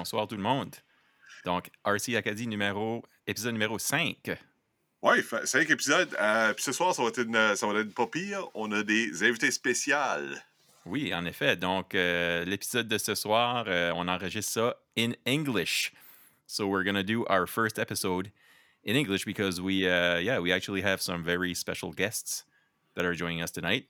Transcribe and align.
Bonsoir, 0.00 0.26
tout 0.26 0.36
le 0.36 0.42
monde. 0.42 0.74
Donc, 1.44 1.68
RC 1.84 2.16
Acadie 2.16 2.46
numéro, 2.46 3.04
épisode 3.26 3.52
numéro 3.52 3.78
5. 3.78 4.30
Oui, 5.02 5.22
cinq 5.44 5.68
épisodes. 5.68 6.08
Euh, 6.18 6.54
puis 6.54 6.64
ce 6.64 6.72
soir, 6.72 6.94
ça 6.94 7.02
va, 7.02 7.08
être 7.08 7.18
une, 7.18 7.54
ça 7.54 7.66
va 7.66 7.78
être 7.80 7.94
pas 7.94 8.06
pire. 8.06 8.48
On 8.54 8.72
a 8.72 8.82
des 8.82 9.22
invités 9.22 9.50
spéciaux. 9.50 9.96
Oui, 10.86 11.12
en 11.12 11.26
effet. 11.26 11.54
Donc, 11.56 11.94
euh, 11.94 12.46
l'épisode 12.46 12.88
de 12.88 12.96
ce 12.96 13.14
soir, 13.14 13.66
euh, 13.68 13.92
on 13.94 14.08
enregistre 14.08 14.50
ça 14.50 14.76
in 14.96 15.12
English. 15.26 15.92
So 16.46 16.66
we're 16.66 16.82
gonna 16.82 17.02
do 17.02 17.26
our 17.28 17.46
first 17.46 17.78
episode 17.78 18.30
in 18.86 18.94
English 18.94 19.26
because 19.26 19.60
we, 19.60 19.86
uh, 19.86 20.18
yeah, 20.18 20.40
we 20.40 20.50
actually 20.50 20.80
have 20.80 21.02
some 21.02 21.22
very 21.22 21.54
special 21.54 21.92
guests 21.92 22.46
that 22.94 23.04
are 23.04 23.14
joining 23.14 23.42
us 23.42 23.52
tonight. 23.52 23.84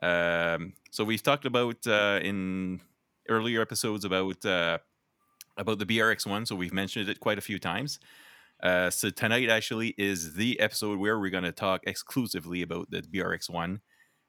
Um, 0.00 0.74
so 0.92 1.02
we've 1.02 1.24
talked 1.24 1.44
about 1.44 1.84
uh, 1.88 2.20
in 2.22 2.80
earlier 3.28 3.60
episodes 3.60 4.04
about 4.04 4.44
uh, 4.44 4.78
about 5.60 5.78
the 5.78 5.86
BRX 5.86 6.26
one. 6.26 6.46
So 6.46 6.56
we've 6.56 6.72
mentioned 6.72 7.08
it 7.08 7.20
quite 7.20 7.38
a 7.38 7.42
few 7.42 7.58
times. 7.58 8.00
Uh, 8.62 8.90
so 8.90 9.10
tonight 9.10 9.48
actually 9.48 9.94
is 9.96 10.34
the 10.34 10.58
episode 10.58 10.98
where 10.98 11.18
we're 11.18 11.30
going 11.30 11.44
to 11.44 11.52
talk 11.52 11.82
exclusively 11.86 12.62
about 12.62 12.90
the 12.90 13.02
BRX 13.02 13.48
one. 13.48 13.80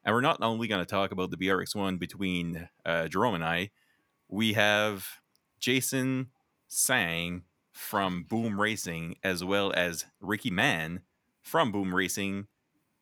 And 0.04 0.14
we're 0.14 0.20
not 0.20 0.42
only 0.42 0.68
going 0.68 0.84
to 0.84 0.90
talk 0.90 1.12
about 1.12 1.30
the 1.30 1.36
BRX 1.36 1.74
one 1.74 1.96
between 1.96 2.68
uh, 2.84 3.08
Jerome 3.08 3.34
and 3.34 3.44
I, 3.44 3.70
we 4.28 4.52
have 4.54 5.06
Jason 5.58 6.28
Sang 6.68 7.42
from 7.72 8.24
Boom 8.24 8.60
Racing 8.60 9.16
as 9.22 9.44
well 9.44 9.72
as 9.74 10.06
Ricky 10.20 10.50
Mann 10.50 11.00
from 11.42 11.72
Boom 11.72 11.94
Racing, 11.94 12.46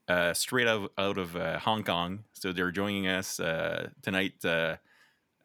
uh, 0.08 0.34
straight 0.34 0.66
out, 0.66 0.92
out 0.98 1.18
of 1.18 1.36
uh, 1.36 1.58
Hong 1.60 1.84
Kong. 1.84 2.24
So 2.32 2.52
they're 2.52 2.70
joining 2.70 3.06
us 3.06 3.40
uh, 3.40 3.90
tonight 4.02 4.44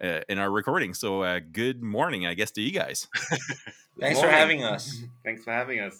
uh, 0.03 0.21
in 0.27 0.37
our 0.37 0.51
recording. 0.51 0.93
So 0.93 1.23
uh, 1.23 1.39
good 1.51 1.83
morning, 1.83 2.25
I 2.25 2.33
guess, 2.33 2.51
to 2.51 2.61
you 2.61 2.71
guys. 2.71 3.07
Thanks 3.99 4.19
for 4.19 4.27
having 4.27 4.63
us. 4.63 5.01
Thanks 5.23 5.43
for 5.43 5.51
having 5.51 5.79
us. 5.79 5.99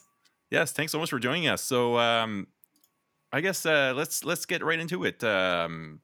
Yes, 0.52 0.72
thanks 0.72 0.92
so 0.92 1.00
much 1.00 1.10
for 1.10 1.18
joining 1.18 1.48
us. 1.48 1.64
So, 1.64 1.98
um, 1.98 2.48
I 3.32 3.42
guess 3.42 3.66
uh, 3.66 3.94
let's 3.96 4.24
let's 4.24 4.46
get 4.46 4.64
right 4.64 4.80
into 4.80 5.04
it. 5.04 5.24
Um, 5.24 6.02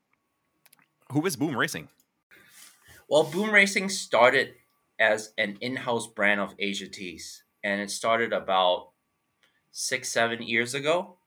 who 1.12 1.26
is 1.26 1.36
Boom 1.36 1.56
Racing? 1.56 1.90
Well, 3.08 3.24
Boom 3.24 3.52
Racing 3.52 3.90
started 3.90 4.56
as 5.00 5.34
an 5.38 5.58
in-house 5.62 6.08
brand 6.08 6.42
of 6.42 6.58
Asiatees, 6.58 7.42
and 7.64 7.80
it 7.82 7.92
started 7.92 8.34
about 8.34 8.90
six, 9.72 10.10
seven 10.10 10.42
years 10.42 10.74
ago. 10.74 11.18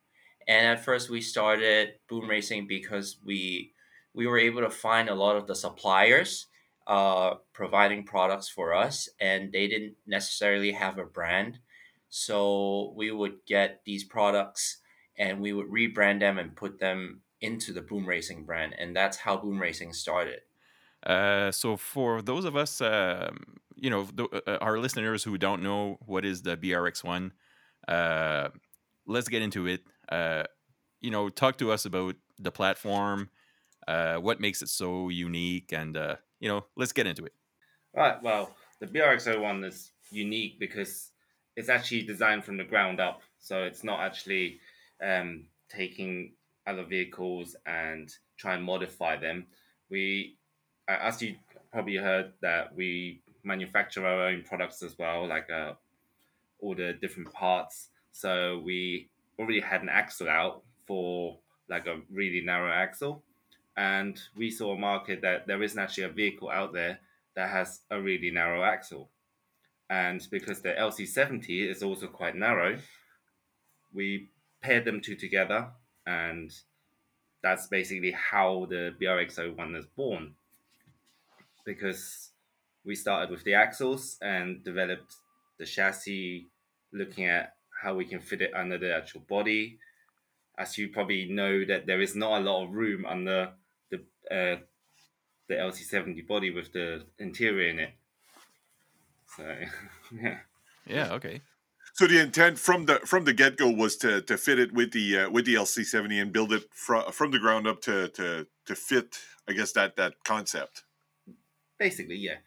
And 0.49 0.67
at 0.67 0.85
first, 0.85 1.09
we 1.09 1.21
started 1.21 1.95
Boom 2.09 2.29
Racing 2.29 2.67
because 2.67 3.19
we 3.25 3.73
we 4.13 4.27
were 4.27 4.39
able 4.39 4.63
to 4.63 4.71
find 4.71 5.09
a 5.09 5.15
lot 5.15 5.37
of 5.37 5.47
the 5.47 5.55
suppliers 5.55 6.49
uh, 6.87 7.35
providing 7.53 8.05
products 8.05 8.49
for 8.49 8.75
us, 8.75 9.09
and 9.21 9.53
they 9.53 9.67
didn't 9.69 9.97
necessarily 10.07 10.73
have 10.73 10.99
a 10.99 11.05
brand. 11.05 11.59
So 12.09 12.93
we 12.97 13.11
would 13.11 13.45
get 13.47 13.83
these 13.85 14.05
products 14.05 14.79
and 15.17 15.41
we 15.41 15.53
would 15.53 15.69
rebrand 15.69 16.21
them 16.21 16.39
and 16.39 16.57
put 16.57 16.79
them 16.79 17.23
into 17.41 17.73
the 17.73 17.83
Boom 17.83 18.07
Racing 18.07 18.45
brand, 18.45 18.75
and 18.79 18.97
that's 18.97 19.19
how 19.19 19.37
Boom 19.37 19.61
Racing 19.61 19.93
started. 19.93 20.41
Uh, 21.05 21.53
so, 21.53 21.77
for 21.77 22.23
those 22.23 22.45
of 22.45 22.57
us, 22.57 22.81
uh, 22.81 23.31
you 23.77 23.91
know, 23.91 24.05
th- 24.05 24.31
uh, 24.47 24.59
our 24.61 24.79
listeners 24.79 25.23
who 25.23 25.37
don't 25.37 25.63
know 25.63 25.99
what 26.07 26.25
is 26.25 26.43
the 26.43 26.57
BRX 26.57 27.05
one, 27.05 27.33
uh, 27.87 28.49
let's 29.07 29.29
get 29.29 29.43
into 29.43 29.67
it. 29.67 29.83
Uh, 30.09 30.45
you 31.01 31.11
know, 31.11 31.29
talk 31.29 31.59
to 31.59 31.71
us 31.71 31.85
about 31.85 32.17
the 32.39 32.51
platform, 32.51 33.29
uh, 33.87 34.17
what 34.17 34.41
makes 34.41 34.63
it 34.63 34.69
so 34.69 35.11
unique, 35.11 35.73
and 35.73 35.97
uh, 35.97 36.17
you 36.41 36.49
know, 36.49 36.65
let's 36.77 36.93
get 36.93 37.07
into 37.07 37.25
it. 37.25 37.33
Right, 37.95 38.21
well, 38.23 38.55
the 38.81 38.87
BRX01 38.87 39.65
is 39.67 39.93
unique 40.11 40.59
because 40.59 41.11
it's 41.57 41.69
actually 41.69 42.03
designed 42.03 42.45
from 42.45 42.57
the 42.57 42.65
ground 42.65 43.01
up. 43.01 43.23
So 43.39 43.63
it's 43.63 43.85
not 43.85 44.01
actually 44.01 44.59
um, 45.03 45.45
taking 45.69 46.33
other 46.67 46.85
vehicles 46.85 47.57
and 47.67 48.13
try 48.37 48.55
and 48.55 48.65
modify 48.65 49.17
them. 49.17 49.47
We, 49.91 50.37
as 50.89 51.23
you 51.23 51.37
probably 51.73 51.97
heard, 51.97 52.33
that 52.41 52.75
we 52.75 53.21
manufacture 53.45 54.07
our 54.07 54.29
own 54.29 54.43
products 54.43 54.83
as 54.83 54.99
well, 54.99 55.29
like 55.29 55.51
uh, 55.51 55.75
all 56.61 56.75
the 56.75 56.95
different 56.95 57.33
parts. 57.33 57.89
So 58.13 58.61
we 58.65 59.09
already 59.39 59.61
had 59.61 59.83
an 59.83 59.89
axle 59.89 60.29
out 60.29 60.63
for 60.87 61.39
like 61.69 61.87
a 61.87 62.01
really 62.11 62.41
narrow 62.41 62.73
axle. 62.73 63.23
And 63.77 64.21
we 64.37 64.51
saw 64.51 64.73
a 64.73 64.79
market 64.79 65.23
that 65.23 65.47
there 65.47 65.63
isn't 65.63 65.79
actually 65.79 66.05
a 66.05 66.09
vehicle 66.09 66.51
out 66.51 66.73
there 66.73 67.01
that 67.35 67.51
has 67.51 67.81
a 67.91 68.01
really 68.01 68.31
narrow 68.31 68.63
axle. 68.63 69.11
And 69.91 70.27
because 70.31 70.61
the 70.63 70.73
LC70 70.73 71.69
is 71.69 71.83
also 71.83 72.07
quite 72.07 72.37
narrow, 72.37 72.79
we 73.93 74.31
paired 74.63 74.85
them 74.85 75.01
two 75.01 75.17
together, 75.17 75.69
and 76.07 76.51
that's 77.43 77.67
basically 77.67 78.13
how 78.13 78.67
the 78.71 78.95
BRX01 79.01 79.77
is 79.77 79.87
born. 79.87 80.35
Because 81.67 82.31
we 82.85 82.95
started 82.95 83.31
with 83.31 83.45
the 83.45 83.55
axles 83.55 84.19
and 84.23 84.63
developed 84.65 85.17
the 85.59 85.67
chassis, 85.67 86.49
looking 86.93 87.27
at 87.27 87.55
how 87.83 87.95
we 87.95 88.05
can 88.05 88.21
fit 88.21 88.41
it 88.41 88.55
under 88.55 88.79
the 88.79 88.95
actual 88.95 89.21
body. 89.29 89.79
As 90.57 90.79
you 90.79 90.89
probably 90.89 91.27
know, 91.29 91.65
that 91.67 91.87
there 91.87 92.01
is 92.01 92.15
not 92.15 92.41
a 92.41 92.45
lot 92.45 92.65
of 92.65 92.73
room 92.73 93.05
under 93.05 93.53
uh, 94.31 94.57
the 95.49 95.55
LC70 95.55 96.27
body 96.27 96.51
with 96.51 96.73
the 96.73 97.05
interior 97.19 97.69
in 97.69 97.79
it. 97.79 97.91
So, 99.37 99.57
yeah. 100.23 100.39
Yeah. 100.87 101.13
Okay. 101.15 101.41
So 101.95 102.09
the 102.09 102.21
intent 102.21 102.59
from 102.59 102.87
the 102.87 102.97
from 103.07 103.25
the 103.25 103.33
get 103.33 103.57
go 103.57 103.71
was 103.71 103.97
to 103.99 104.21
to 104.23 104.37
fit 104.37 104.59
it 104.59 104.73
with 104.73 104.93
the 104.93 105.19
uh, 105.19 105.31
with 105.31 105.47
the 105.47 105.55
LC 105.55 105.85
seventy 105.85 106.19
and 106.19 106.33
build 106.33 106.53
it 106.53 106.65
from 106.73 107.13
from 107.13 107.31
the 107.31 107.39
ground 107.39 107.69
up 107.69 107.81
to 107.83 108.09
to 108.09 108.47
to 108.67 108.75
fit. 108.75 109.17
I 109.49 109.53
guess 109.53 109.73
that 109.73 109.97
that 109.97 110.15
concept. 110.25 110.83
Basically, 111.79 112.17
yeah. 112.17 112.39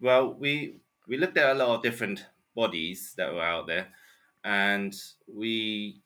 Well, 0.00 0.32
we 0.32 0.80
we 1.06 1.18
looked 1.18 1.36
at 1.36 1.54
a 1.54 1.58
lot 1.58 1.76
of 1.76 1.82
different 1.82 2.24
bodies 2.54 3.12
that 3.18 3.34
were 3.34 3.42
out 3.42 3.66
there, 3.66 3.88
and 4.42 4.94
we 5.26 6.00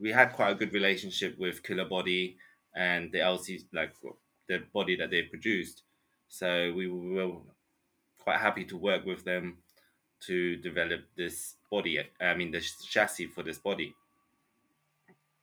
we 0.00 0.10
had 0.10 0.32
quite 0.32 0.52
a 0.52 0.54
good 0.54 0.72
relationship 0.72 1.38
with 1.38 1.62
Killer 1.62 1.84
Body 1.84 2.38
and 2.74 3.12
the 3.12 3.18
LC 3.18 3.64
like 3.74 3.92
the 4.58 4.66
body 4.72 4.96
that 4.96 5.10
they 5.10 5.22
produced. 5.22 5.82
So 6.28 6.72
we 6.72 6.86
were 6.88 7.32
quite 8.18 8.40
happy 8.40 8.64
to 8.64 8.76
work 8.76 9.04
with 9.04 9.24
them 9.24 9.58
to 10.26 10.56
develop 10.56 11.00
this 11.16 11.56
body. 11.70 11.98
I 12.20 12.34
mean, 12.34 12.52
the 12.52 12.60
chassis 12.60 13.26
for 13.26 13.42
this 13.42 13.58
body. 13.58 13.94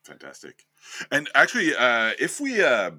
Fantastic. 0.04 0.64
And 1.10 1.28
actually, 1.34 1.74
uh, 1.76 2.12
if 2.18 2.40
we 2.40 2.62
uh, 2.62 2.92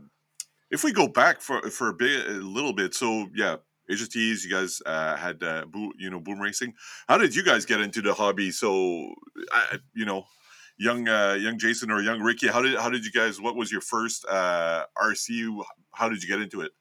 if 0.70 0.84
we 0.84 0.94
go 0.94 1.08
back 1.08 1.42
for 1.42 1.62
for 1.70 1.90
a 1.90 1.94
bit, 1.94 2.28
a 2.28 2.34
little 2.34 2.74
bit, 2.74 2.94
so 2.94 3.28
yeah, 3.36 3.58
Asia 3.90 4.08
you 4.16 4.50
guys 4.50 4.82
uh, 4.86 5.16
had 5.18 5.44
uh, 5.44 5.66
you 5.98 6.10
know 6.10 6.20
boom 6.20 6.40
racing. 6.40 6.74
How 7.08 7.18
did 7.18 7.36
you 7.36 7.44
guys 7.44 7.66
get 7.66 7.82
into 7.82 8.02
the 8.02 8.14
hobby? 8.14 8.52
So, 8.52 9.14
uh, 9.52 9.78
you 9.94 10.06
know, 10.06 10.26
young 10.82 11.08
uh, 11.08 11.38
young 11.40 11.60
Jason 11.60 11.92
or 11.92 12.02
young 12.02 12.22
Ricky, 12.22 12.48
how 12.48 12.62
did 12.62 12.78
how 12.78 12.90
did 12.90 13.06
you 13.06 13.12
guys? 13.12 13.40
What 13.40 13.56
was 13.56 13.72
your 13.72 13.82
first 13.82 14.26
uh, 14.26 14.86
RC? 14.98 15.64
How 15.94 16.10
did 16.10 16.24
you 16.24 16.30
get 16.30 16.42
into 16.42 16.62
it? 16.62 16.72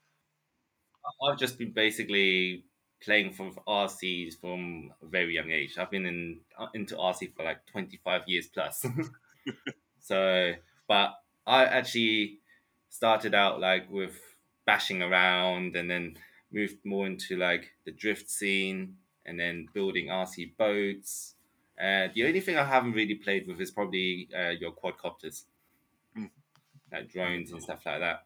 I've 1.23 1.39
just 1.39 1.59
been 1.59 1.73
basically 1.73 2.65
playing 3.03 3.33
from 3.33 3.53
RCs 3.69 4.41
from 4.41 4.93
a 5.03 5.07
very 5.07 5.35
young 5.35 5.51
age. 5.51 5.77
I've 5.79 5.91
been 5.91 6.07
in 6.07 6.41
uh, 6.59 6.69
into 6.75 6.97
RC 6.97 7.35
for 7.37 7.45
like 7.45 7.67
twenty 7.67 8.01
five 8.03 8.23
years 8.27 8.47
plus. 8.47 8.87
so, 10.01 10.53
but 10.89 11.11
I 11.47 11.65
actually 11.65 12.39
started 12.89 13.35
out 13.35 13.61
like 13.61 13.91
with 13.91 14.19
bashing 14.65 15.03
around, 15.03 15.77
and 15.77 15.91
then 15.91 16.17
moved 16.51 16.79
more 16.85 17.07
into 17.07 17.37
like 17.37 17.73
the 17.85 17.93
drift 17.93 18.31
scene, 18.31 18.97
and 19.27 19.39
then 19.39 19.67
building 19.75 20.07
RC 20.07 20.57
boats. 20.57 21.35
Uh, 21.81 22.09
the 22.15 22.27
only 22.27 22.41
thing 22.41 22.57
I 22.59 22.65
haven't 22.65 22.93
really 22.93 23.15
played 23.15 23.47
with 23.47 23.61
is 23.61 23.71
probably 23.71 24.29
uh, 24.37 24.51
your 24.51 24.73
quadcopters, 24.73 25.45
Mm. 26.17 26.31
like 26.93 27.09
drones 27.11 27.53
and 27.53 27.63
stuff 27.63 27.87
like 27.87 28.01
that. 28.01 28.25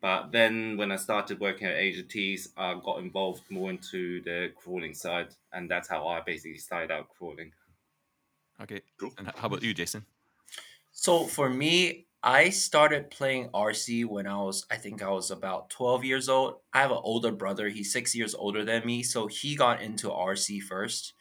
But 0.00 0.32
then 0.32 0.76
when 0.76 0.90
I 0.90 0.96
started 0.96 1.38
working 1.38 1.68
at 1.68 1.76
Asiatees, 1.76 2.48
I 2.56 2.74
got 2.84 2.98
involved 2.98 3.44
more 3.48 3.70
into 3.70 4.20
the 4.22 4.50
crawling 4.56 4.94
side, 4.94 5.28
and 5.52 5.70
that's 5.70 5.88
how 5.88 6.08
I 6.08 6.20
basically 6.20 6.58
started 6.58 6.90
out 6.90 7.08
crawling. 7.08 7.52
Okay. 8.60 8.82
Cool. 8.98 9.12
And 9.16 9.30
how 9.36 9.46
about 9.46 9.62
you, 9.62 9.72
Jason? 9.72 10.04
So 10.90 11.24
for 11.26 11.48
me, 11.48 12.06
I 12.22 12.50
started 12.50 13.10
playing 13.10 13.48
RC 13.50 14.04
when 14.04 14.26
I 14.26 14.36
was, 14.42 14.66
I 14.70 14.76
think 14.76 15.02
I 15.02 15.10
was 15.10 15.30
about 15.30 15.70
12 15.70 16.04
years 16.04 16.28
old. 16.28 16.56
I 16.72 16.80
have 16.82 16.90
an 16.90 17.00
older 17.02 17.32
brother. 17.32 17.68
He's 17.68 17.92
six 17.92 18.14
years 18.14 18.34
older 18.34 18.64
than 18.64 18.84
me. 18.84 19.02
So 19.02 19.26
he 19.26 19.56
got 19.56 19.80
into 19.80 20.08
RC 20.08 20.60
first. 20.62 21.14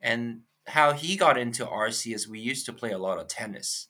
And 0.00 0.42
how 0.68 0.92
he 0.92 1.16
got 1.16 1.38
into 1.38 1.64
RC 1.64 2.14
is 2.14 2.28
we 2.28 2.40
used 2.40 2.66
to 2.66 2.72
play 2.72 2.90
a 2.90 2.98
lot 2.98 3.18
of 3.18 3.28
tennis. 3.28 3.88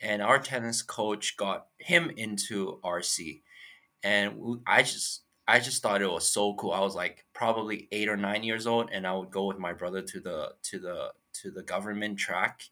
And 0.00 0.22
our 0.22 0.38
tennis 0.38 0.82
coach 0.82 1.36
got 1.36 1.66
him 1.78 2.10
into 2.16 2.78
RC. 2.84 3.42
And 4.02 4.60
I 4.66 4.82
just, 4.82 5.22
I 5.48 5.60
just 5.60 5.82
thought 5.82 6.02
it 6.02 6.10
was 6.10 6.28
so 6.28 6.54
cool. 6.54 6.72
I 6.72 6.80
was 6.80 6.94
like 6.94 7.24
probably 7.34 7.88
eight 7.90 8.08
or 8.08 8.16
nine 8.18 8.42
years 8.42 8.66
old, 8.66 8.90
and 8.92 9.06
I 9.06 9.14
would 9.14 9.30
go 9.30 9.46
with 9.46 9.58
my 9.58 9.72
brother 9.72 10.02
to 10.02 10.20
the 10.20 10.52
to 10.64 10.78
the 10.78 11.12
to 11.40 11.50
the 11.50 11.62
government 11.62 12.18
track, 12.18 12.64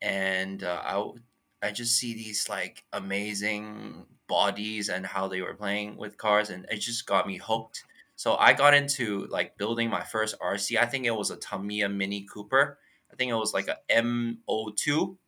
and 0.00 0.62
uh, 0.62 0.80
I 0.84 0.98
would, 0.98 1.22
I 1.60 1.72
just 1.72 1.96
see 1.96 2.14
these 2.14 2.48
like 2.48 2.84
amazing 2.92 4.06
bodies 4.28 4.88
and 4.88 5.04
how 5.04 5.26
they 5.26 5.42
were 5.42 5.54
playing 5.54 5.96
with 5.96 6.16
cars, 6.16 6.48
and 6.48 6.64
it 6.70 6.78
just 6.78 7.06
got 7.06 7.26
me 7.26 7.38
hooked. 7.38 7.82
So 8.16 8.36
I 8.36 8.52
got 8.54 8.74
into 8.74 9.26
like 9.30 9.58
building 9.58 9.90
my 9.90 10.02
first 10.02 10.34
RC. 10.40 10.76
I 10.78 10.86
think 10.86 11.06
it 11.06 11.12
was 11.14 11.30
a 11.30 11.36
Tamiya 11.36 11.88
Mini 11.88 12.22
Cooper. 12.24 12.78
I 13.12 13.16
think 13.16 13.30
it 13.30 13.34
was 13.36 13.54
like 13.54 13.68
a 13.68 13.78
M02, 13.90 15.18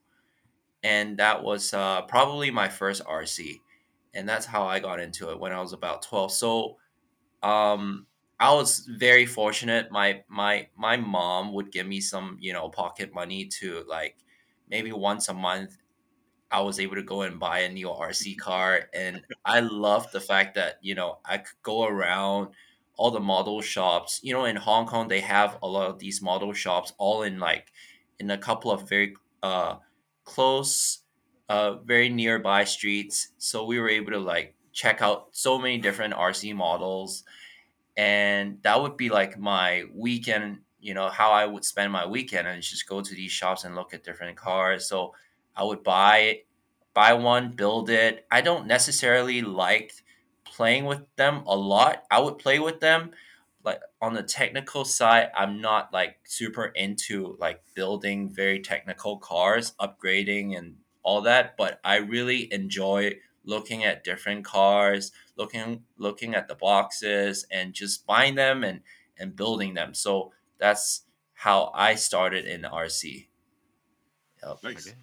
and 0.82 1.18
that 1.18 1.42
was 1.42 1.74
uh, 1.74 2.02
probably 2.02 2.50
my 2.50 2.68
first 2.68 3.02
RC 3.06 3.60
and 4.14 4.28
that's 4.28 4.46
how 4.46 4.66
I 4.66 4.80
got 4.80 5.00
into 5.00 5.30
it 5.30 5.38
when 5.40 5.52
I 5.52 5.60
was 5.60 5.72
about 5.72 6.02
12. 6.02 6.32
So 6.32 6.76
um 7.42 8.06
I 8.40 8.54
was 8.54 8.86
very 8.88 9.26
fortunate. 9.26 9.90
My 9.90 10.22
my 10.28 10.68
my 10.76 10.96
mom 10.96 11.52
would 11.54 11.72
give 11.72 11.86
me 11.86 12.00
some, 12.00 12.38
you 12.40 12.52
know, 12.52 12.68
pocket 12.68 13.14
money 13.14 13.46
to 13.60 13.84
like 13.88 14.16
maybe 14.70 14.92
once 14.92 15.28
a 15.28 15.34
month 15.34 15.78
I 16.50 16.60
was 16.62 16.80
able 16.80 16.96
to 16.96 17.02
go 17.02 17.22
and 17.22 17.38
buy 17.38 17.60
a 17.60 17.68
new 17.68 17.90
RC 17.90 18.34
car 18.36 18.88
and 18.94 19.22
I 19.44 19.60
loved 19.60 20.12
the 20.12 20.20
fact 20.20 20.54
that, 20.54 20.78
you 20.82 20.94
know, 20.94 21.18
I 21.24 21.38
could 21.38 21.60
go 21.62 21.84
around 21.84 22.50
all 22.98 23.10
the 23.12 23.20
model 23.20 23.62
shops. 23.62 24.20
You 24.22 24.34
know, 24.34 24.44
in 24.44 24.56
Hong 24.56 24.86
Kong 24.86 25.08
they 25.08 25.20
have 25.20 25.58
a 25.62 25.68
lot 25.68 25.88
of 25.90 26.00
these 26.00 26.22
model 26.22 26.52
shops 26.52 26.92
all 26.98 27.22
in 27.22 27.40
like 27.40 27.72
in 28.20 28.30
a 28.30 28.38
couple 28.38 28.70
of 28.72 28.88
very 28.88 29.14
uh 29.42 29.76
close 30.24 31.00
uh, 31.48 31.76
very 31.78 32.10
nearby 32.10 32.64
streets. 32.64 33.28
So 33.38 33.64
we 33.64 33.78
were 33.78 33.88
able 33.88 34.12
to 34.12 34.18
like 34.18 34.54
check 34.72 35.00
out 35.02 35.28
so 35.32 35.58
many 35.58 35.78
different 35.78 36.14
RC 36.14 36.52
models. 36.52 37.24
And 37.96 38.58
that 38.62 38.80
would 38.80 38.96
be 38.96 39.08
like 39.08 39.38
my 39.38 39.84
weekend, 39.94 40.58
you 40.80 40.94
know, 40.94 41.08
how 41.08 41.32
I 41.32 41.46
would 41.46 41.64
spend 41.64 41.92
my 41.92 42.06
weekend 42.06 42.46
and 42.46 42.62
just 42.62 42.88
go 42.88 43.00
to 43.00 43.14
these 43.14 43.32
shops 43.32 43.64
and 43.64 43.74
look 43.74 43.94
at 43.94 44.04
different 44.04 44.36
cars. 44.36 44.88
So 44.88 45.14
I 45.56 45.64
would 45.64 45.82
buy 45.82 46.18
it, 46.18 46.46
buy 46.94 47.14
one, 47.14 47.52
build 47.56 47.90
it. 47.90 48.26
I 48.30 48.40
don't 48.40 48.66
necessarily 48.66 49.42
like 49.42 49.92
playing 50.58 50.86
with 50.86 51.02
them 51.14 51.44
a 51.46 51.56
lot. 51.56 52.02
I 52.10 52.18
would 52.20 52.38
play 52.38 52.58
with 52.58 52.80
them, 52.80 53.12
like 53.64 53.80
on 54.02 54.14
the 54.14 54.24
technical 54.24 54.84
side, 54.84 55.30
I'm 55.36 55.60
not 55.60 55.92
like 55.92 56.16
super 56.24 56.64
into 56.64 57.36
like 57.38 57.62
building 57.74 58.28
very 58.28 58.58
technical 58.60 59.18
cars, 59.18 59.72
upgrading 59.80 60.58
and 60.58 60.76
all 61.04 61.20
that, 61.22 61.56
but 61.56 61.78
I 61.84 61.96
really 61.98 62.52
enjoy 62.52 63.20
looking 63.44 63.84
at 63.84 64.02
different 64.02 64.44
cars, 64.44 65.12
looking 65.36 65.84
looking 65.96 66.34
at 66.34 66.48
the 66.48 66.56
boxes 66.56 67.46
and 67.52 67.72
just 67.72 68.04
buying 68.04 68.34
them 68.34 68.64
and 68.64 68.80
and 69.16 69.36
building 69.36 69.74
them. 69.74 69.94
So 69.94 70.32
that's 70.58 71.02
how 71.34 71.70
I 71.72 71.94
started 71.94 72.46
in 72.46 72.64
RC. 72.64 73.28
Yep. 74.42 74.58
Nice. 74.64 74.88
Okay. 74.88 74.96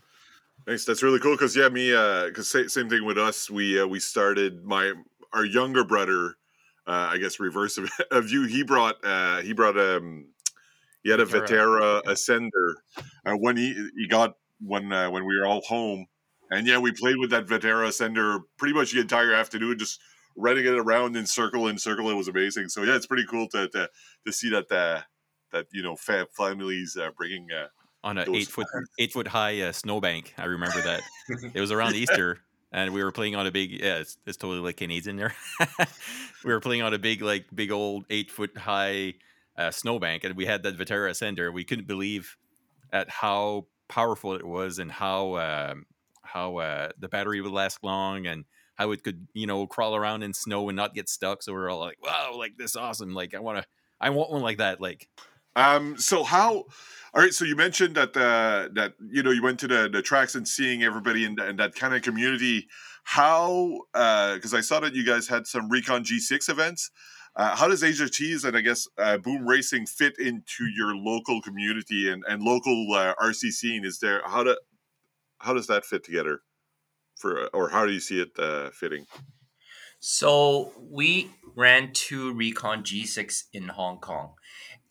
Nice. 0.67 0.85
That's 0.85 1.03
really 1.03 1.19
cool. 1.19 1.33
Because 1.35 1.55
yeah, 1.55 1.69
me. 1.69 1.93
uh, 1.93 2.25
Because 2.27 2.53
uh, 2.55 2.67
same 2.67 2.89
thing 2.89 3.05
with 3.05 3.17
us. 3.17 3.49
We 3.49 3.79
uh, 3.79 3.87
we 3.87 3.99
started 3.99 4.63
my 4.65 4.93
our 5.35 5.45
younger 5.45 5.83
brother. 5.83 6.35
Uh, 6.87 7.09
I 7.13 7.17
guess 7.17 7.39
reverse 7.39 7.79
of, 7.79 7.89
of 8.11 8.29
you. 8.29 8.45
He 8.45 8.63
brought 8.63 8.95
uh, 9.03 9.41
he 9.41 9.53
brought 9.53 9.77
um 9.77 10.27
he 11.03 11.11
had 11.11 11.19
a 11.19 11.25
Vaterra 11.25 12.01
Ascender. 12.03 12.73
Uh, 13.25 13.33
when 13.33 13.57
he 13.57 13.89
he 13.95 14.07
got 14.07 14.33
when 14.59 14.91
uh, 14.91 15.09
when 15.09 15.25
we 15.25 15.37
were 15.37 15.45
all 15.45 15.61
home, 15.61 16.07
and 16.51 16.67
yeah, 16.67 16.79
we 16.79 16.91
played 16.91 17.17
with 17.17 17.31
that 17.31 17.47
Vaterra 17.47 17.87
Ascender 17.87 18.39
pretty 18.57 18.73
much 18.73 18.91
the 18.91 19.01
entire 19.01 19.33
afternoon, 19.33 19.77
just 19.77 19.99
running 20.35 20.65
it 20.65 20.73
around 20.73 21.15
in 21.15 21.25
circle 21.25 21.67
in 21.67 21.77
circle. 21.77 22.09
It 22.09 22.15
was 22.15 22.27
amazing. 22.27 22.69
So 22.69 22.83
yeah, 22.83 22.95
it's 22.95 23.07
pretty 23.07 23.25
cool 23.25 23.47
to 23.49 23.67
to, 23.69 23.89
to 24.25 24.33
see 24.33 24.49
that 24.49 24.71
uh, 24.71 25.01
that 25.51 25.67
you 25.71 25.83
know 25.83 25.95
families 25.95 26.97
uh, 26.99 27.09
bringing 27.17 27.47
uh, 27.51 27.67
on 28.03 28.17
an 28.17 28.33
eight 28.33 28.47
foot 28.47 28.67
eight 28.99 29.13
foot 29.13 29.27
high 29.27 29.61
uh, 29.61 29.71
snowbank. 29.71 30.33
I 30.37 30.45
remember 30.45 30.81
that 30.81 31.01
it 31.53 31.59
was 31.59 31.71
around 31.71 31.95
Easter. 31.95 32.39
And 32.75 32.93
we 32.93 33.01
were 33.01 33.13
playing 33.13 33.37
on 33.37 33.47
a 33.47 33.51
big, 33.51 33.71
yeah, 33.71 33.99
it's, 33.99 34.17
it's 34.25 34.35
totally 34.35 34.59
like 34.59 34.75
Canadian 34.75 35.15
there. 35.15 35.33
we 36.43 36.51
were 36.51 36.59
playing 36.59 36.81
on 36.81 36.93
a 36.93 36.99
big, 36.99 37.21
like, 37.21 37.45
big 37.55 37.71
old 37.71 38.03
eight 38.09 38.29
foot 38.29 38.57
high 38.57 39.13
uh, 39.57 39.71
snowbank, 39.71 40.25
and 40.25 40.35
we 40.35 40.45
had 40.45 40.63
that 40.63 40.77
Vaterra 40.77 41.09
Ascender. 41.09 41.53
We 41.53 41.63
couldn't 41.63 41.87
believe 41.87 42.35
at 42.91 43.09
how 43.09 43.67
powerful 43.87 44.33
it 44.33 44.45
was 44.45 44.79
and 44.79 44.91
how 44.91 45.37
um, 45.37 45.85
how 46.21 46.57
uh, 46.57 46.89
the 46.99 47.07
battery 47.07 47.39
would 47.39 47.53
last 47.53 47.81
long 47.81 48.27
and 48.27 48.43
how 48.75 48.91
it 48.91 49.03
could 49.03 49.27
you 49.33 49.47
know 49.47 49.65
crawl 49.67 49.95
around 49.95 50.23
in 50.23 50.33
snow 50.33 50.67
and 50.67 50.75
not 50.75 50.93
get 50.93 51.07
stuck. 51.07 51.43
So 51.43 51.53
we 51.53 51.59
are 51.59 51.69
all 51.69 51.79
like, 51.79 51.97
"Wow, 52.03 52.35
like 52.37 52.57
this 52.57 52.75
awesome! 52.75 53.13
Like 53.13 53.33
I 53.33 53.39
want 53.39 53.59
to, 53.59 53.65
I 54.01 54.09
want 54.09 54.31
one 54.31 54.41
like 54.41 54.57
that." 54.57 54.81
Like, 54.81 55.07
um, 55.55 55.97
so 55.97 56.23
how? 56.23 56.65
All 57.13 57.21
right, 57.21 57.33
so 57.33 57.45
you 57.45 57.55
mentioned 57.55 57.95
that 57.95 58.15
uh, 58.17 58.69
that 58.73 58.93
you 59.09 59.23
know 59.23 59.31
you 59.31 59.41
went 59.41 59.59
to 59.61 59.67
the, 59.67 59.89
the 59.91 60.01
tracks 60.01 60.35
and 60.35 60.47
seeing 60.47 60.83
everybody 60.83 61.23
in, 61.23 61.39
in 61.39 61.55
that 61.57 61.75
kind 61.75 61.95
of 61.95 62.01
community. 62.01 62.67
How? 63.03 63.79
Because 63.93 64.53
uh, 64.53 64.57
I 64.57 64.61
saw 64.61 64.79
that 64.81 64.93
you 64.93 65.05
guys 65.05 65.27
had 65.27 65.47
some 65.47 65.69
Recon 65.69 66.03
G6 66.03 66.49
events. 66.49 66.91
Uh, 67.35 67.55
how 67.55 67.67
does 67.67 67.83
Asia 67.83 68.05
HRTs 68.05 68.45
and 68.45 68.55
I 68.55 68.61
guess 68.61 68.87
uh, 68.97 69.17
boom 69.17 69.45
racing 69.45 69.85
fit 69.85 70.17
into 70.19 70.65
your 70.75 70.95
local 70.95 71.41
community 71.41 72.09
and, 72.09 72.23
and 72.27 72.41
local 72.41 72.87
uh, 72.93 73.13
RC 73.21 73.51
scene? 73.51 73.85
Is 73.85 73.99
there 73.99 74.21
how 74.25 74.43
do 74.43 74.57
how 75.39 75.53
does 75.53 75.67
that 75.67 75.85
fit 75.85 76.03
together 76.03 76.39
for 77.17 77.47
or 77.47 77.69
how 77.69 77.85
do 77.85 77.91
you 77.91 77.99
see 77.99 78.21
it 78.21 78.31
uh, 78.39 78.69
fitting? 78.71 79.05
So 79.99 80.71
we 80.79 81.31
ran 81.55 81.91
two 81.93 82.33
Recon 82.33 82.83
G6 82.83 83.43
in 83.53 83.69
Hong 83.69 83.99
Kong. 83.99 84.33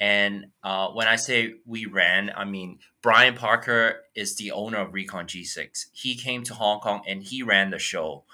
And 0.05 0.49
uh, 0.63 0.89
when 0.89 1.09
I 1.09 1.17
say 1.17 1.55
we 1.65 1.87
ran, 1.87 2.31
I 2.37 2.45
mean 2.45 2.81
Brian 3.01 3.35
Parker 3.35 4.03
is 4.15 4.37
the 4.37 4.51
owner 4.51 4.77
of 4.77 4.93
Recon 4.93 5.27
G6. 5.27 5.87
He 5.95 6.15
came 6.15 6.43
to 6.43 6.53
Hong 6.53 6.81
Kong 6.81 7.01
and 7.09 7.23
he 7.23 7.43
ran 7.43 7.71
the 7.71 7.79
show, 7.79 8.25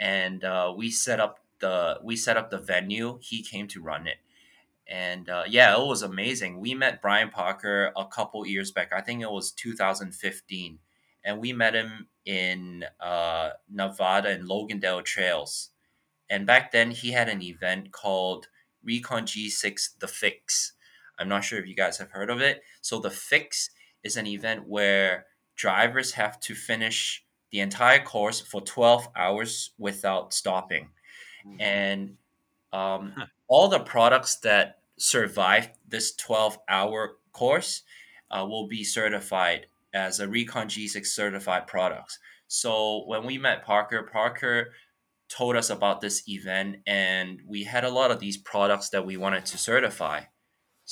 and 0.00 0.42
uh, 0.42 0.74
we 0.76 0.90
set 0.90 1.20
up 1.20 1.38
the 1.60 2.00
we 2.02 2.16
set 2.16 2.36
up 2.36 2.50
the 2.50 2.58
venue. 2.58 3.20
He 3.22 3.44
came 3.44 3.68
to 3.68 3.80
run 3.80 4.08
it, 4.08 4.16
and 4.88 5.28
uh, 5.28 5.44
yeah, 5.46 5.80
it 5.80 5.86
was 5.86 6.02
amazing. 6.02 6.58
We 6.58 6.74
met 6.74 7.00
Brian 7.00 7.30
Parker 7.30 7.92
a 7.96 8.04
couple 8.04 8.44
years 8.44 8.72
back. 8.72 8.92
I 8.92 9.00
think 9.00 9.22
it 9.22 9.30
was 9.30 9.52
2015, 9.52 10.80
and 11.24 11.38
we 11.38 11.52
met 11.52 11.76
him 11.76 12.08
in 12.24 12.84
uh, 12.98 13.50
Nevada 13.70 14.30
and 14.30 14.48
Logandale 14.48 15.04
Trails. 15.04 15.70
And 16.28 16.48
back 16.48 16.72
then, 16.72 16.90
he 16.90 17.12
had 17.12 17.28
an 17.28 17.42
event 17.42 17.92
called 17.92 18.48
Recon 18.82 19.22
G6 19.22 20.00
The 20.00 20.08
Fix. 20.08 20.72
I'm 21.18 21.28
not 21.28 21.44
sure 21.44 21.58
if 21.58 21.66
you 21.66 21.74
guys 21.74 21.98
have 21.98 22.10
heard 22.10 22.30
of 22.30 22.40
it. 22.40 22.62
So 22.80 22.98
the 22.98 23.10
Fix 23.10 23.70
is 24.02 24.16
an 24.16 24.26
event 24.26 24.66
where 24.66 25.26
drivers 25.56 26.12
have 26.12 26.40
to 26.40 26.54
finish 26.54 27.24
the 27.50 27.60
entire 27.60 28.02
course 28.02 28.40
for 28.40 28.60
12 28.60 29.08
hours 29.14 29.70
without 29.78 30.32
stopping 30.32 30.88
Mm-hmm. 31.46 31.60
and 31.60 32.16
um, 32.72 33.12
huh. 33.16 33.26
all 33.48 33.68
the 33.68 33.80
products 33.80 34.36
that 34.36 34.78
survive 34.96 35.70
this 35.88 36.14
12 36.14 36.58
hour 36.68 37.16
course 37.32 37.82
uh, 38.30 38.46
will 38.48 38.68
be 38.68 38.84
certified 38.84 39.66
as 39.92 40.20
a 40.20 40.28
Recon 40.28 40.68
G6 40.68 41.04
certified 41.06 41.66
products. 41.66 42.18
So 42.46 43.04
when 43.06 43.24
we 43.24 43.38
met 43.38 43.64
Parker, 43.64 44.08
Parker 44.10 44.72
told 45.28 45.56
us 45.56 45.70
about 45.70 46.00
this 46.00 46.28
event 46.28 46.76
and 46.86 47.40
we 47.46 47.64
had 47.64 47.84
a 47.84 47.90
lot 47.90 48.10
of 48.10 48.20
these 48.20 48.36
products 48.36 48.90
that 48.90 49.04
we 49.04 49.16
wanted 49.16 49.44
to 49.46 49.58
certify. 49.58 50.20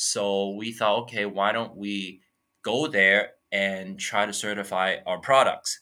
So 0.02 0.52
we 0.52 0.73
thought, 0.73 1.02
okay, 1.02 1.26
why 1.26 1.52
don't 1.52 1.76
we 1.76 2.23
go 2.62 2.87
there 2.87 3.33
and 3.52 4.00
try 4.00 4.25
to 4.25 4.33
certify 4.33 4.97
our 5.07 5.19
products? 5.19 5.78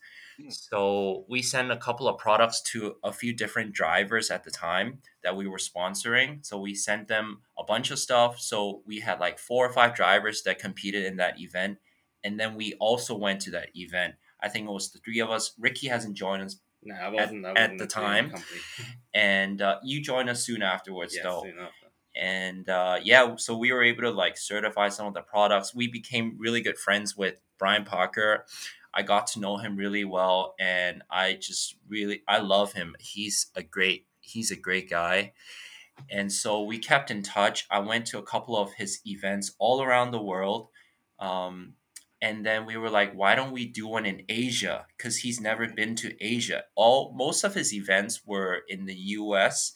So 0.49 1.25
we 1.29 1.41
sent 1.41 1.71
a 1.71 1.77
couple 1.77 2.09
of 2.09 2.19
products 2.19 2.61
to 2.73 2.97
a 3.05 3.13
few 3.13 3.33
different 3.33 3.75
drivers 3.75 4.33
at 4.33 4.43
the 4.43 4.51
time 4.51 4.99
that 5.23 5.37
we 5.37 5.47
were 5.47 5.59
sponsoring. 5.59 6.45
So 6.45 6.59
we 6.59 6.75
sent 6.75 7.07
them 7.07 7.43
a 7.57 7.63
bunch 7.63 7.93
of 7.93 8.01
stuff. 8.01 8.41
So 8.41 8.83
we 8.85 8.99
had 8.99 9.21
like 9.21 9.39
four 9.39 9.65
or 9.65 9.73
five 9.73 9.95
drivers 9.95 10.43
that 10.43 10.59
competed 10.59 11.05
in 11.05 11.19
that 11.19 11.41
event. 11.41 11.79
And 12.25 12.41
then 12.41 12.57
we 12.57 12.75
also 12.81 13.17
went 13.17 13.41
to 13.43 13.53
that 13.53 13.69
event. 13.75 14.15
I 14.43 14.49
think 14.49 14.69
it 14.69 14.73
was 14.73 14.91
the 14.91 14.99
three 14.99 15.21
of 15.21 15.31
us. 15.31 15.53
Ricky 15.61 15.87
hasn't 15.87 16.17
joined 16.17 16.43
us 16.43 16.57
no, 16.83 16.95
I 16.95 17.09
wasn't, 17.09 17.45
at, 17.45 17.51
I 17.51 17.53
wasn't 17.53 17.73
at 17.73 17.79
the 17.79 17.87
time. 17.87 18.35
and 19.15 19.63
uh, 19.63 19.79
you 19.85 20.01
joined 20.01 20.29
us 20.29 20.45
soon 20.45 20.63
afterwards, 20.63 21.15
yeah, 21.17 21.23
though. 21.23 21.43
Soon 21.43 21.59
after. 21.59 21.78
And 22.19 22.69
uh, 22.69 22.99
yeah, 23.03 23.37
so 23.37 23.57
we 23.57 23.73
were 23.73 23.83
able 23.83 24.03
to 24.03 24.11
like 24.11 24.37
certify 24.37 24.89
some 24.89 25.07
of 25.07 25.15
the 25.15 25.23
products. 25.23 25.75
We 25.75 25.87
became 25.87 26.37
really 26.39 26.61
good 26.61 26.79
friends 26.79 27.17
with 27.17 27.41
Brian 27.59 27.85
Parker. 27.85 28.45
I 28.93 29.03
got 29.03 29.29
to 29.29 29.41
know 29.41 29.59
him 29.59 29.77
really 29.77 30.05
well, 30.05 30.55
and 30.59 31.03
I 31.11 31.35
just 31.35 31.77
really 31.89 32.23
I 32.27 32.39
love 32.39 32.73
him. 32.73 32.97
He's 32.99 33.47
a 33.55 33.63
great 33.63 34.07
he's 34.21 34.51
a 34.51 34.57
great 34.57 34.91
guy, 34.91 35.33
and 36.11 36.33
so 36.33 36.63
we 36.63 36.79
kept 36.79 37.11
in 37.11 37.23
touch. 37.23 37.67
I 37.71 37.79
went 37.81 38.07
to 38.07 38.19
a 38.19 38.23
couple 38.23 38.57
of 38.57 38.73
his 38.75 39.01
events 39.07 39.53
all 39.59 39.83
around 39.83 40.11
the 40.11 40.23
world. 40.23 40.69
Um, 41.21 41.75
and 42.21 42.45
then 42.45 42.67
we 42.67 42.77
were 42.77 42.91
like 42.91 43.13
why 43.15 43.35
don't 43.35 43.53
we 43.53 43.65
do 43.67 43.87
one 43.87 44.07
in 44.07 44.23
asia 44.29 44.87
because 44.97 45.19
he's 45.19 45.41
never 45.41 45.69
been 45.69 45.95
to 45.95 46.13
asia 46.25 46.65
all 46.75 47.13
most 47.17 47.45
of 47.45 47.55
his 47.55 47.73
events 47.73 48.23
were 48.27 48.63
in 48.69 48.87
the 48.87 48.95
us 48.95 49.73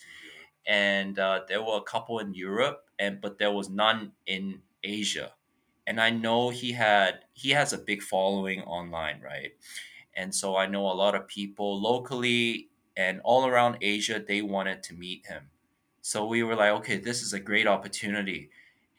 and 0.66 1.18
uh, 1.18 1.42
there 1.48 1.62
were 1.62 1.76
a 1.76 1.82
couple 1.82 2.18
in 2.18 2.34
Europe, 2.34 2.88
and 2.98 3.20
but 3.20 3.38
there 3.38 3.52
was 3.52 3.68
none 3.68 4.12
in 4.26 4.62
Asia. 4.82 5.34
And 5.86 6.00
I 6.00 6.10
know 6.10 6.50
he 6.50 6.72
had 6.72 7.24
he 7.32 7.50
has 7.50 7.72
a 7.72 7.78
big 7.78 8.02
following 8.02 8.62
online, 8.62 9.20
right? 9.20 9.52
And 10.14 10.34
so 10.34 10.56
I 10.56 10.66
know 10.66 10.86
a 10.90 10.94
lot 10.94 11.14
of 11.14 11.26
people 11.28 11.80
locally 11.80 12.70
and 12.96 13.20
all 13.24 13.46
around 13.46 13.78
Asia 13.80 14.22
they 14.26 14.42
wanted 14.42 14.82
to 14.84 14.94
meet 14.94 15.26
him. 15.26 15.50
So 16.02 16.26
we 16.26 16.42
were 16.42 16.56
like, 16.56 16.72
okay, 16.80 16.98
this 16.98 17.22
is 17.22 17.32
a 17.32 17.40
great 17.40 17.66
opportunity. 17.66 18.50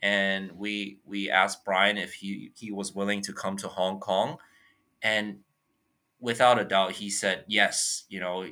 And 0.02 0.54
we 0.54 1.00
we 1.06 1.30
asked 1.30 1.64
Brian 1.66 1.98
if 1.98 2.16
he 2.16 2.52
he 2.56 2.72
was 2.72 2.94
willing 2.94 3.22
to 3.22 3.34
come 3.34 3.58
to 3.58 3.68
Hong 3.70 4.00
Kong 4.00 4.38
and 5.02 5.44
without 6.20 6.60
a 6.60 6.66
doubt 6.66 6.94
he 6.94 7.10
said 7.10 7.46
yes, 7.48 8.06
you 8.10 8.20
know, 8.20 8.48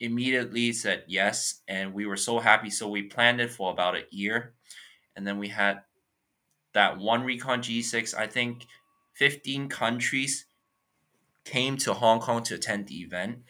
immediately 0.00 0.72
said 0.72 1.04
yes 1.06 1.62
and 1.68 1.94
we 1.94 2.06
were 2.06 2.16
so 2.16 2.38
happy. 2.40 2.70
So 2.70 2.88
we 2.88 3.02
planned 3.02 3.40
it 3.40 3.50
for 3.50 3.72
about 3.72 3.96
a 3.96 4.04
year 4.10 4.54
and 5.16 5.26
then 5.26 5.38
we 5.38 5.48
had 5.48 5.82
that 6.74 6.98
one 6.98 7.22
recon 7.24 7.62
g6 7.62 8.14
i 8.14 8.26
think 8.26 8.66
15 9.14 9.68
countries 9.68 10.46
came 11.44 11.76
to 11.78 11.94
hong 11.94 12.20
kong 12.20 12.42
to 12.44 12.54
attend 12.54 12.86
the 12.88 13.00
event. 13.02 13.40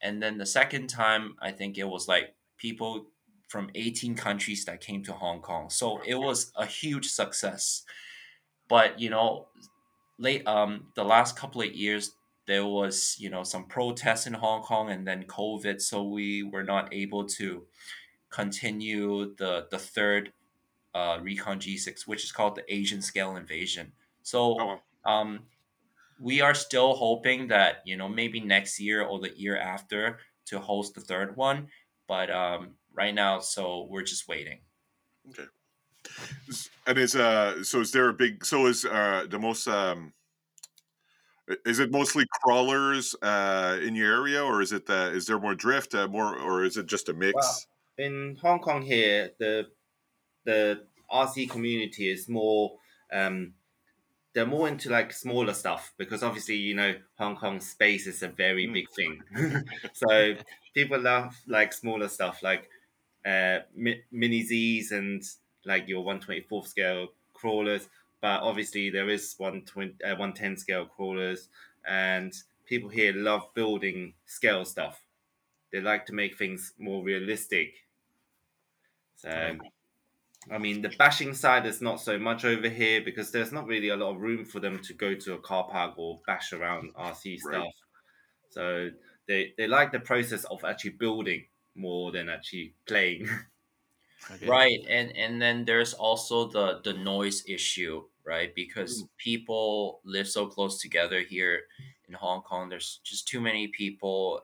And 0.00 0.22
then 0.22 0.38
the 0.38 0.46
second 0.46 0.88
time 0.88 1.36
i 1.40 1.50
think 1.50 1.78
it 1.78 1.88
was 1.88 2.08
like 2.08 2.34
people 2.56 3.06
from 3.48 3.70
18 3.74 4.14
countries 4.14 4.64
that 4.66 4.80
came 4.80 5.02
to 5.04 5.12
hong 5.14 5.40
kong. 5.40 5.70
So 5.70 6.00
it 6.06 6.16
was 6.16 6.52
a 6.56 6.66
huge 6.66 7.06
success. 7.08 7.84
But 8.68 9.00
you 9.00 9.10
know 9.10 9.48
late 10.18 10.46
um 10.46 10.88
the 10.94 11.04
last 11.04 11.36
couple 11.36 11.62
of 11.62 11.72
years 11.72 12.12
there 12.48 12.64
was 12.64 13.16
you 13.20 13.28
know 13.28 13.44
some 13.44 13.66
protests 13.66 14.26
in 14.26 14.32
Hong 14.32 14.62
Kong 14.62 14.90
and 14.90 15.06
then 15.06 15.24
COVID, 15.24 15.80
so 15.80 16.02
we 16.02 16.42
were 16.42 16.64
not 16.64 16.92
able 16.92 17.24
to 17.38 17.64
continue 18.30 19.34
the 19.36 19.68
the 19.70 19.78
third 19.78 20.32
uh, 20.94 21.18
Recon 21.20 21.60
G6, 21.60 22.08
which 22.08 22.24
is 22.24 22.32
called 22.32 22.56
the 22.56 22.64
Asian 22.74 23.02
Scale 23.02 23.36
Invasion. 23.36 23.92
So 24.22 24.56
Oh, 24.58 24.80
um, 25.04 25.40
we 26.18 26.40
are 26.40 26.54
still 26.54 26.94
hoping 26.94 27.48
that 27.48 27.82
you 27.84 27.96
know 27.98 28.08
maybe 28.08 28.40
next 28.40 28.80
year 28.80 29.02
or 29.02 29.20
the 29.20 29.38
year 29.38 29.58
after 29.58 30.18
to 30.46 30.58
host 30.58 30.94
the 30.94 31.02
third 31.02 31.36
one, 31.36 31.68
but 32.08 32.30
um, 32.30 32.70
right 32.94 33.14
now, 33.14 33.40
so 33.40 33.86
we're 33.90 34.02
just 34.02 34.26
waiting. 34.26 34.60
Okay. 35.28 35.44
And 36.86 36.96
is 36.96 37.14
uh 37.14 37.62
so 37.62 37.80
is 37.80 37.92
there 37.92 38.08
a 38.08 38.14
big 38.14 38.42
so 38.46 38.66
is 38.66 38.86
uh 38.86 39.26
the 39.28 39.38
most 39.38 39.68
um 39.68 40.14
is 41.64 41.78
it 41.78 41.90
mostly 41.90 42.26
crawlers 42.42 43.14
uh 43.22 43.78
in 43.82 43.94
your 43.94 44.12
area 44.12 44.42
or 44.42 44.60
is 44.62 44.72
it 44.72 44.88
uh 44.90 45.10
is 45.12 45.26
there 45.26 45.38
more 45.38 45.54
drift 45.54 45.94
uh, 45.94 46.06
more 46.08 46.36
or 46.38 46.64
is 46.64 46.76
it 46.76 46.86
just 46.86 47.08
a 47.08 47.14
mix? 47.14 47.34
Well, 47.34 48.06
in 48.06 48.36
Hong 48.42 48.60
Kong 48.60 48.82
here, 48.82 49.32
the 49.38 49.68
the 50.44 50.86
RC 51.10 51.46
community 51.46 52.10
is 52.10 52.28
more 52.28 52.78
um 53.12 53.54
they're 54.34 54.46
more 54.46 54.68
into 54.68 54.90
like 54.90 55.12
smaller 55.12 55.54
stuff 55.54 55.94
because 55.96 56.22
obviously 56.22 56.56
you 56.56 56.74
know 56.74 56.94
Hong 57.18 57.36
Kong 57.36 57.60
space 57.60 58.06
is 58.06 58.22
a 58.22 58.28
very 58.28 58.66
Mm. 58.66 58.72
big 58.74 58.90
thing. 58.90 59.22
so 59.94 60.36
people 60.74 61.00
love 61.00 61.36
like 61.46 61.72
smaller 61.72 62.08
stuff 62.08 62.42
like 62.42 62.70
uh 63.26 63.60
mi- 63.74 64.02
mini 64.12 64.42
Z's 64.42 64.92
and 64.92 65.22
like 65.64 65.88
your 65.88 66.04
124th 66.04 66.68
scale 66.68 67.08
crawlers, 67.34 67.88
but 68.20 68.42
obviously 68.42 68.90
there 68.90 69.08
is 69.08 69.34
120 69.38 70.02
uh, 70.04 70.16
110 70.16 70.56
scale 70.56 70.86
crawlers 70.86 71.48
and 71.86 72.34
people 72.66 72.88
here 72.90 73.12
love 73.14 73.52
building 73.54 74.14
scale 74.26 74.64
stuff. 74.64 75.06
They 75.72 75.80
like 75.80 76.06
to 76.06 76.14
make 76.14 76.38
things 76.38 76.74
more 76.78 77.04
realistic. 77.04 77.86
So, 79.16 79.58
I 80.50 80.58
mean, 80.58 80.82
the 80.82 80.90
bashing 80.90 81.34
side 81.34 81.66
is 81.66 81.82
not 81.82 82.00
so 82.00 82.18
much 82.18 82.44
over 82.44 82.68
here 82.68 83.02
because 83.02 83.32
there's 83.32 83.52
not 83.52 83.66
really 83.66 83.88
a 83.90 83.96
lot 83.96 84.14
of 84.16 84.20
room 84.22 84.44
for 84.44 84.60
them 84.60 84.80
to 84.82 84.94
go 84.94 85.14
to 85.14 85.34
a 85.34 85.40
car 85.40 85.68
park 85.70 85.98
or 85.98 86.22
bash 86.26 86.52
around 86.52 86.92
RC 86.96 87.38
Right. 87.40 87.64
stuff. 87.64 87.74
So 88.50 88.90
they 89.28 89.54
they 89.58 89.66
like 89.68 89.92
the 89.92 90.00
process 90.00 90.44
of 90.46 90.64
actually 90.64 90.92
building 90.92 91.48
more 91.74 92.12
than 92.12 92.28
actually 92.30 92.76
playing. 92.86 93.28
Okay. 94.30 94.48
Right, 94.48 94.80
and 94.88 95.16
and 95.16 95.40
then 95.42 95.64
there's 95.64 95.94
also 95.94 96.48
the 96.48 96.80
the 96.84 96.92
noise 96.94 97.44
issue, 97.48 98.04
right? 98.24 98.54
Because 98.54 99.04
people 99.18 100.00
live 100.04 100.28
so 100.28 100.46
close 100.46 100.80
together 100.80 101.20
here 101.22 101.62
in 102.08 102.14
Hong 102.14 102.42
Kong. 102.42 102.68
There's 102.68 103.00
just 103.04 103.26
too 103.28 103.40
many 103.40 103.68
people. 103.68 104.42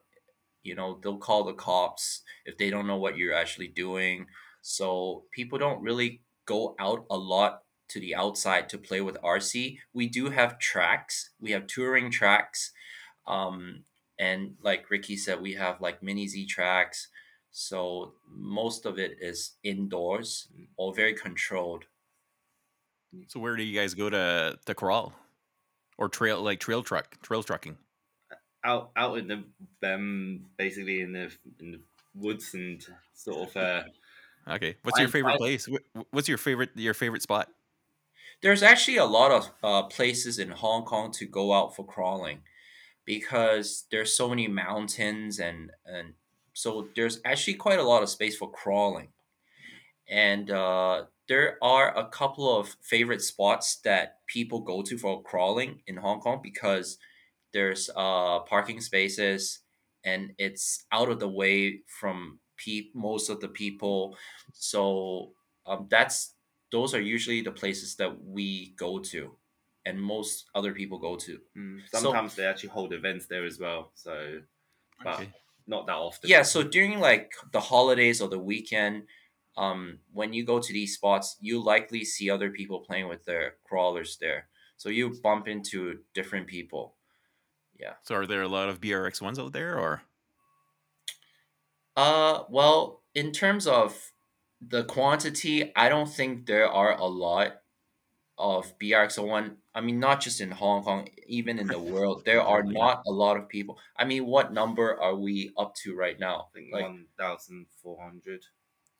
You 0.62 0.74
know, 0.74 0.98
they'll 1.02 1.18
call 1.18 1.44
the 1.44 1.54
cops 1.54 2.22
if 2.46 2.58
they 2.58 2.70
don't 2.70 2.86
know 2.86 2.96
what 2.98 3.16
you're 3.18 3.34
actually 3.34 3.68
doing. 3.68 4.26
So 4.62 5.26
people 5.32 5.58
don't 5.58 5.82
really 5.82 6.22
go 6.46 6.74
out 6.80 7.06
a 7.10 7.16
lot 7.18 7.62
to 7.88 8.00
the 8.00 8.14
outside 8.14 8.68
to 8.70 8.78
play 8.78 9.00
with 9.00 9.16
RC. 9.22 9.80
We 9.92 10.08
do 10.08 10.30
have 10.30 10.58
tracks. 10.58 11.30
We 11.40 11.52
have 11.52 11.66
touring 11.66 12.10
tracks. 12.10 12.72
Um, 13.26 13.84
and 14.18 14.56
like 14.62 14.90
Ricky 14.90 15.16
said, 15.16 15.40
we 15.40 15.54
have 15.54 15.80
like 15.80 16.02
mini 16.02 16.28
Z 16.28 16.46
tracks. 16.46 17.08
So 17.54 18.16
most 18.26 18.84
of 18.84 18.98
it 18.98 19.18
is 19.22 19.56
indoors 19.62 20.48
or 20.76 20.94
very 20.94 21.14
controlled. 21.14 21.86
So 23.28 23.40
where 23.40 23.56
do 23.56 23.62
you 23.62 23.78
guys 23.78 23.94
go 23.94 24.08
to 24.10 24.58
to 24.64 24.74
crawl, 24.74 25.14
or 25.98 26.08
trail 26.08 26.42
like 26.42 26.60
trail 26.60 26.82
truck 26.84 27.20
trail 27.22 27.42
trucking? 27.42 27.78
out 28.64 28.92
out 28.96 29.18
in 29.18 29.28
the 29.28 29.44
um 29.86 30.50
basically 30.56 31.00
in 31.00 31.12
the 31.12 31.32
in 31.60 31.72
the 31.72 31.80
woods 32.14 32.54
and 32.54 32.84
sort 33.12 33.50
of 33.50 33.56
uh 33.56 33.84
Okay. 34.48 34.76
What's 34.82 34.98
your 34.98 35.08
favorite 35.08 35.34
I- 35.34 35.38
place? 35.38 35.66
What's 36.10 36.28
your 36.28 36.38
favorite 36.38 36.70
your 36.76 36.94
favorite 36.94 37.22
spot? 37.22 37.50
There's 38.42 38.62
actually 38.62 38.96
a 38.96 39.04
lot 39.06 39.30
of 39.32 39.52
uh, 39.62 39.82
places 39.88 40.38
in 40.38 40.50
Hong 40.50 40.84
Kong 40.84 41.10
to 41.12 41.26
go 41.26 41.52
out 41.52 41.74
for 41.74 41.84
crawling 41.86 42.42
because 43.04 43.86
there's 43.90 44.16
so 44.16 44.28
many 44.28 44.48
mountains 44.48 45.40
and 45.40 45.72
and 45.86 46.14
so 46.54 46.88
there's 46.96 47.20
actually 47.24 47.54
quite 47.54 47.78
a 47.78 47.82
lot 47.82 48.02
of 48.02 48.08
space 48.08 48.36
for 48.36 48.50
crawling. 48.50 49.08
And 50.08 50.50
uh, 50.50 51.06
there 51.28 51.58
are 51.62 51.96
a 51.96 52.08
couple 52.08 52.58
of 52.58 52.76
favorite 52.82 53.22
spots 53.22 53.76
that 53.84 54.18
people 54.26 54.60
go 54.60 54.82
to 54.82 54.98
for 54.98 55.22
crawling 55.22 55.82
in 55.86 55.96
Hong 55.96 56.20
Kong 56.20 56.40
because 56.42 56.98
there's 57.52 57.88
uh, 57.96 58.40
parking 58.40 58.80
spaces 58.80 59.60
and 60.04 60.32
it's 60.38 60.84
out 60.92 61.08
of 61.08 61.20
the 61.20 61.28
way 61.28 61.80
from 62.00 62.40
pe- 62.58 62.90
most 62.94 63.30
of 63.30 63.40
the 63.40 63.48
people. 63.48 64.16
So 64.52 65.32
um, 65.66 65.86
that's 65.90 66.34
those 66.70 66.94
are 66.94 67.00
usually 67.00 67.40
the 67.40 67.52
places 67.52 67.96
that 67.96 68.22
we 68.22 68.74
go 68.76 68.98
to 68.98 69.36
and 69.86 70.00
most 70.00 70.46
other 70.54 70.74
people 70.74 70.98
go 70.98 71.16
to. 71.16 71.40
mm, 71.56 71.80
So- 71.90 72.00
sometimes 72.00 72.34
they 72.34 72.44
actually 72.44 72.70
hold 72.70 72.92
events 72.92 73.26
there 73.26 73.44
as 73.46 73.58
well. 73.58 73.92
So 73.94 74.42
but 75.02 75.20
Okay. 75.20 75.32
Not 75.66 75.86
that 75.86 75.94
often. 75.96 76.30
Yeah, 76.30 76.42
so 76.42 76.62
during 76.62 77.00
like 77.00 77.32
the 77.52 77.60
holidays 77.60 78.20
or 78.20 78.28
the 78.28 78.38
weekend, 78.38 79.08
um, 79.56 80.00
when 80.12 80.32
you 80.32 80.44
go 80.44 80.58
to 80.60 80.72
these 80.72 80.94
spots, 80.94 81.36
you 81.40 81.62
likely 81.62 82.04
see 82.04 82.30
other 82.30 82.50
people 82.50 82.80
playing 82.80 83.08
with 83.08 83.24
their 83.24 83.56
crawlers 83.64 84.18
there. 84.18 84.48
So 84.76 84.88
you 84.88 85.10
bump 85.22 85.48
into 85.48 86.02
different 86.12 86.46
people. 86.48 86.96
Yeah. 87.78 87.94
So 88.02 88.14
are 88.14 88.26
there 88.26 88.42
a 88.42 88.48
lot 88.48 88.68
of 88.68 88.80
BRX 88.80 89.20
ones 89.20 89.36
out 89.38 89.52
there, 89.52 89.76
or 89.76 90.02
Uh, 91.96 92.44
well, 92.48 93.02
in 93.14 93.32
terms 93.32 93.66
of 93.66 94.12
the 94.60 94.84
quantity, 94.84 95.74
I 95.76 95.88
don't 95.88 96.08
think 96.08 96.46
there 96.46 96.68
are 96.68 96.96
a 96.96 97.04
lot 97.06 97.62
of 98.38 98.76
BRX01. 98.78 99.56
I 99.74 99.80
mean, 99.80 99.98
not 100.00 100.20
just 100.20 100.40
in 100.40 100.50
Hong 100.50 100.82
Kong, 100.82 101.08
even 101.26 101.58
in 101.58 101.66
the 101.66 101.78
world, 101.94 102.24
there 102.24 102.42
are 102.42 102.62
not 102.62 103.02
a 103.06 103.12
lot 103.12 103.36
of 103.36 103.48
people. 103.48 103.78
I 103.96 104.04
mean, 104.04 104.26
what 104.26 104.52
number 104.52 105.00
are 105.00 105.14
we 105.14 105.52
up 105.56 105.74
to 105.82 105.94
right 105.96 106.18
now? 106.18 106.48
I 106.50 106.58
think 106.58 106.72
Like, 106.72 106.82
one 106.82 107.06
thousand 107.18 107.66
four 107.82 108.00
hundred. 108.02 108.42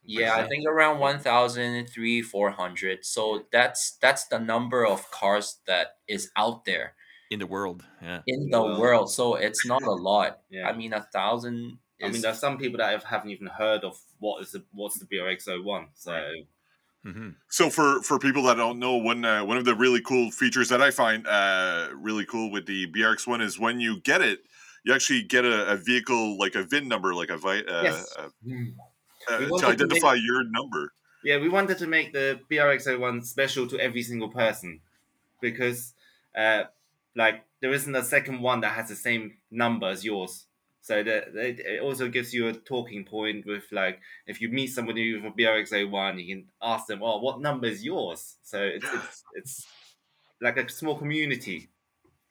yeah, 0.05 0.35
I 0.37 0.47
think 0.47 0.67
around 0.69 0.99
1,003, 1.01 2.23
400. 2.23 3.05
So 3.05 3.47
that's 3.53 3.97
that's 4.01 4.27
the 4.27 4.39
number 4.39 4.87
of 4.87 5.11
cars 5.11 5.59
that 5.67 5.97
is 6.07 6.31
out 6.37 6.65
there 6.65 6.95
in 7.31 7.39
the 7.39 7.47
world? 7.47 7.85
Yeah. 8.03 8.21
in 8.27 8.51
the 8.51 8.63
Wow. 8.63 8.79
world. 8.79 9.11
So 9.11 9.35
it's 9.35 9.65
not 9.67 9.83
a 9.83 9.91
lot. 10.11 10.41
Yeah. 10.51 10.69
I 10.69 10.73
mean, 10.77 10.93
a 10.93 11.03
thousand. 11.13 11.79
I 12.03 12.07
mean, 12.07 12.17
is- 12.17 12.23
there's 12.23 12.39
some 12.39 12.59
people 12.59 12.79
that 12.79 12.91
have, 12.93 13.05
haven't 13.05 13.31
even 13.31 13.47
heard 13.47 13.83
of 13.85 13.97
what 14.19 14.43
is 14.43 14.53
the 14.53 14.65
what's 14.73 14.99
the 14.99 15.07
BRX01. 15.07 15.87
So 15.95 16.13
hmm 17.05 17.31
So 17.51 17.69
for 17.71 18.03
for 18.03 18.19
people 18.19 18.43
that 18.45 18.57
don't 18.57 18.79
know, 18.79 18.97
one 18.97 19.25
uh, 19.25 19.45
one 19.45 19.59
of 19.59 19.65
the 19.65 19.75
really 19.75 20.01
cool 20.01 20.31
features 20.31 20.71
that 20.71 20.81
I 20.81 20.91
find 20.91 21.27
uh, 21.27 21.91
really 21.95 22.25
cool 22.25 22.51
with 22.51 22.67
the 22.67 22.87
BRX 22.87 23.27
one 23.27 23.41
is 23.43 23.59
when 23.59 23.79
you 23.79 24.01
get 24.01 24.23
it, 24.23 24.41
you 24.85 24.95
actually 24.95 25.23
get 25.23 25.45
a, 25.45 25.73
a 25.73 25.77
vehicle 25.77 26.39
like 26.39 26.55
a 26.55 26.65
VIN 26.65 26.89
number, 26.89 27.15
like 27.15 27.29
a 27.31 27.37
vi- 27.37 27.65
uh, 27.69 27.83
Yes. 27.83 28.07
uh, 28.17 28.29
uh, 29.29 29.39
to 29.39 29.49
wanted 29.51 29.79
to 29.79 29.85
identify 29.85 30.15
your 30.15 30.45
number. 30.45 30.93
Yeah, 31.23 31.39
we 31.39 31.49
wanted 31.49 31.79
to 31.79 31.87
make 31.87 32.13
the 32.13 32.41
BRX01 32.49 33.23
special 33.23 33.67
to 33.69 33.79
every 33.79 34.03
single 34.03 34.29
person 34.29 34.81
because, 35.41 35.95
uh, 36.37 36.65
like, 37.17 37.47
there 37.61 37.73
isn't 37.73 37.95
a 37.95 38.05
second 38.05 38.41
one 38.43 38.61
that 38.61 38.75
has 38.75 38.89
the 38.89 38.97
same 38.97 39.39
number 39.51 39.89
as 39.89 40.05
yours. 40.05 40.47
So 40.85 41.03
that 41.03 41.33
that 41.33 41.61
it 41.61 41.81
also 41.81 42.09
gives 42.09 42.35
you 42.35 42.49
a 42.49 42.53
talking 42.53 43.07
point 43.07 43.47
with 43.47 43.65
like 43.73 44.01
if 44.27 44.43
you 44.43 44.51
meet 44.51 44.67
somebody 44.67 45.15
with 45.15 45.25
a 45.25 45.35
BRX01, 45.35 46.23
you 46.23 46.35
can 46.35 46.49
ask 46.61 46.87
them, 46.89 47.01
"Oh, 47.03 47.21
what 47.21 47.41
number 47.41 47.67
is 47.69 47.83
yours?" 47.83 48.37
So 48.43 48.61
it's 48.61 48.85
it's, 48.95 49.25
it's 49.33 49.67
like 50.43 50.59
a 50.59 50.69
small 50.69 50.99
community. 50.99 51.71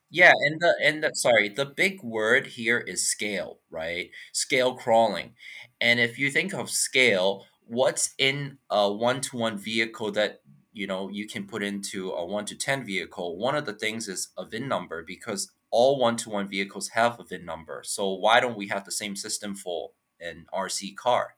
Yeah, 0.08 0.32
and 0.46 0.60
the 0.60 0.72
and 0.80 1.02
the 1.02 1.10
sorry, 1.14 1.48
the 1.48 1.66
big 1.66 2.00
word 2.04 2.46
here 2.46 2.78
is 2.78 3.04
scale, 3.10 3.58
right? 3.70 4.10
Scale 4.32 4.74
crawling. 4.76 5.32
And 5.80 5.98
if 5.98 6.16
you 6.16 6.30
think 6.30 6.54
of 6.54 6.70
scale, 6.70 7.46
what's 7.66 8.14
in 8.18 8.58
a 8.70 8.92
one-to-one 8.92 9.58
vehicle 9.58 10.12
that 10.12 10.42
you 10.72 10.86
know 10.86 11.08
you 11.08 11.26
can 11.26 11.48
put 11.48 11.64
into 11.64 12.12
a 12.12 12.24
one 12.24 12.44
to 12.46 12.54
ten 12.54 12.84
vehicle? 12.84 13.36
One 13.36 13.56
of 13.56 13.66
the 13.66 13.72
things 13.74 14.06
is 14.06 14.28
a 14.38 14.46
VIN 14.46 14.68
number 14.68 15.02
because 15.02 15.50
all 15.74 15.98
one-to-one 15.98 16.46
vehicles 16.46 16.90
have 16.90 17.18
a 17.18 17.24
VIN 17.24 17.44
number. 17.44 17.82
So 17.84 18.12
why 18.14 18.38
don't 18.38 18.56
we 18.56 18.68
have 18.68 18.84
the 18.84 18.92
same 18.92 19.16
system 19.16 19.56
for 19.56 19.90
an 20.20 20.46
RC 20.54 20.94
car? 20.94 21.34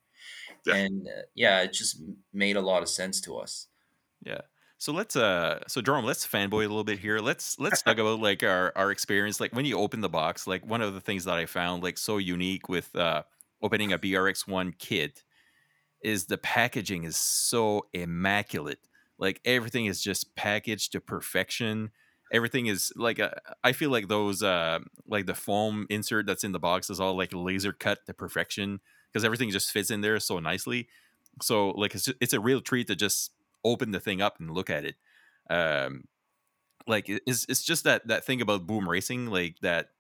Yeah. 0.66 0.75
And 0.75 1.09
uh, 1.09 1.23
yeah, 1.35 1.62
it 1.62 1.73
just 1.73 2.02
made 2.35 2.57
a 2.57 2.61
lot 2.61 2.83
of 2.83 2.90
sense 2.90 3.19
to 3.23 3.38
us. 3.38 3.69
Yeah. 4.23 4.43
So 4.76 4.93
let's 4.93 5.16
uh 5.16 5.61
so 5.66 5.81
Jerome, 5.81 6.05
let's 6.05 6.26
fanboy 6.26 6.66
a 6.66 6.69
little 6.69 6.85
bit 6.85 6.99
here. 6.99 7.19
Let's 7.19 7.59
let's 7.59 7.81
talk 7.81 7.97
about 7.97 8.21
like 8.21 8.43
our 8.43 8.75
our 8.76 8.90
experience. 8.90 9.40
Like 9.40 9.55
when 9.55 9.64
you 9.64 9.78
open 9.78 10.02
the 10.02 10.11
box, 10.11 10.47
like 10.47 10.66
one 10.66 10.83
of 10.83 10.93
the 10.93 11.00
things 11.00 11.25
that 11.25 11.37
I 11.37 11.47
found 11.47 11.83
like 11.83 11.97
so 11.97 12.19
unique 12.19 12.69
with 12.69 12.95
uh 12.95 13.23
opening 13.62 13.95
a 13.95 13.99
BRX1 13.99 14.78
kit 14.78 15.25
is 16.02 16.26
the 16.26 16.37
packaging 16.37 17.05
is 17.05 17.16
so 17.16 17.87
immaculate. 17.95 18.81
Like 19.16 19.40
everything 19.47 19.87
is 19.87 20.02
just 20.02 20.37
packaged 20.37 20.93
to 20.93 21.00
perfection. 21.00 21.90
Everything 22.33 22.66
is 22.66 22.92
like 22.97 23.21
uh, 23.21 23.30
I 23.62 23.73
feel 23.73 23.90
like 23.90 24.09
those 24.09 24.42
uh 24.42 24.80
like 25.06 25.26
the 25.26 25.35
foam 25.35 25.87
insert 25.90 26.26
that's 26.26 26.45
in 26.45 26.52
the 26.52 26.59
box 26.59 26.90
is 26.90 27.00
all 27.00 27.16
like 27.16 27.33
laser 27.33 27.73
cut 27.73 28.04
to 28.06 28.14
perfection 28.14 28.80
because 29.12 29.25
everything 29.25 29.50
just 29.50 29.71
fits 29.71 29.90
in 29.90 30.00
there 30.00 30.18
so 30.18 30.38
nicely. 30.40 30.88
So 31.42 31.71
like 31.71 31.95
it's 31.95 32.09
it's 32.21 32.33
a 32.33 32.40
real 32.40 32.61
treat 32.61 32.88
to 32.88 32.97
just 32.97 33.33
open 33.64 33.90
the 33.92 34.00
thing 34.00 34.21
up 34.21 34.40
and 34.40 34.50
look 34.50 34.71
at 34.71 34.85
it. 34.85 34.97
Um, 35.49 36.04
like 36.87 37.06
it's 37.09 37.47
it's 37.49 37.62
just 37.64 37.85
that 37.85 38.06
that 38.09 38.25
thing 38.25 38.40
about 38.40 38.66
boom 38.66 38.88
racing, 38.88 39.26
like 39.26 39.56
that 39.62 39.90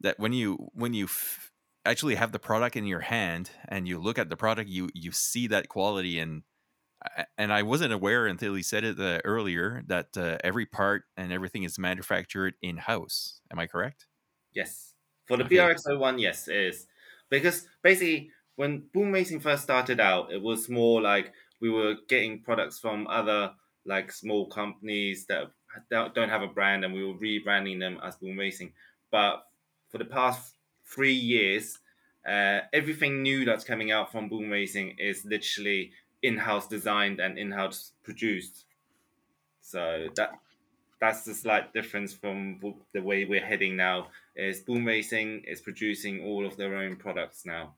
that 0.00 0.18
when 0.18 0.32
you 0.32 0.70
when 0.74 0.94
you 0.94 1.04
f- 1.06 1.52
actually 1.84 2.14
have 2.14 2.32
the 2.32 2.38
product 2.38 2.76
in 2.76 2.86
your 2.86 3.00
hand 3.00 3.50
and 3.68 3.86
you 3.88 3.98
look 3.98 4.18
at 4.18 4.30
the 4.30 4.36
product, 4.36 4.68
you 4.70 4.88
you 4.94 5.12
see 5.12 5.46
that 5.48 5.68
quality 5.68 6.18
and 6.18 6.42
and 7.38 7.52
I 7.52 7.62
wasn't 7.62 7.92
aware 7.92 8.26
until 8.26 8.54
he 8.54 8.62
said 8.62 8.84
it 8.84 8.98
uh, 9.00 9.20
earlier 9.24 9.82
that 9.86 10.16
uh, 10.16 10.38
every 10.44 10.66
part 10.66 11.04
and 11.16 11.32
everything 11.32 11.62
is 11.64 11.78
manufactured 11.78 12.54
in 12.62 12.76
house. 12.78 13.40
Am 13.50 13.58
I 13.58 13.66
correct? 13.66 14.08
Yes. 14.52 14.94
For 15.24 15.36
the 15.36 15.44
Okay. 15.44 15.44
BRX01, 15.44 16.20
yes, 16.20 16.48
it 16.48 16.56
is. 16.56 16.86
Because 17.30 17.68
basically, 17.82 18.30
when 18.56 18.88
Boom 18.92 19.12
Racing 19.12 19.40
first 19.40 19.62
started 19.62 20.00
out, 20.00 20.32
it 20.32 20.42
was 20.42 20.68
more 20.68 21.00
like 21.00 21.32
we 21.60 21.70
were 21.70 21.96
getting 22.08 22.42
products 22.42 22.78
from 22.78 23.06
other 23.06 23.54
like 23.84 24.12
small 24.12 24.46
companies 24.48 25.26
that 25.26 25.52
don't 25.90 26.14
don't 26.14 26.28
have 26.28 26.42
a 26.42 26.46
brand 26.48 26.84
and 26.84 26.92
we 26.92 27.04
were 27.04 27.14
rebranding 27.18 27.78
them 27.80 27.98
as 28.02 28.16
Boom 28.16 28.38
Racing. 28.38 28.74
But 29.10 29.46
for 29.88 29.98
the 29.98 30.04
past 30.04 30.56
three 30.84 31.14
years, 31.14 31.78
uh, 32.26 32.60
everything 32.72 33.22
new 33.22 33.44
that's 33.44 33.64
coming 33.64 33.90
out 33.90 34.12
from 34.12 34.28
Boom 34.28 34.50
Racing 34.50 34.98
is 34.98 35.24
literally 35.24 35.92
in-house 36.22 36.68
designed 36.68 37.20
and 37.20 37.38
in-house 37.38 37.92
produced. 38.02 38.64
So 39.60 40.08
that 40.16 40.32
that's 41.00 41.24
the 41.24 41.34
slight 41.34 41.72
difference 41.74 42.12
from 42.12 42.60
the 42.92 43.02
way 43.02 43.24
we're 43.24 43.44
heading 43.44 43.76
now. 43.76 44.08
Is 44.36 44.60
Boom 44.60 44.84
Racing 44.84 45.42
is 45.46 45.60
producing 45.60 46.24
all 46.24 46.46
of 46.46 46.56
their 46.56 46.76
own 46.76 46.96
products 46.96 47.44
now. 47.44 47.74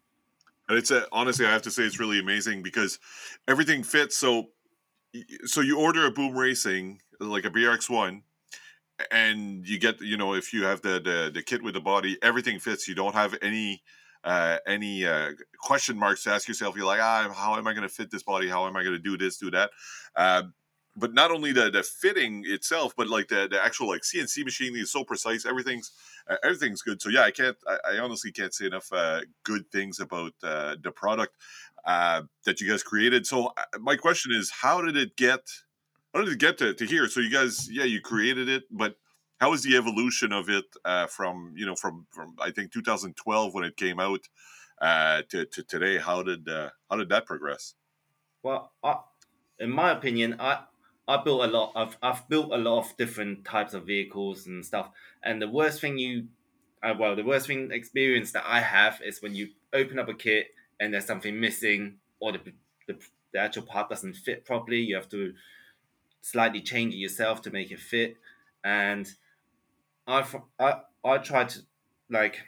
And 0.69 0.79
it's 0.79 0.91
a, 0.91 1.07
honestly, 1.11 1.47
I 1.47 1.51
have 1.51 1.63
to 1.63 1.71
say, 1.71 1.83
it's 1.83 1.99
really 1.99 2.19
amazing 2.19 2.63
because 2.63 2.99
everything 3.49 3.83
fits. 3.83 4.17
So, 4.17 4.49
so 5.45 5.61
you 5.61 5.79
order 5.79 6.07
a 6.07 6.11
Boom 6.11 6.37
Racing 6.37 7.01
like 7.21 7.45
a 7.45 7.51
BRX 7.51 7.89
one, 7.91 8.23
and 9.11 9.67
you 9.67 9.79
get 9.79 10.01
you 10.01 10.17
know 10.17 10.35
if 10.35 10.53
you 10.53 10.65
have 10.65 10.83
the 10.83 11.01
the, 11.01 11.31
the 11.33 11.43
kit 11.43 11.63
with 11.63 11.75
the 11.75 11.81
body, 11.81 12.19
everything 12.23 12.59
fits. 12.59 12.89
You 12.89 12.95
don't 12.95 13.15
have 13.15 13.37
any 13.43 13.83
uh, 14.25 14.59
any 14.67 15.07
uh, 15.07 15.33
question 15.59 15.99
marks 15.99 16.25
to 16.25 16.31
ask 16.31 16.49
yourself. 16.49 16.77
You're 16.77 16.87
like, 16.87 17.01
ah, 17.01 17.33
how 17.35 17.57
am 17.57 17.67
I 17.67 17.73
going 17.73 17.87
to 17.87 17.95
fit 17.95 18.11
this 18.11 18.23
body? 18.23 18.49
How 18.49 18.67
am 18.67 18.77
I 18.77 18.83
going 18.83 18.97
to 18.97 19.03
do 19.03 19.17
this, 19.17 19.37
do 19.37 19.51
that? 19.51 19.71
Uh, 20.17 20.45
but 20.97 21.13
not 21.13 21.31
only 21.31 21.53
the 21.53 21.71
the 21.71 21.83
fitting 21.83 22.45
itself, 22.47 22.95
but 22.97 23.09
like 23.09 23.29
the 23.29 23.49
the 23.51 23.63
actual 23.63 23.89
like 23.89 24.03
CNC 24.03 24.45
machining 24.45 24.81
is 24.81 24.93
so 24.93 25.05
precise. 25.05 25.45
Everything's 25.45 25.93
uh, 26.29 26.37
everything's 26.43 26.83
good. 26.83 27.03
So 27.03 27.09
yeah, 27.09 27.23
I 27.23 27.31
can't. 27.31 27.57
I, 27.67 27.95
I 27.95 27.99
honestly 27.99 28.33
can't 28.33 28.55
say 28.55 28.67
enough 28.67 28.93
uh, 28.93 29.23
good 29.43 29.71
things 29.71 30.01
about 30.01 30.33
uh, 30.43 30.77
the 30.83 30.93
product 30.93 31.35
uh, 31.85 32.23
that 32.45 32.61
you 32.61 32.71
guys 32.71 32.83
created. 32.83 33.27
So 33.27 33.53
my 33.81 33.97
question 33.97 34.33
is, 34.33 34.51
how 34.51 34.81
did 34.81 34.97
it 34.97 35.17
get? 35.17 35.41
How 36.15 36.21
did 36.21 36.33
it 36.33 36.39
get 36.39 36.59
to, 36.59 36.75
to 36.75 36.87
here? 36.87 37.09
So 37.09 37.19
you 37.19 37.31
guys, 37.31 37.69
yeah, 37.69 37.85
you 37.85 38.01
created 38.01 38.49
it, 38.49 38.63
but 38.71 38.97
how 39.40 39.51
was 39.51 39.62
the 39.62 39.77
evolution 39.77 40.33
of 40.33 40.49
it 40.49 40.64
uh, 40.85 41.07
from 41.07 41.55
you 41.57 41.66
know 41.66 41.75
from 41.75 42.07
from 42.11 42.37
I 42.40 42.51
think 42.51 42.73
2012 42.73 43.55
when 43.55 43.64
it 43.64 43.77
came 43.77 44.01
out 44.01 44.29
uh, 44.81 45.23
to, 45.31 45.44
to 45.47 45.62
today? 45.62 45.99
How 45.99 46.23
did 46.23 46.49
uh, 46.49 46.70
how 46.90 46.97
did 46.97 47.09
that 47.09 47.27
progress? 47.27 47.75
Well, 48.42 48.73
I, 48.83 48.99
in 49.59 49.70
my 49.70 49.90
opinion, 49.90 50.37
I 50.38 50.61
I 51.07 51.23
built 51.23 51.42
a 51.42 51.47
lot. 51.47 51.73
I've 51.75 51.99
I've 52.03 52.29
built 52.29 52.53
a 52.53 52.59
lot 52.59 52.81
of 52.81 52.97
different 52.97 53.44
types 53.44 53.75
of 53.75 53.87
vehicles 53.87 54.47
and 54.47 54.64
stuff. 54.64 54.90
And 55.23 55.40
the 55.42 55.49
worst 55.49 55.81
thing 55.81 55.99
you, 55.99 56.29
uh, 56.83 56.94
well, 56.99 57.16
the 57.16 57.25
worst 57.25 57.47
thing 57.47 57.70
experience 57.73 58.33
that 58.33 58.44
I 58.47 58.61
have 58.61 59.01
is 59.05 59.20
when 59.23 59.35
you 59.35 59.49
open 59.73 59.99
up 59.99 60.09
a 60.09 60.14
kit 60.14 60.49
and 60.81 60.92
there's 60.94 61.07
something 61.07 61.38
missing 61.38 61.97
or 62.20 62.33
the 62.33 62.40
the, 62.87 62.99
the 63.33 63.38
actual 63.38 63.62
part 63.62 63.88
doesn't 63.88 64.14
fit 64.14 64.44
properly. 64.44 64.81
You 64.81 64.97
have 64.97 65.09
to 65.11 65.35
slightly 66.20 66.62
change 66.62 66.94
it 66.94 66.99
yourself 66.99 67.42
to 67.42 67.51
make 67.51 67.70
it 67.70 67.81
fit. 67.81 68.16
And 68.62 69.12
I 70.07 70.27
I 70.59 70.83
I 71.05 71.19
try 71.19 71.45
to 71.45 71.61
like 72.09 72.43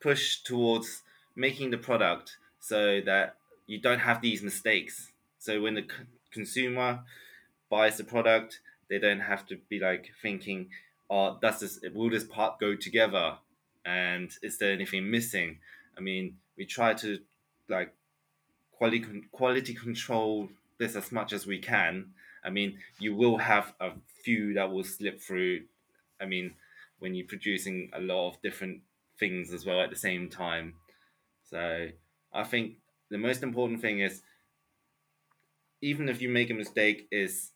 push 0.00 0.40
towards 0.42 1.02
making 1.34 1.70
the 1.70 1.78
product 1.78 2.36
so 2.60 3.00
that 3.00 3.36
you 3.66 3.80
don't 3.80 4.00
have 4.00 4.20
these 4.22 4.42
mistakes. 4.42 5.12
So 5.38 5.60
when 5.60 5.74
the 5.74 5.82
c- 5.82 6.04
consumer 6.30 7.04
buys 7.70 7.96
the 7.98 8.04
product, 8.04 8.60
they 8.88 8.98
don't 8.98 9.20
have 9.20 9.46
to 9.46 9.56
be 9.68 9.78
like 9.78 10.12
thinking, 10.22 10.70
"Oh, 11.10 11.38
does 11.40 11.60
this 11.60 11.80
will 11.94 12.10
this 12.10 12.24
part 12.24 12.58
go 12.58 12.74
together?" 12.76 13.38
And 13.84 14.36
is 14.42 14.58
there 14.58 14.72
anything 14.72 15.10
missing? 15.10 15.60
I 15.96 16.00
mean, 16.00 16.38
we 16.56 16.66
try 16.66 16.94
to 16.94 17.20
like 17.68 17.94
quality 18.72 19.22
quality 19.32 19.74
control 19.74 20.50
this 20.78 20.96
as 20.96 21.12
much 21.12 21.32
as 21.32 21.46
we 21.46 21.58
can. 21.58 22.14
I 22.44 22.50
mean, 22.50 22.78
you 22.98 23.14
will 23.14 23.38
have 23.38 23.74
a 23.80 23.92
few 24.22 24.54
that 24.54 24.70
will 24.70 24.84
slip 24.84 25.20
through. 25.20 25.64
I 26.20 26.26
mean, 26.26 26.54
when 26.98 27.14
you're 27.14 27.26
producing 27.26 27.90
a 27.92 28.00
lot 28.00 28.28
of 28.28 28.42
different 28.42 28.82
things 29.18 29.52
as 29.52 29.66
well 29.66 29.80
at 29.80 29.90
the 29.90 29.96
same 29.96 30.28
time. 30.28 30.74
So 31.44 31.88
I 32.32 32.44
think 32.44 32.76
the 33.10 33.18
most 33.18 33.42
important 33.42 33.80
thing 33.80 34.00
is 34.00 34.22
even 35.80 36.08
if 36.08 36.20
you 36.20 36.28
make 36.28 36.50
a 36.50 36.54
mistake 36.54 37.06
is 37.10 37.50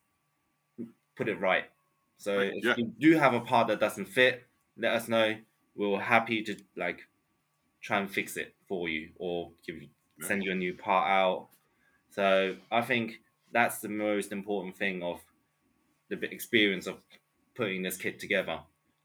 put 1.17 1.29
it 1.29 1.41
right. 1.41 1.65
So 2.19 2.39
if 2.39 2.65
yeah. 2.65 2.75
you 2.77 2.93
do 2.99 3.19
have 3.19 3.35
a 3.35 3.41
part 3.41 3.69
that 3.69 3.81
doesn't 3.81 4.07
fit, 4.07 4.45
let 4.77 4.93
us 4.93 5.09
know. 5.09 5.37
We're 5.75 6.01
happy 6.01 6.43
to 6.45 6.57
like 6.77 7.01
try 7.81 7.99
and 7.99 8.11
fix 8.11 8.37
it 8.37 8.55
for 8.69 8.89
you 8.89 9.11
or 9.19 9.51
give 9.67 9.83
you, 9.83 9.89
send 10.21 10.45
you 10.45 10.53
a 10.53 10.55
new 10.55 10.75
part 10.75 11.11
out. 11.11 11.49
So 12.11 12.57
I 12.71 12.83
think 12.83 13.21
that's 13.53 13.79
the 13.79 13.89
most 13.89 14.33
important 14.33 14.77
thing 14.77 15.03
of 15.03 15.21
the 16.09 16.23
experience 16.33 16.87
of 16.87 16.97
putting 17.55 17.83
this 17.83 17.97
kit 17.97 18.19
together. 18.19 18.61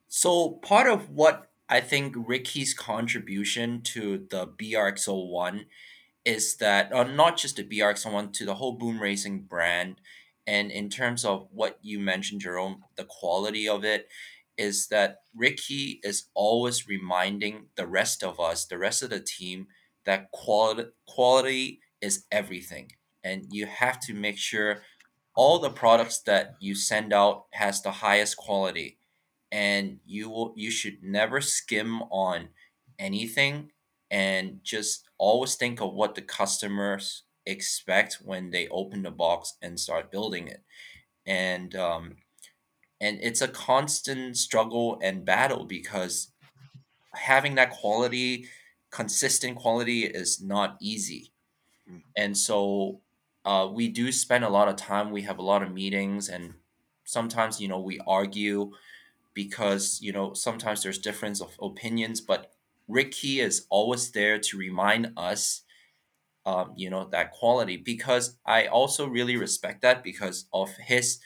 So 0.08 0.52
part 0.62 0.88
of 0.88 1.10
what 1.10 1.50
I 1.68 1.80
think 1.80 2.14
Ricky's 2.16 2.72
contribution 2.72 3.82
to 3.82 4.26
the 4.30 4.46
BRX01 4.46 5.66
is 6.24 6.56
that 6.56 6.92
uh, 6.92 7.04
not 7.04 7.36
just 7.36 7.56
the 7.56 7.64
BRX01 7.64 8.32
to 8.34 8.44
the 8.44 8.54
whole 8.54 8.72
Boom 8.72 9.00
Racing 9.00 9.42
brand, 9.42 10.00
and 10.46 10.70
in 10.70 10.88
terms 10.88 11.24
of 11.26 11.48
what 11.52 11.78
you 11.82 11.98
mentioned, 11.98 12.40
Jerome, 12.40 12.84
the 12.96 13.04
quality 13.04 13.68
of 13.68 13.84
it 13.84 14.08
is 14.56 14.88
that 14.88 15.18
Ricky 15.36 16.00
is 16.02 16.24
always 16.34 16.88
reminding 16.88 17.66
the 17.76 17.86
rest 17.86 18.24
of 18.24 18.40
us, 18.40 18.64
the 18.64 18.78
rest 18.78 19.02
of 19.02 19.10
the 19.10 19.20
team, 19.20 19.66
that 20.04 20.30
quality 20.32 20.90
quality 21.06 21.80
is 22.00 22.24
everything, 22.32 22.92
and 23.28 23.46
you 23.50 23.66
have 23.66 23.98
to 24.06 24.14
make 24.14 24.38
sure 24.38 24.82
all 25.34 25.58
the 25.60 25.70
products 25.70 26.18
that 26.22 26.56
you 26.60 26.74
send 26.74 27.12
out 27.12 27.46
has 27.52 27.82
the 27.82 27.92
highest 27.92 28.36
quality. 28.36 28.98
And 29.52 30.00
you 30.06 30.30
will 30.30 30.52
you 30.56 30.70
should 30.70 31.02
never 31.02 31.40
skim 31.40 32.02
on 32.04 32.48
anything 32.98 33.72
and 34.10 34.60
just 34.64 35.08
always 35.18 35.54
think 35.56 35.80
of 35.80 35.94
what 35.94 36.14
the 36.14 36.22
customers 36.22 37.24
expect 37.46 38.18
when 38.30 38.50
they 38.50 38.68
open 38.68 39.02
the 39.02 39.10
box 39.10 39.54
and 39.62 39.80
start 39.80 40.12
building 40.12 40.48
it. 40.48 40.62
And 41.26 41.74
um 41.76 42.16
and 43.00 43.18
it's 43.22 43.42
a 43.42 43.48
constant 43.48 44.36
struggle 44.36 44.98
and 45.02 45.24
battle 45.24 45.64
because 45.66 46.32
having 47.14 47.54
that 47.56 47.70
quality, 47.70 48.48
consistent 48.90 49.56
quality, 49.56 50.04
is 50.04 50.40
not 50.42 50.76
easy, 50.80 51.32
Mm. 51.90 52.02
and 52.16 52.38
so 52.38 53.00
uh, 53.48 53.68
we 53.72 53.88
do 53.88 54.12
spend 54.12 54.44
a 54.44 54.50
lot 54.50 54.68
of 54.68 54.76
time. 54.76 55.12
We 55.12 55.22
have 55.24 55.38
a 55.40 55.42
lot 55.52 55.64
of 55.64 55.72
meetings, 55.72 56.28
and 56.30 56.54
sometimes 57.04 57.60
you 57.62 57.68
know 57.68 57.80
we 57.80 58.00
argue 58.06 58.72
because 59.34 60.00
you 60.02 60.12
know 60.12 60.34
sometimes 60.34 60.82
there's 60.84 60.98
difference 60.98 61.40
of 61.42 61.56
opinions, 61.62 62.20
but 62.22 62.52
Ricky 62.88 63.40
is 63.40 63.66
always 63.70 64.12
there 64.12 64.38
to 64.40 64.58
remind 64.58 65.12
us 65.16 65.62
um, 66.46 66.72
you 66.76 66.90
know 66.90 67.08
that 67.10 67.32
quality 67.32 67.76
because 67.76 68.36
i 68.46 68.66
also 68.66 69.06
really 69.06 69.36
respect 69.36 69.82
that 69.82 70.02
because 70.02 70.46
of 70.52 70.70
his 70.86 71.20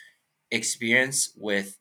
experience 0.51 1.31
with 1.37 1.77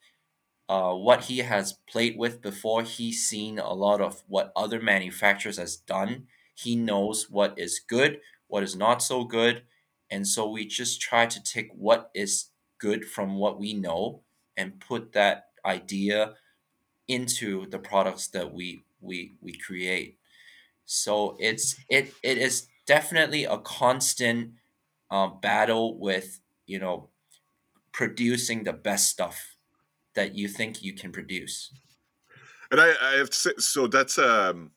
uh, 0.69 0.93
what 0.95 1.25
he 1.25 1.39
has 1.39 1.75
played 1.91 2.17
with 2.19 2.41
before 2.43 2.83
he's 2.83 3.27
seen 3.27 3.59
a 3.59 3.75
lot 3.75 4.01
of 4.01 4.23
what 4.29 4.53
other 4.57 4.81
manufacturers 4.81 5.59
has 5.59 5.77
done 5.77 6.27
he 6.55 6.77
knows 6.77 7.31
what 7.31 7.55
is 7.59 7.81
good 7.81 8.21
what 8.49 8.63
is 8.63 8.77
not 8.77 9.03
so 9.03 9.25
good 9.25 9.63
and 10.13 10.27
so 10.27 10.49
we 10.49 10.65
just 10.65 11.01
try 11.01 11.27
to 11.27 11.43
take 11.43 11.71
what 11.75 12.11
is 12.15 12.51
good 12.79 13.05
from 13.05 13.37
what 13.37 13.59
we 13.59 13.75
know 13.75 14.23
and 14.57 14.79
put 14.81 15.13
that 15.13 15.47
idea 15.65 16.35
into 17.09 17.67
the 17.71 17.79
products 17.79 18.29
that 18.29 18.53
we 18.53 18.85
we 19.01 19.35
we 19.41 19.53
create 19.59 20.19
so 20.85 21.37
it's 21.41 21.77
it 21.89 22.13
it 22.23 22.39
is 22.39 22.69
definitely 22.87 23.45
a 23.45 23.59
constant 23.59 24.53
um, 25.11 25.39
battle 25.41 25.99
with 25.99 26.41
you 26.67 26.79
know 26.79 27.09
producing 27.93 28.65
the 28.65 28.73
best 28.73 29.09
stuff 29.09 29.57
that 30.15 30.35
you 30.35 30.49
think 30.49 30.83
you 30.83 30.95
can 30.95 31.13
produce. 31.13 31.73
And 32.71 32.81
I, 32.81 32.93
I 33.03 33.13
have 33.17 33.31
to 33.31 33.37
say, 33.37 33.51
so 33.59 33.87
that's 33.87 34.19
um, 34.19 34.71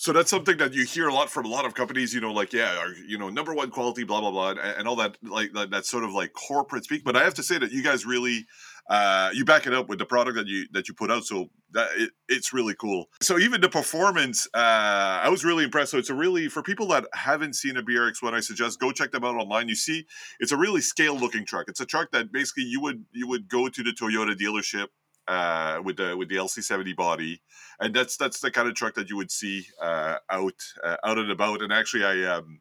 so 0.00 0.12
that's 0.12 0.30
something 0.30 0.56
that 0.58 0.74
you 0.74 0.84
hear 0.84 1.08
a 1.08 1.12
lot 1.12 1.28
from 1.28 1.44
a 1.44 1.48
lot 1.48 1.64
of 1.64 1.74
companies. 1.74 2.14
You 2.14 2.20
know, 2.20 2.32
like 2.32 2.52
yeah, 2.52 2.76
our, 2.78 2.94
you 3.06 3.18
know, 3.18 3.30
number 3.30 3.52
one 3.52 3.70
quality, 3.70 4.04
blah 4.04 4.20
blah 4.20 4.30
blah, 4.30 4.50
and, 4.50 4.60
and 4.60 4.88
all 4.88 4.94
that, 4.96 5.18
like 5.22 5.52
that, 5.54 5.70
that 5.70 5.86
sort 5.86 6.04
of 6.04 6.12
like 6.12 6.32
corporate 6.34 6.84
speak. 6.84 7.02
But 7.02 7.16
I 7.16 7.24
have 7.24 7.34
to 7.34 7.42
say 7.42 7.58
that 7.58 7.72
you 7.72 7.82
guys 7.82 8.06
really, 8.06 8.46
uh, 8.88 9.30
you 9.34 9.44
back 9.44 9.66
it 9.66 9.74
up 9.74 9.88
with 9.88 9.98
the 9.98 10.06
product 10.06 10.36
that 10.36 10.46
you 10.46 10.66
that 10.70 10.86
you 10.86 10.94
put 10.94 11.10
out. 11.10 11.24
So 11.24 11.50
that 11.72 11.88
it, 11.96 12.10
it's 12.28 12.52
really 12.52 12.76
cool. 12.76 13.06
So 13.20 13.40
even 13.40 13.60
the 13.60 13.68
performance, 13.68 14.46
uh, 14.54 14.58
I 14.58 15.28
was 15.30 15.44
really 15.44 15.64
impressed. 15.64 15.90
So 15.90 15.98
it's 15.98 16.10
a 16.10 16.14
really 16.14 16.46
for 16.46 16.62
people 16.62 16.86
that 16.88 17.04
haven't 17.12 17.54
seen 17.54 17.76
a 17.76 17.82
BRX 17.82 18.22
one, 18.22 18.36
I 18.36 18.40
suggest 18.40 18.78
go 18.78 18.92
check 18.92 19.10
them 19.10 19.24
out 19.24 19.34
online. 19.34 19.68
You 19.68 19.74
see, 19.74 20.06
it's 20.38 20.52
a 20.52 20.56
really 20.56 20.80
scale 20.80 21.16
looking 21.16 21.44
truck. 21.44 21.64
It's 21.66 21.80
a 21.80 21.86
truck 21.86 22.12
that 22.12 22.30
basically 22.30 22.64
you 22.64 22.80
would 22.82 23.04
you 23.10 23.26
would 23.26 23.48
go 23.48 23.68
to 23.68 23.82
the 23.82 23.90
Toyota 23.90 24.36
dealership 24.36 24.86
uh, 25.28 25.80
with 25.84 25.98
the 25.98 26.16
with 26.16 26.28
the 26.28 26.36
LC70 26.36 26.96
body, 26.96 27.40
and 27.78 27.94
that's 27.94 28.16
that's 28.16 28.40
the 28.40 28.50
kind 28.50 28.66
of 28.66 28.74
truck 28.74 28.94
that 28.94 29.10
you 29.10 29.16
would 29.16 29.30
see 29.30 29.66
uh, 29.80 30.16
out 30.30 30.54
uh, 30.82 30.96
out 31.04 31.18
and 31.18 31.30
about. 31.30 31.62
And 31.62 31.72
actually, 31.72 32.04
I 32.04 32.36
um, 32.36 32.60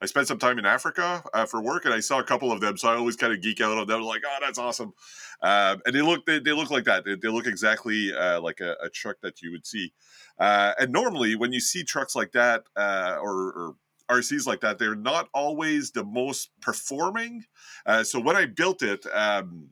I 0.00 0.06
spent 0.06 0.26
some 0.26 0.38
time 0.38 0.58
in 0.58 0.64
Africa 0.64 1.22
uh, 1.34 1.44
for 1.44 1.60
work, 1.62 1.84
and 1.84 1.92
I 1.92 2.00
saw 2.00 2.18
a 2.18 2.24
couple 2.24 2.50
of 2.50 2.60
them, 2.60 2.78
so 2.78 2.88
I 2.88 2.96
always 2.96 3.16
kind 3.16 3.34
of 3.34 3.42
geek 3.42 3.60
out 3.60 3.76
on 3.76 3.86
them. 3.86 4.00
Like, 4.02 4.22
oh, 4.26 4.38
that's 4.40 4.58
awesome, 4.58 4.94
um, 5.42 5.82
and 5.84 5.94
they 5.94 6.00
look 6.00 6.24
they, 6.24 6.38
they 6.38 6.52
look 6.52 6.70
like 6.70 6.84
that. 6.84 7.04
They, 7.04 7.16
they 7.16 7.28
look 7.28 7.46
exactly 7.46 8.12
uh, 8.14 8.40
like 8.40 8.60
a, 8.60 8.76
a, 8.82 8.88
truck 8.88 9.16
that 9.22 9.42
you 9.42 9.52
would 9.52 9.66
see. 9.66 9.92
Uh, 10.38 10.72
and 10.78 10.92
normally, 10.92 11.36
when 11.36 11.52
you 11.52 11.60
see 11.60 11.84
trucks 11.84 12.16
like 12.16 12.32
that, 12.32 12.64
uh, 12.76 13.18
or, 13.20 13.34
or 13.52 13.74
RCs 14.08 14.46
like 14.46 14.60
that, 14.60 14.78
they're 14.78 14.94
not 14.94 15.28
always 15.34 15.90
the 15.90 16.04
most 16.04 16.50
performing. 16.62 17.44
Uh, 17.84 18.04
so 18.04 18.20
when 18.20 18.36
I 18.36 18.46
built 18.46 18.82
it. 18.82 19.04
Um, 19.12 19.68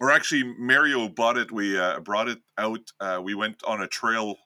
or 0.00 0.10
actually 0.10 0.44
Mario 0.58 1.08
bought 1.08 1.36
it. 1.36 1.52
We 1.52 1.78
uh, 1.78 2.00
brought 2.00 2.28
it 2.28 2.38
out. 2.58 2.90
Uh, 3.00 3.20
we 3.22 3.34
went 3.34 3.62
on 3.64 3.82
a 3.82 3.86
trail, 3.86 4.36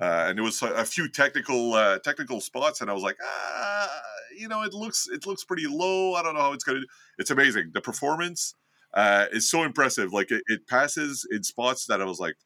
uh, 0.00 0.26
and 0.28 0.38
there 0.38 0.44
was 0.44 0.60
a, 0.62 0.84
few 0.84 1.08
technical 1.08 1.74
uh, 1.74 1.98
technical 1.98 2.40
spots, 2.40 2.80
and 2.80 2.90
I 2.90 2.94
was 2.94 3.02
like, 3.02 3.16
ah, 3.22 3.88
you 4.36 4.48
know, 4.48 4.62
it 4.62 4.74
looks 4.74 5.08
it 5.10 5.26
looks 5.26 5.44
pretty 5.44 5.66
low. 5.66 6.14
I 6.14 6.22
don't 6.22 6.34
know 6.34 6.40
how 6.40 6.52
it's 6.52 6.64
gonna. 6.64 6.80
do. 6.80 6.86
It's 7.18 7.30
amazing. 7.30 7.70
The 7.72 7.80
performance 7.80 8.54
uh, 8.94 9.26
is 9.32 9.48
so 9.48 9.64
impressive. 9.64 10.12
Like 10.12 10.30
it, 10.30 10.42
it, 10.46 10.66
passes 10.66 11.26
in 11.30 11.42
spots 11.42 11.86
that 11.86 12.00
I 12.00 12.04
was 12.04 12.20
like, 12.20 12.36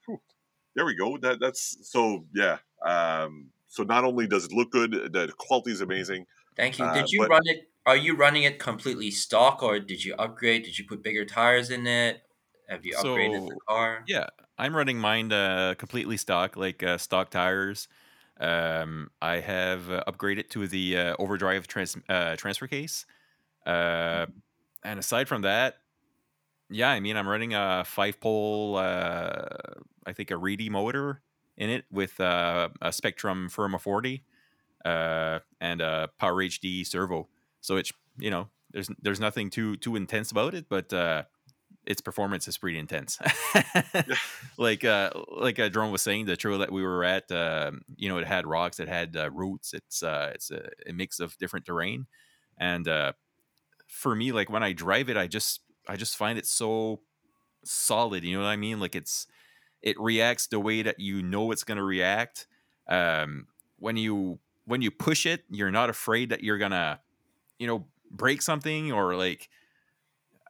there 0.75 0.85
we 0.85 0.95
go. 0.95 1.17
That 1.19 1.41
that's 1.41 1.77
so 1.83 2.25
yeah. 2.35 2.59
Um, 2.85 3.51
so 3.69 3.83
not 3.83 4.05
only 4.05 4.27
does 4.27 4.47
it 4.47 4.53
look 4.53 4.71
good, 4.71 4.93
the 4.93 5.33
quality 5.37 5.73
is 5.73 5.81
amazing. 5.81 6.27
Thank 6.57 6.79
you. 6.79 6.91
Did 6.93 7.11
you 7.11 7.21
but, 7.21 7.31
run 7.31 7.43
it? 7.45 7.69
Are 7.85 7.97
you 7.97 8.17
running 8.17 8.43
it 8.45 8.59
completely 8.59 9.11
stock, 9.11 9.63
or 9.63 9.79
did 9.79 10.05
you 10.05 10.15
upgrade? 10.15 10.65
Did 10.65 10.79
you 10.79 10.85
put 10.87 11.03
bigger 11.03 11.25
tires 11.25 11.71
in 11.71 11.87
it? 11.87 12.23
Have 12.69 12.85
you 12.85 12.97
upgraded 12.97 13.43
So 13.43 13.49
the 13.49 13.57
car? 13.69 14.07
yeah, 14.07 14.27
I'm 14.59 14.77
running 14.77 14.99
mine 14.99 15.33
uh, 15.33 15.75
completely 15.79 16.17
stock, 16.17 16.57
like 16.57 16.83
uh, 16.83 16.99
stock 16.99 17.31
tires. 17.31 17.89
Um, 18.39 19.11
I 19.23 19.41
have 19.41 19.91
uh, 19.91 20.05
upgraded 20.07 20.51
to 20.51 20.67
the 20.69 20.97
uh, 20.99 21.17
overdrive 21.19 21.67
trans- 21.67 21.97
uh, 22.09 22.37
transfer 22.37 22.67
case. 22.67 23.07
Uh, 23.67 24.27
and 24.85 24.99
aside 25.01 25.29
from 25.29 25.43
that, 25.43 25.77
yeah, 26.71 26.91
I 26.91 27.01
mean, 27.01 27.17
I'm 27.17 27.29
running 27.29 27.55
a 27.55 27.85
five 27.87 28.21
pole, 28.21 28.77
uh, 28.77 29.49
I 30.07 30.13
think 30.13 30.31
a 30.31 30.37
Reedy 30.37 30.69
motor 30.69 31.23
in 31.57 31.71
it 31.71 31.85
with 31.91 32.21
uh, 32.21 32.71
a 32.83 32.89
Spektrum 32.91 33.51
Firma 33.51 33.79
40 33.79 34.25
uh, 34.85 35.41
and 35.61 35.81
a 35.81 36.09
Power 36.19 36.43
HD 36.43 36.85
servo. 36.85 37.29
So 37.61 37.77
it's 37.77 37.93
you 38.19 38.31
know 38.31 38.51
there's 38.71 38.91
there's 39.01 39.21
nothing 39.21 39.51
too 39.51 39.77
too 39.77 39.97
intense 39.97 40.31
about 40.33 40.55
it, 40.55 40.69
but 40.69 40.93
uh, 40.93 41.25
its 41.87 42.01
performance 42.01 42.49
is 42.49 42.59
pretty 42.59 42.79
intense. 42.79 43.19
like 44.59 44.85
uh, 44.85 45.11
like 45.31 45.59
uh, 45.59 45.69
Drone 45.69 45.93
was 45.93 46.03
saying, 46.03 46.27
the 46.27 46.37
trail 46.37 46.59
that 46.59 46.73
we 46.73 46.83
were 46.83 47.05
at, 47.05 47.31
um, 47.31 47.83
you 47.97 48.09
know, 48.09 48.19
it 48.19 48.27
had 48.27 48.47
rocks, 48.47 48.81
it 48.81 48.89
had 48.89 49.17
uh, 49.17 49.31
roots. 49.31 49.73
It's 49.73 50.03
uh, 50.03 50.33
it's 50.35 50.51
a, 50.51 50.69
a 50.87 50.93
mix 50.93 51.21
of 51.21 51.39
different 51.39 51.65
terrain, 51.65 52.07
and 52.59 52.87
uh, 52.89 53.13
for 53.87 54.15
me, 54.15 54.33
like 54.33 54.51
when 54.51 54.63
I 54.63 54.73
drive 54.73 55.09
it, 55.09 55.17
I 55.17 55.27
just 55.27 55.61
I 55.89 55.97
just 55.97 56.17
find 56.17 56.39
it 56.39 56.47
so 56.47 57.01
solid. 57.65 58.25
You 58.25 58.37
know 58.37 58.43
what 58.43 58.51
I 58.51 58.57
mean? 58.57 58.81
Like 58.81 58.97
it's 58.97 59.27
it 59.83 59.99
reacts 60.01 60.49
the 60.49 60.61
way 60.61 60.83
that 60.83 60.99
you 60.99 61.23
know 61.23 61.53
it's 61.53 61.65
going 61.65 61.79
to 61.79 61.85
react. 61.85 62.47
Um, 62.89 63.47
when 63.79 63.97
you 63.97 64.39
when 64.65 64.83
you 64.83 64.91
push 64.91 65.27
it, 65.27 65.45
you're 65.51 65.71
not 65.71 65.89
afraid 65.89 66.31
that 66.31 66.43
you're 66.43 66.59
gonna, 66.59 67.01
you 67.59 67.67
know, 67.67 67.87
break 68.11 68.43
something 68.43 68.93
or 68.93 69.15
like. 69.17 69.49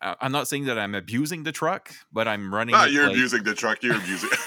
I- 0.02 0.16
I'm 0.20 0.32
not 0.32 0.46
saying 0.48 0.66
that 0.66 0.78
I'm 0.78 0.94
abusing 0.94 1.42
the 1.42 1.52
truck, 1.52 1.92
but 2.12 2.28
I'm 2.28 2.52
running. 2.54 2.74
It 2.74 2.90
you're 2.92 3.04
like- 3.04 3.12
abusing 3.12 3.42
the 3.44 3.54
truck. 3.54 3.82
You're 3.82 3.96
abusing. 3.96 4.30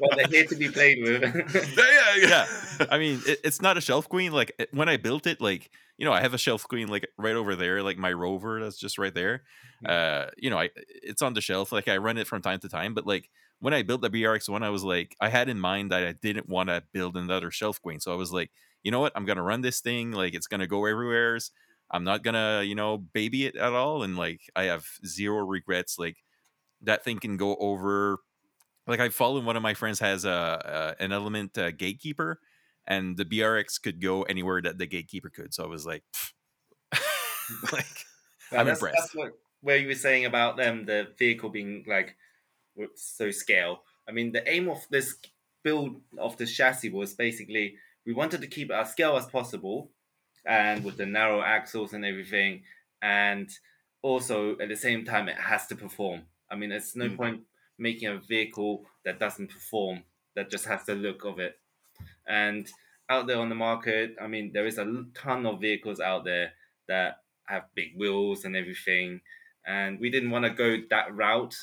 well, 0.00 0.10
they're 0.16 0.26
here 0.28 0.46
to 0.46 0.56
be 0.56 0.68
played 0.68 1.02
with. 1.02 1.22
yeah, 1.76 2.16
yeah, 2.16 2.28
Yeah. 2.28 2.86
I 2.90 2.98
mean, 2.98 3.20
it, 3.26 3.40
it's 3.44 3.60
not 3.62 3.76
a 3.76 3.80
shelf 3.80 4.08
queen. 4.08 4.32
Like 4.32 4.52
it- 4.58 4.68
when 4.72 4.88
I 4.88 4.96
built 4.96 5.26
it, 5.26 5.40
like 5.40 5.70
you 5.98 6.04
know, 6.06 6.12
I 6.12 6.20
have 6.20 6.34
a 6.34 6.38
shelf 6.38 6.66
queen 6.68 6.88
like 6.88 7.06
right 7.18 7.36
over 7.36 7.54
there, 7.54 7.82
like 7.82 7.98
my 7.98 8.12
Rover 8.12 8.60
that's 8.60 8.78
just 8.78 8.98
right 8.98 9.14
there. 9.14 9.42
Uh, 9.86 10.26
you 10.36 10.50
know, 10.50 10.58
I 10.58 10.70
it's 11.02 11.22
on 11.22 11.34
the 11.34 11.40
shelf. 11.40 11.72
Like 11.72 11.88
I 11.88 11.96
run 11.98 12.18
it 12.18 12.26
from 12.26 12.42
time 12.42 12.58
to 12.60 12.68
time, 12.68 12.94
but 12.94 13.06
like 13.06 13.28
when 13.60 13.74
I 13.74 13.82
built 13.82 14.00
the 14.02 14.10
BRX 14.10 14.48
one, 14.48 14.62
I 14.62 14.70
was 14.70 14.82
like, 14.84 15.14
I 15.20 15.28
had 15.28 15.48
in 15.48 15.60
mind 15.60 15.92
that 15.92 16.02
I 16.04 16.12
didn't 16.12 16.48
want 16.48 16.68
to 16.68 16.82
build 16.92 17.16
another 17.16 17.50
shelf 17.50 17.80
queen, 17.80 18.00
so 18.00 18.12
I 18.12 18.16
was 18.16 18.32
like, 18.32 18.50
you 18.82 18.90
know 18.90 19.00
what, 19.00 19.12
I'm 19.14 19.24
gonna 19.24 19.42
run 19.42 19.60
this 19.60 19.80
thing. 19.80 20.12
Like 20.12 20.34
it's 20.34 20.46
gonna 20.46 20.66
go 20.66 20.84
everywheres. 20.86 21.50
I'm 21.92 22.04
not 22.04 22.22
gonna, 22.22 22.62
you 22.64 22.74
know, 22.74 22.98
baby 22.98 23.46
it 23.46 23.56
at 23.56 23.72
all, 23.72 24.02
and 24.02 24.16
like 24.16 24.40
I 24.56 24.64
have 24.64 24.86
zero 25.04 25.44
regrets. 25.44 25.98
Like 25.98 26.16
that 26.82 27.04
thing 27.04 27.18
can 27.18 27.36
go 27.36 27.56
over 27.56 28.18
like 28.86 29.00
I 29.00 29.08
followed 29.10 29.44
one 29.44 29.56
of 29.56 29.62
my 29.62 29.74
friends 29.74 30.00
has 30.00 30.24
a, 30.24 30.96
a 30.98 31.02
an 31.02 31.12
element 31.12 31.56
uh, 31.56 31.70
gatekeeper, 31.70 32.40
and 32.86 33.16
the 33.16 33.24
BRX 33.24 33.80
could 33.80 34.00
go 34.00 34.22
anywhere 34.22 34.60
that 34.62 34.78
the 34.78 34.86
gatekeeper 34.86 35.30
could. 35.30 35.54
So 35.54 35.64
I 35.64 35.66
was 35.66 35.86
like, 35.86 36.02
like 37.72 37.86
Well, 38.50 38.60
I'm 38.60 38.66
that's, 38.66 38.80
impressed. 38.80 38.98
That's 38.98 39.14
what 39.14 39.32
where 39.60 39.76
you 39.76 39.86
were 39.86 39.94
saying 39.94 40.24
about 40.24 40.56
them, 40.56 40.84
the 40.84 41.08
vehicle 41.18 41.50
being 41.50 41.84
like 41.86 42.16
so 42.96 43.30
scale. 43.30 43.82
I 44.08 44.12
mean, 44.12 44.32
the 44.32 44.48
aim 44.48 44.68
of 44.68 44.84
this 44.90 45.16
build 45.62 46.00
of 46.18 46.36
the 46.36 46.46
chassis 46.46 46.90
was 46.90 47.14
basically 47.14 47.76
we 48.04 48.12
wanted 48.12 48.40
to 48.40 48.48
keep 48.48 48.70
it 48.70 48.74
as 48.74 48.90
scale 48.90 49.16
as 49.16 49.26
possible, 49.26 49.90
and 50.44 50.84
with 50.84 50.96
the 50.96 51.06
narrow 51.06 51.42
axles 51.42 51.92
and 51.92 52.04
everything, 52.04 52.64
and 53.00 53.50
also 54.02 54.58
at 54.58 54.68
the 54.68 54.76
same 54.76 55.04
time 55.04 55.28
it 55.28 55.36
has 55.36 55.66
to 55.68 55.76
perform. 55.76 56.26
I 56.50 56.56
mean, 56.56 56.72
it's 56.72 56.96
no 56.96 57.08
Mm. 57.08 57.16
point 57.16 57.46
making 57.78 58.08
a 58.08 58.18
vehicle 58.18 58.86
that 59.04 59.18
doesn't 59.18 59.48
perform, 59.48 60.04
that 60.34 60.50
just 60.50 60.66
has 60.66 60.84
the 60.84 60.94
look 60.94 61.24
of 61.24 61.38
it. 61.38 61.58
And 62.26 62.70
out 63.08 63.26
there 63.26 63.38
on 63.38 63.48
the 63.48 63.54
market, 63.54 64.16
I 64.20 64.26
mean, 64.26 64.52
there 64.52 64.66
is 64.66 64.78
a 64.78 65.06
ton 65.14 65.46
of 65.46 65.60
vehicles 65.60 66.00
out 66.00 66.24
there 66.24 66.54
that 66.86 67.22
have 67.46 67.74
big 67.74 67.96
wheels 67.96 68.44
and 68.44 68.56
everything. 68.56 69.20
And 69.66 70.00
we 70.00 70.10
didn't 70.10 70.30
want 70.30 70.44
to 70.44 70.50
go 70.50 70.78
that 70.90 71.14
route. 71.14 71.56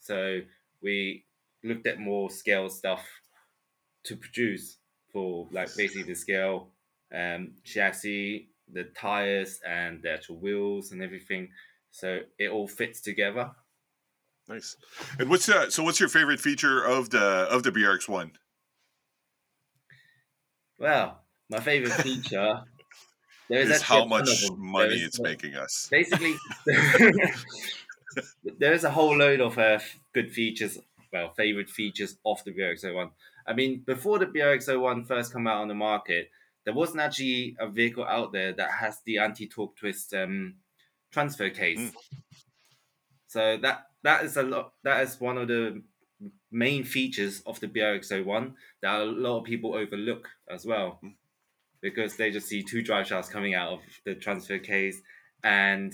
So 0.00 0.42
we 0.80 1.24
looked 1.62 1.86
at 1.86 1.98
more 1.98 2.30
scale 2.30 2.68
stuff 2.68 3.08
to 4.04 4.16
produce 4.16 4.78
for 5.12 5.48
like 5.52 5.74
basically 5.76 6.02
the 6.04 6.14
scale 6.14 6.71
um, 7.14 7.52
chassis, 7.64 8.48
the 8.72 8.84
tires, 8.96 9.60
and 9.66 10.02
the 10.02 10.10
actual 10.12 10.36
wheels 10.38 10.92
and 10.92 11.02
everything. 11.02 11.50
So 11.90 12.20
it 12.38 12.48
all 12.50 12.66
fits 12.68 13.00
together. 13.00 13.50
nice. 14.48 14.76
And 15.18 15.28
what's 15.30 15.48
uh, 15.48 15.70
so? 15.70 15.82
What's 15.82 16.00
your 16.00 16.08
favorite 16.08 16.40
feature 16.40 16.82
of 16.84 17.10
the 17.10 17.20
of 17.50 17.62
the 17.62 17.70
BRX 17.70 18.08
one? 18.08 18.32
Well, 20.78 21.20
my 21.50 21.60
favorite 21.60 21.92
feature. 21.92 22.60
There 23.48 23.60
is 23.60 23.68
Is 23.70 23.82
how 23.82 23.96
a 23.96 23.98
ton 23.98 24.02
of 24.04 24.08
much 24.08 24.28
money 24.56 24.94
is 24.94 25.02
it's 25.08 25.20
making 25.20 25.56
us. 25.56 25.86
basically 25.90 26.34
there 28.58 28.72
is 28.72 28.84
a 28.84 28.90
whole 28.90 29.16
load 29.16 29.40
of 29.40 29.58
uh, 29.58 29.78
good 30.14 30.30
features 30.32 30.78
well 31.12 31.32
favorite 31.36 31.68
features 31.68 32.16
of 32.24 32.42
the 32.44 32.52
brx01 32.52 33.10
i 33.46 33.52
mean 33.52 33.82
before 33.86 34.18
the 34.18 34.26
brx01 34.26 35.06
first 35.06 35.32
come 35.32 35.46
out 35.46 35.60
on 35.60 35.68
the 35.68 35.74
market 35.74 36.30
there 36.64 36.74
wasn't 36.74 37.00
actually 37.00 37.56
a 37.58 37.68
vehicle 37.68 38.04
out 38.04 38.32
there 38.32 38.52
that 38.52 38.70
has 38.70 39.00
the 39.04 39.18
anti-torque 39.18 39.76
twist 39.76 40.14
um, 40.14 40.54
transfer 41.10 41.50
case 41.50 41.78
Mm. 41.78 41.94
so 43.26 43.56
that 43.58 43.86
that 44.02 44.24
is 44.24 44.36
a 44.36 44.42
lot 44.42 44.72
that 44.84 45.02
is 45.02 45.20
one 45.20 45.38
of 45.38 45.48
the 45.48 45.82
main 46.50 46.84
features 46.84 47.42
of 47.46 47.58
the 47.60 47.68
brx01 47.68 48.54
that 48.82 49.00
a 49.00 49.04
lot 49.04 49.38
of 49.40 49.44
people 49.44 49.74
overlook 49.74 50.28
as 50.50 50.64
well 50.66 51.00
Mm. 51.02 51.14
because 51.80 52.16
they 52.16 52.30
just 52.30 52.48
see 52.48 52.62
two 52.62 52.82
drive 52.82 53.06
shafts 53.06 53.28
coming 53.30 53.54
out 53.54 53.72
of 53.72 53.80
the 54.04 54.14
transfer 54.14 54.58
case 54.58 55.00
and 55.44 55.92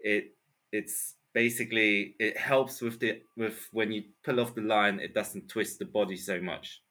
it 0.00 0.34
it's 0.72 1.14
basically 1.32 2.14
it 2.18 2.36
helps 2.36 2.80
with 2.80 2.98
the 2.98 3.22
with 3.36 3.68
when 3.72 3.92
you 3.92 4.02
pull 4.24 4.40
off 4.40 4.54
the 4.54 4.60
line 4.62 4.98
it 5.00 5.14
doesn't 5.14 5.48
twist 5.48 5.78
the 5.78 5.84
body 5.84 6.16
so 6.16 6.40
much 6.40 6.82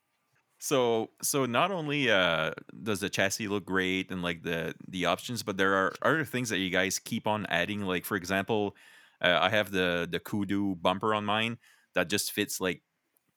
So 0.66 1.12
so 1.22 1.46
not 1.46 1.70
only 1.70 2.10
uh 2.10 2.52
does 2.82 3.00
the 3.00 3.08
chassis 3.08 3.48
look 3.48 3.66
great 3.68 4.10
and 4.10 4.24
like 4.24 4.42
the 4.42 4.74
the 4.88 5.06
options, 5.06 5.44
but 5.44 5.58
there 5.58 5.76
are 5.76 5.94
other 6.02 6.26
things 6.26 6.50
that 6.50 6.58
you 6.58 6.72
guys 6.72 6.98
keep 6.98 7.28
on 7.28 7.46
adding. 7.50 7.82
Like 7.82 8.04
for 8.04 8.18
example, 8.18 8.76
uh, 9.22 9.38
I 9.40 9.50
have 9.50 9.70
the 9.70 10.08
the 10.10 10.20
Kudu 10.20 10.74
bumper 10.78 11.14
on 11.14 11.24
mine 11.24 11.60
that 11.94 12.10
just 12.10 12.32
fits 12.32 12.60
like 12.60 12.82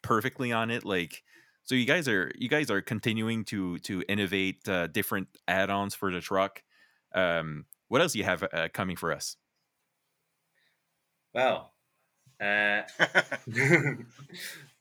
perfectly 0.00 0.52
on 0.52 0.70
it. 0.70 0.86
Like 0.86 1.22
so 1.64 1.74
you 1.74 1.84
guys 1.84 2.08
are 2.08 2.32
you 2.34 2.48
guys 2.48 2.70
are 2.70 2.80
continuing 2.80 3.44
to 3.46 3.78
to 3.80 4.02
innovate 4.08 4.66
uh, 4.66 4.86
different 4.86 5.28
add-ons 5.46 5.94
for 5.94 6.10
the 6.10 6.22
truck. 6.22 6.62
Um, 7.14 7.66
what 7.88 8.00
else 8.00 8.14
do 8.14 8.20
you 8.20 8.24
have 8.24 8.42
uh, 8.42 8.68
coming 8.72 8.96
for 8.96 9.12
us? 9.12 9.36
well 11.34 11.74
uh, 12.40 12.82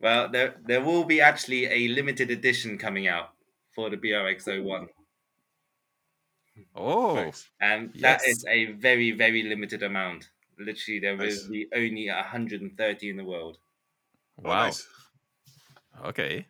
well 0.00 0.28
there 0.28 0.60
there 0.66 0.82
will 0.82 1.04
be 1.04 1.20
actually 1.20 1.66
a 1.66 1.88
limited 1.88 2.30
edition 2.30 2.76
coming 2.78 3.06
out 3.06 3.34
for 3.74 3.88
the 3.90 3.96
brx01 3.96 4.88
Oh, 6.74 7.36
Nice. 7.36 7.50
and 7.60 7.94
that 8.00 8.20
Yes. 8.20 8.24
is 8.26 8.44
a 8.48 8.72
very 8.72 9.12
very 9.12 9.42
limited 9.42 9.82
amount 9.82 10.30
literally 10.58 10.98
there 10.98 11.16
will 11.16 11.38
Nice. 11.38 11.48
be 11.48 11.68
only 11.72 12.08
130 12.08 13.10
in 13.10 13.16
the 13.16 13.24
world 13.24 13.58
Oh, 14.38 14.42
wow. 14.42 14.80
nice. 14.82 14.86
Okay. 16.04 16.46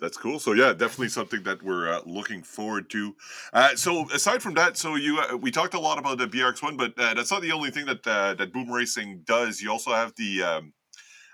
That's 0.00 0.16
cool. 0.18 0.38
So 0.40 0.52
yeah, 0.52 0.74
definitely 0.74 1.08
something 1.08 1.44
that 1.44 1.62
we're 1.62 1.88
uh, 1.92 2.02
looking 2.06 2.42
forward 2.42 2.90
to. 2.90 3.16
Uh, 3.52 3.76
so 3.76 4.10
aside 4.10 4.42
from 4.42 4.54
that, 4.54 4.76
so 4.76 4.96
you 4.96 5.18
uh, 5.20 5.36
we 5.36 5.50
talked 5.50 5.74
a 5.74 5.80
lot 5.80 5.98
about 5.98 6.18
the 6.18 6.26
BRX 6.28 6.62
one, 6.62 6.76
but 6.76 6.98
uh, 6.98 7.14
that's 7.14 7.30
not 7.30 7.42
the 7.42 7.52
only 7.52 7.70
thing 7.70 7.86
that 7.86 8.06
uh, 8.06 8.34
that 8.34 8.52
Boom 8.52 8.70
Racing 8.70 9.22
does. 9.24 9.62
You 9.62 9.70
also 9.70 9.92
have 9.92 10.14
the, 10.16 10.42
um, 10.42 10.74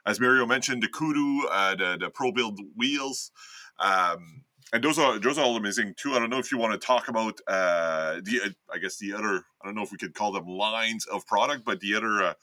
as 0.06 0.20
Mario 0.20 0.46
mentioned, 0.46 0.82
the 0.82 0.88
Kudu, 0.88 1.46
uh, 1.50 1.74
the 1.74 1.96
the 1.98 2.10
Pro 2.10 2.32
Build 2.32 2.60
wheels, 2.76 3.30
um, 3.78 4.44
and 4.72 4.82
those 4.82 4.98
are 4.98 5.18
those 5.18 5.38
are 5.38 5.44
all 5.44 5.56
amazing 5.56 5.94
too. 5.96 6.12
I 6.12 6.18
don't 6.18 6.30
know 6.30 6.38
if 6.38 6.50
you 6.50 6.58
want 6.58 6.78
to 6.78 6.84
talk 6.86 7.08
about 7.08 7.40
uh, 7.46 8.20
the 8.22 8.40
uh, 8.44 8.48
I 8.72 8.78
guess 8.78 8.98
the 8.98 9.12
other 9.12 9.44
I 9.60 9.66
don't 9.66 9.74
know 9.74 9.82
if 9.82 9.92
we 9.92 9.98
could 9.98 10.14
call 10.14 10.32
them 10.32 10.46
lines 10.46 11.06
of 11.06 11.26
product, 11.26 11.64
but 11.64 11.80
the 11.80 11.94
other 11.94 12.22
uh, 12.22 12.34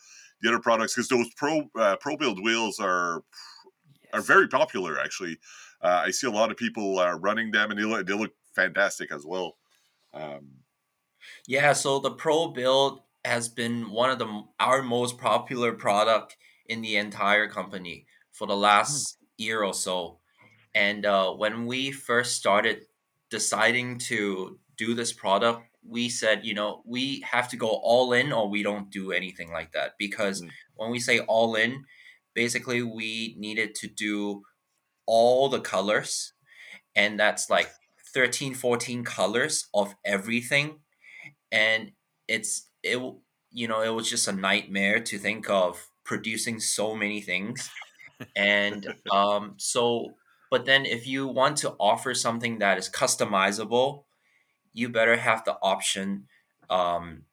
the 0.42 0.50
other 0.50 0.60
products 0.60 0.96
because 0.96 1.10
those 1.10 1.28
Pro 1.36 1.70
uh, 1.78 1.98
Pro 1.98 2.16
Build 2.18 2.44
wheels 2.44 2.80
are 2.80 3.24
are 4.14 4.22
very 4.22 4.48
popular 4.48 5.00
actually. 5.00 5.38
Uh, 5.82 6.04
I 6.06 6.12
see 6.12 6.28
a 6.28 6.32
lot 6.32 6.52
of 6.52 6.58
people 6.58 7.00
uh, 7.00 7.14
running 7.14 7.52
them, 7.52 7.72
and 7.72 7.80
they 7.80 7.86
look 7.86 8.06
they 8.06 8.14
look 8.14 8.34
fantastic 8.56 9.12
as 9.12 9.26
well. 9.26 9.58
Um, 10.14 10.60
Yeah, 11.48 11.74
so 11.74 12.00
the 12.00 12.12
Pro 12.12 12.48
build 12.48 13.02
has 13.26 13.50
been 13.50 13.92
one 13.92 14.10
of 14.10 14.20
the 14.20 14.44
our 14.60 14.82
most 14.82 15.18
popular 15.18 15.74
product 15.74 16.38
in 16.70 16.82
the 16.84 16.98
entire 16.98 17.50
company 17.50 18.08
for 18.34 18.48
the 18.48 18.58
last 18.58 19.20
year 19.38 19.64
or 19.64 19.76
so. 19.76 20.22
And 20.76 21.06
uh, 21.06 21.34
when 21.34 21.66
we 21.68 21.92
first 21.92 22.38
started 22.38 22.86
deciding 23.30 24.00
to 24.00 24.60
do 24.78 24.94
this 24.94 25.14
product, 25.14 25.64
we 25.88 26.10
said, 26.10 26.46
you 26.46 26.54
know, 26.56 26.84
we 26.86 27.22
have 27.22 27.50
to 27.50 27.58
go 27.58 27.70
all 27.70 28.14
in 28.14 28.34
or 28.34 28.50
we 28.50 28.64
don't 28.64 28.92
do 28.92 29.12
anything 29.12 29.52
like 29.52 29.74
that. 29.74 29.94
Because 30.00 30.42
Mm. 30.42 30.52
when 30.76 30.92
we 30.92 31.00
say 31.00 31.20
all 31.22 31.56
in, 31.56 31.86
basically 32.36 32.84
we 32.84 33.36
needed 33.38 33.76
to 33.76 33.88
do 33.88 34.44
all 35.06 35.50
the 35.50 35.62
colors. 35.62 36.34
And 36.96 37.20
that's 37.20 37.50
like 37.50 37.72
13, 38.14 38.56
14 38.56 39.04
colors 39.06 39.68
of 39.74 39.96
everything 40.06 40.82
and 41.52 41.92
it's 42.28 42.70
it 42.84 42.98
you 43.52 43.68
know 43.68 43.82
it 43.82 43.90
was 43.90 44.10
just 44.10 44.28
a 44.28 44.32
nightmare 44.32 45.00
to 45.00 45.18
think 45.18 45.50
of 45.50 45.90
producing 46.12 46.60
so 46.60 46.96
many 46.96 47.22
things. 47.22 47.60
And 48.36 48.82
um 49.12 49.56
so 49.58 50.18
but 50.52 50.66
then 50.66 50.86
if 50.86 51.08
you 51.08 51.28
want 51.28 51.58
to 51.60 51.72
offer 51.80 52.14
something 52.16 52.60
that 52.60 52.78
is 52.78 52.90
customizable 52.90 54.06
you 54.74 54.90
better 54.90 55.18
have 55.18 55.46
the 55.46 55.58
option 55.62 56.28
um 56.70 57.26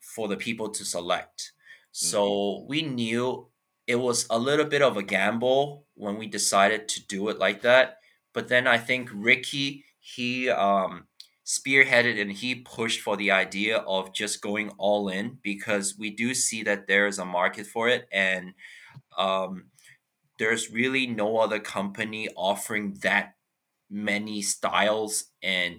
for 0.00 0.28
the 0.28 0.36
people 0.36 0.70
to 0.70 0.84
select. 0.84 1.52
So 1.92 2.64
we 2.68 2.82
knew 2.82 3.48
it 3.86 3.96
was 3.96 4.26
a 4.30 4.38
little 4.38 4.66
bit 4.66 4.82
of 4.82 4.96
a 4.96 5.02
gamble 5.02 5.86
when 5.94 6.16
we 6.16 6.26
decided 6.26 6.88
to 6.90 7.06
do 7.06 7.28
it 7.28 7.38
like 7.38 7.62
that. 7.62 8.00
But 8.32 8.48
then 8.48 8.66
i 8.66 8.78
think 8.78 9.08
ricky 9.12 9.84
he 10.00 10.50
um 10.50 11.08
spearheaded 11.46 12.20
and 12.20 12.32
he 12.32 12.56
pushed 12.56 13.00
for 13.00 13.16
the 13.16 13.30
idea 13.30 13.78
of 13.78 14.12
just 14.12 14.42
going 14.42 14.68
all 14.78 15.08
in 15.08 15.38
because 15.42 15.96
we 15.96 16.10
do 16.10 16.34
see 16.34 16.64
that 16.64 16.88
there 16.88 17.06
is 17.06 17.18
a 17.20 17.24
market 17.24 17.66
for 17.66 17.88
it 17.88 18.08
and 18.12 18.52
um, 19.16 19.66
there's 20.38 20.70
really 20.72 21.06
no 21.06 21.38
other 21.38 21.60
company 21.60 22.28
offering 22.36 22.94
that 23.02 23.34
many 23.88 24.42
styles 24.42 25.26
and 25.42 25.76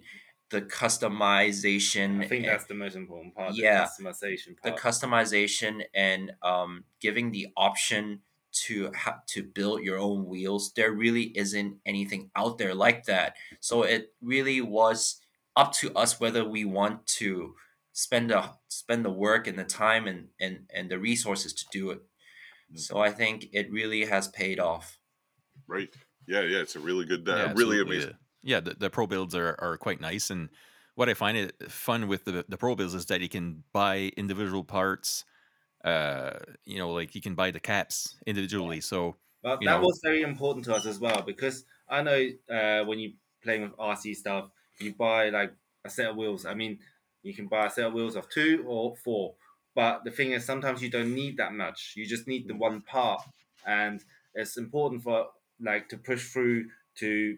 the 0.50 0.62
customization 0.62 2.24
i 2.24 2.28
think 2.28 2.44
and 2.44 2.54
that's 2.54 2.66
the 2.66 2.74
most 2.74 2.96
important 2.96 3.36
part 3.36 3.54
Yeah. 3.54 3.86
the 3.98 4.04
customization 4.04 4.56
the 4.64 4.72
customization 4.72 5.84
and 5.94 6.32
um, 6.42 6.86
giving 7.02 7.32
the 7.32 7.48
option 7.58 8.22
to 8.54 8.90
ha- 8.96 9.20
to 9.28 9.44
build 9.44 9.84
your 9.84 10.00
own 10.00 10.26
wheels 10.26 10.72
there 10.74 10.94
really 10.94 11.38
isn't 11.38 11.76
anything 11.86 12.32
out 12.38 12.58
there 12.58 12.74
like 12.74 13.04
that 13.06 13.36
so 13.60 13.84
it 13.84 14.14
really 14.22 14.62
was 14.62 15.20
up 15.58 15.74
to 15.74 15.93
us 15.96 16.20
whether 16.22 16.43
we 16.48 16.63
want 16.65 17.08
to 17.08 17.56
spend 17.93 18.30
the 18.32 18.52
spend 18.70 19.04
the 19.06 19.12
work 19.12 19.48
and 19.48 19.60
the 19.60 19.65
time 19.65 20.08
and 20.08 20.30
and, 20.39 20.67
and 20.74 20.91
the 20.91 21.00
resources 21.00 21.54
to 21.54 21.65
do 21.72 21.91
it 21.91 22.02
Mm. 22.74 22.80
so 22.80 23.00
i 23.00 23.12
think 23.12 23.48
it 23.54 23.72
really 23.72 24.06
has 24.06 24.28
paid 24.28 24.60
off 24.60 25.00
right? 25.67 25.89
Yeah, 26.28 26.41
yeah. 26.41 26.60
It's 26.60 26.76
a 26.76 26.82
really 26.82 27.06
good, 27.06 27.28
uh, 27.30 27.36
Yeah, 27.36 27.54
really 27.56 27.80
amazing. 27.82 28.17
Yeah, 28.43 28.60
the, 28.60 28.74
the 28.74 28.89
pro 28.89 29.08
builds 29.08 29.34
are, 29.36 29.56
are 29.60 29.78
quite 29.78 30.02
nice, 30.02 30.30
and 30.30 30.50
what 30.96 31.10
I 31.10 31.13
find 31.13 31.38
it 31.38 31.72
fun 31.72 32.08
with 32.10 32.26
the 32.26 32.43
the 32.50 32.58
pro 32.58 32.76
builds 32.76 32.93
is 32.93 33.06
that 33.08 33.22
you 33.22 33.30
can 33.30 33.63
buy 33.74 34.12
individual 34.17 34.63
parts. 34.63 35.24
Uh, 35.84 36.39
you 36.65 36.78
know, 36.78 36.91
like 36.91 37.15
you 37.15 37.22
can 37.22 37.36
buy 37.36 37.52
the 37.52 37.60
caps 37.60 38.17
individually. 38.26 38.82
So 38.82 39.15
Well, 39.43 39.58
that 39.58 39.65
know- 39.65 39.80
was 39.82 40.00
very 40.04 40.22
important 40.22 40.65
to 40.65 40.76
us 40.76 40.86
as 40.86 41.00
well 41.00 41.22
because 41.22 41.63
I 41.89 42.02
know 42.04 42.20
uh, 42.50 42.84
when 42.86 43.00
you 43.00 43.13
playing 43.43 43.62
with 43.63 43.74
RC 43.80 44.13
stuff, 44.15 44.50
you 44.80 44.94
buy 44.94 45.30
like 45.30 45.54
a 45.84 45.90
set 45.90 46.10
of 46.10 46.16
wheels. 46.16 46.46
I 46.46 46.54
mean, 46.54 46.80
you 47.24 47.34
can 47.34 47.48
buy 47.48 47.68
a 47.68 47.70
set 47.70 47.86
of 47.86 47.94
wheels 47.94 48.16
of 48.16 48.30
two 48.30 48.63
or 48.68 48.96
four, 48.96 49.36
but 49.76 50.04
the 50.04 50.12
thing 50.12 50.32
is, 50.32 50.46
sometimes 50.46 50.82
you 50.82 50.90
don't 50.90 51.13
need 51.13 51.38
that 51.38 51.54
much. 51.54 51.94
You 51.96 52.06
just 52.06 52.28
need 52.28 52.48
the 52.48 52.56
one 52.56 52.82
part, 52.82 53.24
and 53.66 54.04
it's 54.34 54.58
important 54.58 55.04
for 55.04 55.28
like 55.60 55.90
to 55.90 55.98
push 55.98 56.32
through 56.32 56.70
to 56.96 57.38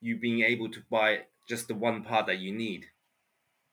you 0.00 0.16
being 0.16 0.42
able 0.42 0.70
to 0.70 0.82
buy 0.90 1.22
just 1.48 1.68
the 1.68 1.74
one 1.74 2.02
part 2.02 2.26
that 2.26 2.38
you 2.38 2.52
need 2.52 2.86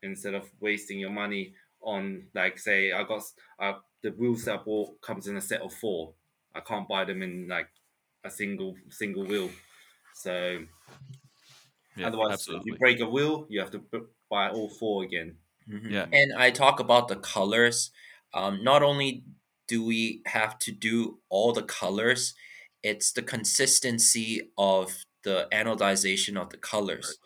instead 0.02 0.34
of 0.34 0.50
wasting 0.60 1.00
your 1.00 1.10
money 1.10 1.54
on 1.82 2.28
like 2.34 2.58
say 2.58 2.92
I 2.92 3.04
got 3.04 3.24
uh, 3.60 3.74
the 4.02 4.12
wheels 4.12 4.46
that 4.46 4.60
I 4.60 4.64
bought 4.64 5.02
comes 5.02 5.28
in 5.28 5.38
a 5.38 5.42
set 5.42 5.62
of 5.62 5.74
four. 5.74 6.14
I 6.54 6.62
can't 6.62 6.88
buy 6.88 7.06
them 7.06 7.22
in 7.22 7.48
like 7.48 7.70
a 8.24 8.30
single 8.30 8.76
single 8.90 9.26
wheel. 9.26 9.50
So 10.14 10.66
yeah, 12.00 12.08
otherwise, 12.08 12.34
absolutely. 12.34 12.72
if 12.72 12.74
you 12.74 12.78
break 12.78 13.00
a 13.00 13.10
wheel, 13.10 13.46
you 13.50 13.60
have 13.60 13.72
to 13.72 13.82
buy 14.30 14.50
all 14.50 14.70
four 14.70 15.04
again. 15.04 15.36
Yeah. 15.68 16.08
And 16.12 16.34
I 16.36 16.50
talk 16.52 16.80
about 16.80 17.08
the 17.08 17.16
colors. 17.16 17.92
Um, 18.34 18.64
not 18.64 18.82
only 18.82 19.24
do 19.68 19.86
we 19.86 20.22
have 20.26 20.58
to 20.60 20.72
do 20.72 21.20
all 21.30 21.54
the 21.54 21.64
colors, 21.64 22.34
it's 22.82 23.12
the 23.12 23.22
consistency 23.22 24.52
of 24.58 25.06
the 25.24 25.48
anodization 25.52 26.38
of 26.38 26.50
the 26.50 26.58
colors. 26.58 27.18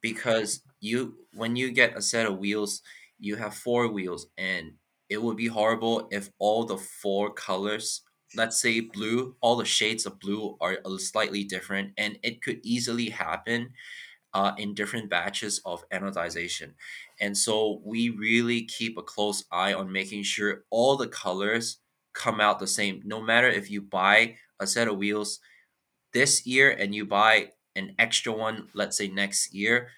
Because 0.00 0.62
you 0.80 1.16
when 1.34 1.56
you 1.56 1.72
get 1.72 1.96
a 1.96 2.02
set 2.02 2.26
of 2.26 2.38
wheels, 2.38 2.82
you 3.18 3.36
have 3.36 3.54
four 3.54 3.88
wheels 3.88 4.28
and 4.36 4.74
it 5.08 5.20
would 5.22 5.36
be 5.36 5.48
horrible 5.48 6.06
if 6.12 6.30
all 6.38 6.64
the 6.64 6.76
four 6.76 7.32
colors 7.32 8.02
let's 8.36 8.60
say 8.60 8.80
blue, 8.80 9.34
all 9.40 9.56
the 9.56 9.64
shades 9.64 10.06
of 10.06 10.20
blue 10.20 10.56
are 10.60 10.78
slightly 10.98 11.44
different, 11.44 11.92
and 11.96 12.18
it 12.22 12.42
could 12.42 12.60
easily 12.62 13.08
happen 13.08 13.70
uh, 14.34 14.52
in 14.58 14.74
different 14.74 15.10
batches 15.10 15.60
of 15.64 15.88
anodization. 15.90 16.72
And 17.20 17.36
so 17.36 17.80
we 17.84 18.10
really 18.10 18.62
keep 18.62 18.96
a 18.98 19.02
close 19.02 19.44
eye 19.50 19.72
on 19.72 19.92
making 19.92 20.22
sure 20.22 20.64
all 20.70 20.96
the 20.96 21.08
colors 21.08 21.78
come 22.12 22.40
out 22.40 22.58
the 22.58 22.66
same. 22.66 23.02
No 23.04 23.20
matter 23.20 23.48
if 23.48 23.70
you 23.70 23.80
buy 23.80 24.36
a 24.60 24.66
set 24.66 24.88
of 24.88 24.98
wheels 24.98 25.40
this 26.12 26.46
year 26.46 26.70
and 26.70 26.94
you 26.94 27.04
buy 27.04 27.52
an 27.76 27.94
extra 27.98 28.32
one, 28.32 28.68
let's 28.74 28.96
say 28.96 29.08
next 29.08 29.54
year, 29.54 29.88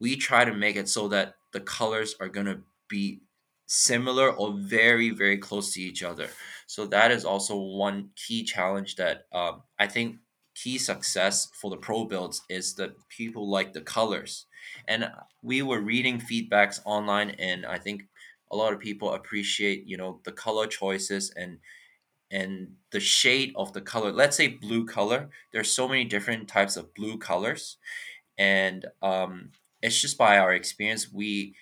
we 0.00 0.16
try 0.16 0.44
to 0.44 0.52
make 0.52 0.76
it 0.76 0.88
so 0.88 1.08
that 1.08 1.34
the 1.52 1.60
colors 1.60 2.14
are 2.20 2.28
going 2.28 2.46
to 2.46 2.60
be 2.88 3.20
similar 3.66 4.32
or 4.32 4.52
very, 4.54 5.10
very 5.10 5.38
close 5.38 5.72
to 5.72 5.80
each 5.80 6.02
other. 6.02 6.28
So 6.66 6.86
that 6.86 7.10
is 7.10 7.24
also 7.24 7.56
one 7.56 8.10
key 8.16 8.42
challenge 8.42 8.96
that 8.96 9.26
um, 9.32 9.62
I 9.78 9.86
think 9.86 10.16
key 10.62 10.78
success 10.78 11.48
for 11.54 11.70
the 11.70 11.76
pro 11.76 12.04
builds 12.04 12.42
is 12.48 12.74
that 12.74 12.92
people 13.08 13.48
like 13.48 13.72
the 13.72 13.80
colors. 13.80 14.46
And 14.86 15.10
we 15.42 15.62
were 15.62 15.80
reading 15.80 16.20
feedbacks 16.20 16.80
online, 16.84 17.30
and 17.30 17.64
I 17.64 17.78
think 17.78 18.02
a 18.50 18.56
lot 18.56 18.72
of 18.72 18.80
people 18.80 19.12
appreciate 19.12 19.86
you 19.86 19.96
know 19.96 20.20
the 20.24 20.32
color 20.32 20.66
choices 20.66 21.32
and 21.36 21.58
and 22.30 22.74
the 22.92 23.00
shade 23.00 23.52
of 23.56 23.72
the 23.72 23.80
color. 23.80 24.12
Let's 24.12 24.36
say 24.36 24.48
blue 24.48 24.86
color. 24.86 25.30
There's 25.52 25.72
so 25.74 25.88
many 25.88 26.04
different 26.04 26.48
types 26.48 26.76
of 26.76 26.94
blue 26.94 27.18
colors, 27.18 27.78
and 28.38 28.86
um, 29.02 29.52
it's 29.82 30.00
just 30.00 30.18
by 30.18 30.38
our 30.38 30.52
experience 30.52 31.12
we 31.12 31.56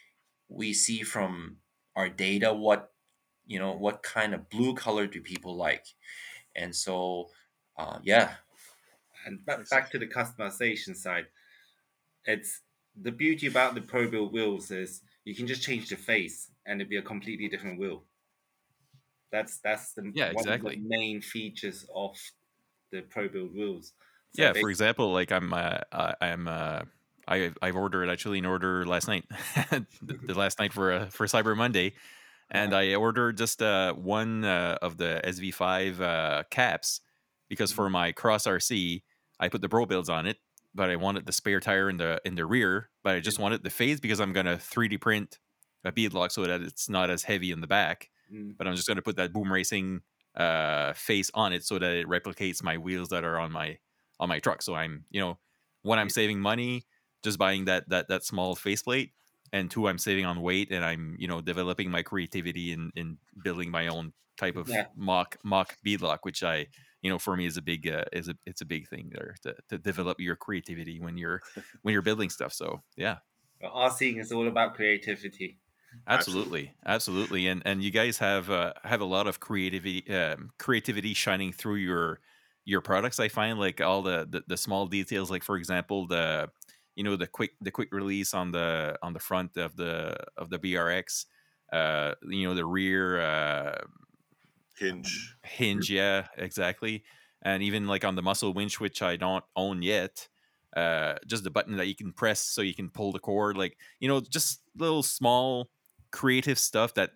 we 0.48 0.72
see 0.72 1.02
from 1.02 1.58
our 1.96 2.08
data 2.08 2.52
what 2.54 2.92
you 3.46 3.58
know 3.58 3.72
what 3.72 4.02
kind 4.02 4.34
of 4.34 4.50
blue 4.50 4.74
color 4.74 5.06
do 5.06 5.20
people 5.20 5.56
like, 5.56 5.86
and 6.56 6.74
so 6.74 7.30
uh, 7.78 7.98
yeah. 8.02 8.34
And 9.28 9.44
back, 9.46 9.68
back 9.70 9.90
to 9.92 10.00
the 10.00 10.08
customization 10.08 10.96
side, 10.96 11.28
it's 12.24 12.62
the 12.96 13.12
beauty 13.12 13.46
about 13.48 13.74
the 13.74 13.82
Pro 13.82 14.10
Build 14.10 14.32
wheels 14.32 14.70
is 14.70 15.02
you 15.24 15.34
can 15.34 15.46
just 15.46 15.62
change 15.62 15.88
the 15.90 15.96
face 15.96 16.52
and 16.66 16.80
it'd 16.80 16.90
be 16.90 16.96
a 16.96 17.02
completely 17.02 17.48
different 17.48 17.80
wheel. 17.80 18.06
That's 19.30 19.60
that's 19.60 19.92
the 19.94 20.14
Yeah, 20.14 20.26
one 20.30 20.48
exactly. 20.48 20.50
of 20.50 20.62
the 20.62 20.76
main 20.80 21.20
features 21.20 21.86
of 21.94 22.16
the 22.90 23.02
Pro 23.02 23.28
Build 23.28 23.54
wheels. 23.54 23.94
So 24.32 24.48
Yeah, 24.48 24.52
for 24.52 24.70
example, 24.70 25.12
like 25.12 25.32
I'm, 25.32 25.52
uh, 25.52 25.80
I'm, 26.20 26.46
uh, 26.48 26.82
I, 27.26 27.52
I've 27.60 27.76
ordered 27.76 28.08
actually 28.08 28.38
an 28.38 28.46
order 28.46 28.86
last 28.86 29.08
night, 29.08 29.24
the, 30.00 30.18
the 30.22 30.34
last 30.34 30.58
night 30.58 30.72
for 30.72 30.92
uh, 30.92 31.06
for 31.10 31.26
Cyber 31.26 31.54
Monday, 31.56 31.94
and 32.50 32.74
I 32.74 32.94
ordered 32.94 33.36
just 33.36 33.62
uh, 33.62 33.92
one 33.94 34.44
uh, 34.44 34.78
of 34.82 34.96
the 34.98 35.24
SV5 35.26 36.00
uh, 36.00 36.44
caps 36.50 37.02
because 37.48 37.72
for 37.72 37.90
my 37.90 38.12
Cross 38.12 38.46
RC, 38.46 39.04
I 39.40 39.48
put 39.48 39.60
the 39.62 39.68
Pro 39.68 39.86
Builds 39.86 40.08
on 40.08 40.26
it, 40.26 40.38
but 40.74 40.90
I 40.90 40.96
wanted 40.96 41.26
the 41.26 41.32
spare 41.32 41.60
tire 41.60 41.88
in 41.90 41.96
the 41.96 42.20
in 42.24 42.34
the 42.34 42.46
rear, 42.46 42.90
but 43.02 43.14
I 43.16 43.20
just 43.20 43.38
wanted 43.38 43.62
the 43.64 43.70
phase 43.70 44.00
because 44.00 44.20
I'm 44.20 44.32
gonna 44.32 44.58
3D 44.58 44.98
print 44.98 45.38
a 45.84 45.92
beadlock 45.92 46.32
so 46.32 46.44
that 46.44 46.60
it's 46.60 46.88
not 46.88 47.10
as 47.10 47.22
heavy 47.24 47.50
in 47.52 47.60
the 47.60 47.66
back 47.66 48.10
Mm. 48.30 48.58
but 48.58 48.66
I'm 48.66 48.74
just 48.74 48.86
going 48.86 48.96
to 48.96 49.02
put 49.02 49.16
that 49.16 49.32
boom 49.32 49.50
racing 49.52 50.02
uh, 50.34 50.92
face 50.92 51.30
on 51.34 51.52
it 51.52 51.64
so 51.64 51.78
that 51.78 51.92
it 51.96 52.06
replicates 52.06 52.62
my 52.62 52.76
wheels 52.76 53.08
that 53.08 53.24
are 53.24 53.38
on 53.38 53.52
my 53.52 53.78
on 54.20 54.28
my 54.28 54.38
truck. 54.40 54.62
So 54.62 54.74
I'm, 54.74 55.04
you 55.10 55.20
know, 55.20 55.38
one 55.82 55.98
I'm 55.98 56.10
saving 56.10 56.40
money 56.40 56.86
just 57.22 57.38
buying 57.38 57.64
that 57.66 57.88
that 57.88 58.08
that 58.08 58.24
small 58.24 58.54
faceplate, 58.54 59.12
and 59.52 59.70
two 59.70 59.88
I'm 59.88 59.98
saving 59.98 60.24
on 60.26 60.40
weight, 60.42 60.70
and 60.70 60.84
I'm 60.84 61.16
you 61.18 61.28
know 61.28 61.40
developing 61.40 61.90
my 61.90 62.02
creativity 62.02 62.72
in 62.72 62.90
in 62.94 63.18
building 63.42 63.70
my 63.70 63.86
own 63.88 64.12
type 64.36 64.56
of 64.56 64.68
Yeah. 64.68 64.86
mock 64.94 65.36
mock 65.44 65.76
beadlock, 65.84 66.18
which 66.22 66.42
I 66.42 66.66
you 67.02 67.10
know 67.10 67.18
for 67.18 67.36
me 67.36 67.46
is 67.46 67.56
a 67.56 67.62
big 67.62 67.88
uh, 67.88 68.04
is 68.12 68.28
a 68.28 68.34
it's 68.46 68.60
a 68.60 68.66
big 68.66 68.88
thing 68.88 69.10
there 69.12 69.36
to, 69.42 69.54
to 69.68 69.78
develop 69.78 70.20
your 70.20 70.36
creativity 70.36 71.00
when 71.00 71.16
you're 71.16 71.42
when 71.82 71.92
you're 71.92 72.02
building 72.02 72.30
stuff. 72.30 72.52
So 72.52 72.82
yeah. 72.96 73.16
RCing 73.62 74.20
is 74.20 74.30
all 74.30 74.46
about 74.46 74.74
creativity. 74.74 75.58
Absolutely, 76.06 76.74
absolutely, 76.86 77.48
and 77.48 77.62
and 77.64 77.82
you 77.82 77.90
guys 77.90 78.18
have 78.18 78.50
uh, 78.50 78.72
have 78.84 79.00
a 79.00 79.04
lot 79.04 79.26
of 79.26 79.40
creativity 79.40 80.08
um, 80.14 80.50
creativity 80.58 81.14
shining 81.14 81.52
through 81.52 81.76
your 81.76 82.20
your 82.64 82.80
products. 82.80 83.18
I 83.18 83.28
find 83.28 83.58
like 83.58 83.80
all 83.80 84.02
the, 84.02 84.26
the 84.28 84.42
the 84.46 84.56
small 84.56 84.86
details, 84.86 85.30
like 85.30 85.42
for 85.42 85.56
example 85.56 86.06
the 86.06 86.50
you 86.94 87.04
know 87.04 87.16
the 87.16 87.26
quick 87.26 87.52
the 87.60 87.70
quick 87.70 87.88
release 87.92 88.34
on 88.34 88.52
the 88.52 88.98
on 89.02 89.12
the 89.12 89.20
front 89.20 89.56
of 89.56 89.76
the 89.76 90.16
of 90.36 90.50
the 90.50 90.58
BRX, 90.58 91.24
uh, 91.72 92.14
you 92.28 92.46
know 92.46 92.54
the 92.54 92.66
rear 92.66 93.20
uh, 93.20 93.78
Hinge. 94.78 95.36
hinge 95.42 95.90
yeah 95.90 96.26
exactly 96.36 97.04
and 97.42 97.62
even 97.62 97.86
like 97.86 98.04
on 98.04 98.14
the 98.14 98.22
muscle 98.22 98.52
winch 98.52 98.80
which 98.80 99.02
i 99.02 99.16
don't 99.16 99.44
own 99.56 99.82
yet 99.82 100.28
uh 100.76 101.14
just 101.26 101.44
the 101.44 101.50
button 101.50 101.76
that 101.76 101.86
you 101.86 101.94
can 101.94 102.12
press 102.12 102.40
so 102.40 102.60
you 102.62 102.74
can 102.74 102.90
pull 102.90 103.12
the 103.12 103.18
cord 103.18 103.56
like 103.56 103.76
you 104.00 104.08
know 104.08 104.20
just 104.20 104.60
little 104.76 105.02
small 105.02 105.68
creative 106.10 106.58
stuff 106.58 106.94
that 106.94 107.10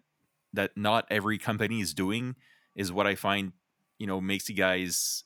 that 0.52 0.70
not 0.76 1.06
every 1.10 1.38
company 1.38 1.80
is 1.80 1.94
doing 1.94 2.34
is 2.74 2.92
what 2.92 3.06
i 3.06 3.14
find 3.14 3.52
you 3.98 4.06
know 4.06 4.20
makes 4.20 4.48
you 4.48 4.54
guys 4.54 5.24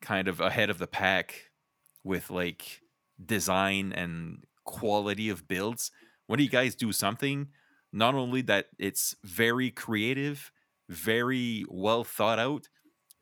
kind 0.00 0.28
of 0.28 0.40
ahead 0.40 0.70
of 0.70 0.78
the 0.78 0.86
pack 0.86 1.50
with 2.04 2.30
like 2.30 2.80
design 3.24 3.92
and 3.92 4.44
quality 4.64 5.28
of 5.28 5.48
builds 5.48 5.90
when 6.26 6.38
do 6.38 6.44
you 6.44 6.50
guys 6.50 6.74
do 6.74 6.92
something 6.92 7.48
not 7.92 8.14
only 8.14 8.42
that 8.42 8.66
it's 8.78 9.14
very 9.24 9.70
creative 9.70 10.52
very 10.88 11.64
well 11.68 12.04
thought 12.04 12.38
out 12.38 12.68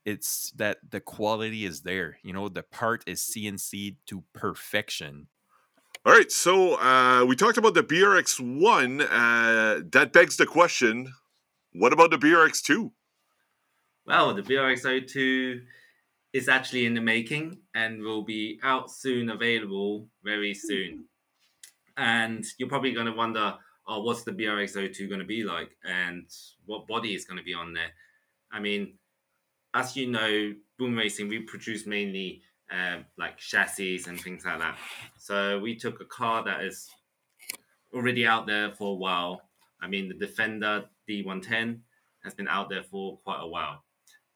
it's 0.04 0.52
that 0.56 0.78
the 0.88 1.00
quality 1.00 1.64
is 1.64 1.82
there 1.82 2.18
you 2.22 2.32
know 2.32 2.48
the 2.48 2.62
part 2.62 3.02
is 3.06 3.20
cnc 3.20 3.96
to 4.06 4.24
perfection 4.32 5.28
All 6.04 6.12
right, 6.12 6.30
so 6.30 6.78
uh, 6.78 7.24
we 7.26 7.34
talked 7.34 7.58
about 7.58 7.74
the 7.74 7.82
BRX1. 7.82 9.00
Uh, 9.10 9.82
that 9.90 10.12
begs 10.12 10.36
the 10.36 10.46
question 10.46 11.12
what 11.78 11.92
about 11.92 12.10
the 12.10 12.16
BRX2? 12.16 12.90
Well, 14.06 14.34
the 14.34 14.42
BRX02 14.42 15.60
is 16.32 16.48
actually 16.48 16.86
in 16.86 16.94
the 16.94 17.00
making 17.02 17.58
and 17.74 18.02
will 18.02 18.24
be 18.24 18.58
out 18.62 18.90
soon, 18.90 19.28
available 19.28 20.08
very 20.24 20.54
soon. 20.54 21.04
And 21.98 22.44
you're 22.58 22.68
probably 22.68 22.92
going 22.92 23.06
to 23.06 23.12
wonder, 23.12 23.54
oh, 23.88 24.00
what's 24.00 24.24
the 24.24 24.32
BRX02 24.32 25.08
going 25.08 25.20
to 25.20 25.26
be 25.26 25.44
like, 25.44 25.76
and 25.84 26.26
what 26.66 26.86
body 26.86 27.14
is 27.14 27.24
going 27.24 27.38
to 27.38 27.44
be 27.44 27.54
on 27.54 27.72
there? 27.72 27.90
I 28.52 28.60
mean, 28.60 28.94
as 29.74 29.96
you 29.96 30.08
know, 30.08 30.54
Boom 30.78 30.96
Racing 30.96 31.28
we 31.28 31.40
produce 31.40 31.86
mainly 31.86 32.42
uh, 32.70 32.98
like 33.18 33.38
chassis 33.38 34.02
and 34.08 34.20
things 34.20 34.44
like 34.44 34.58
that. 34.58 34.76
So 35.18 35.58
we 35.58 35.76
took 35.76 36.00
a 36.00 36.04
car 36.04 36.44
that 36.44 36.62
is 36.62 36.88
already 37.94 38.26
out 38.26 38.46
there 38.46 38.72
for 38.72 38.92
a 38.92 38.96
while. 38.96 39.42
I 39.80 39.88
mean, 39.88 40.08
the 40.08 40.14
Defender 40.14 40.84
D110 41.08 41.78
has 42.24 42.34
been 42.34 42.48
out 42.48 42.68
there 42.68 42.82
for 42.82 43.18
quite 43.18 43.40
a 43.40 43.46
while, 43.46 43.84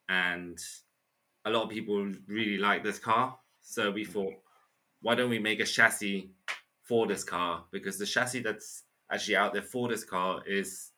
and 0.08 0.58
a 1.44 1.50
lot 1.50 1.64
of 1.64 1.70
people 1.70 2.12
really 2.27 2.58
like 2.58 2.85
this 2.85 2.98
car. 2.98 3.37
So 3.62 3.90
we 3.90 4.04
thought, 4.04 4.35
why 5.02 5.14
don't 5.14 5.31
we 5.31 5.38
make 5.38 5.60
a 5.60 5.64
chassis 5.64 6.31
for 6.83 7.06
this 7.06 7.25
car? 7.25 7.64
Because 7.70 7.98
the 7.98 8.06
chassis 8.06 8.40
that's 8.40 8.85
actually 9.11 9.37
out 9.37 9.52
there 9.52 9.63
for 9.63 9.88
this 9.88 10.04
car 10.04 10.42
is 10.46 10.90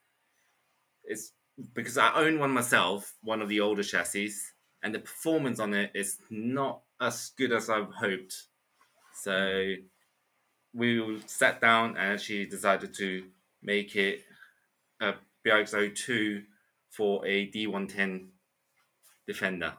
is 1.05 1.33
because 1.75 1.99
I 1.99 2.15
own 2.15 2.39
one 2.39 2.51
myself, 2.51 3.15
one 3.23 3.43
of 3.43 3.49
the 3.49 3.61
older 3.61 3.83
chassis, 3.83 4.33
and 4.83 4.95
the 4.95 4.99
performance 5.01 5.61
on 5.61 5.75
it 5.75 5.91
is 5.95 6.19
not 6.31 6.83
as 7.01 7.33
good 7.37 7.53
as 7.53 7.69
I've 7.69 7.93
hoped. 7.93 8.35
So 9.15 9.75
we 10.75 11.21
sat 11.27 11.61
down 11.61 11.91
and 11.91 12.15
actually 12.15 12.47
decided 12.47 12.95
to 12.95 13.25
make 13.63 13.95
it 13.97 14.21
a 15.01 15.15
BRX02 15.47 16.45
for 16.91 17.27
a 17.27 17.51
D110 17.51 18.27
Defender. 19.27 19.75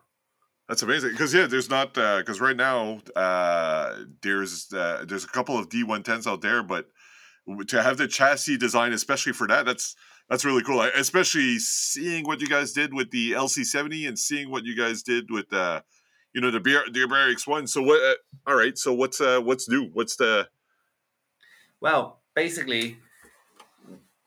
That's 0.70 0.82
amazing 0.82 1.12
because 1.12 1.34
yeah, 1.34 1.48
there's 1.48 1.70
not 1.70 1.94
because 1.94 2.40
right 2.40 2.56
now 2.56 3.02
uh, 3.16 3.98
there's 4.22 4.72
uh, 4.74 5.04
there's 5.06 5.26
a 5.26 5.28
couple 5.28 5.60
of 5.60 5.68
D110s 5.68 6.26
out 6.26 6.42
there, 6.42 6.64
but 6.64 6.88
to 7.68 7.84
have 7.84 7.98
the 7.98 8.08
chassis 8.08 8.58
design, 8.58 8.94
especially 8.94 9.34
for 9.34 9.48
that, 9.48 9.66
that's 9.66 9.96
that's 10.30 10.46
really 10.46 10.64
cool. 10.64 10.82
Especially 10.82 11.60
seeing 11.60 12.26
what 12.26 12.42
you 12.42 12.48
guys 12.48 12.72
did 12.72 12.94
with 12.94 13.12
the 13.12 13.32
LC70 13.32 14.08
and 14.08 14.18
seeing 14.18 14.50
what 14.50 14.64
you 14.64 14.76
guys 14.76 15.04
did 15.04 15.30
with 15.30 15.52
uh, 15.52 15.82
you 16.34 16.42
know 16.42 16.52
the 16.52 16.60
BR, 16.60 16.92
the 16.92 17.06
BRX1. 17.08 17.70
So 17.70 17.82
what? 17.82 18.02
Uh, 18.02 18.16
all 18.48 18.56
right, 18.56 18.78
so 18.78 18.94
what's 18.94 19.20
uh, 19.22 19.40
what's 19.42 19.70
new? 19.70 19.90
What's 19.94 20.16
the 20.16 20.48
Well, 21.82 22.22
basically, 22.34 22.98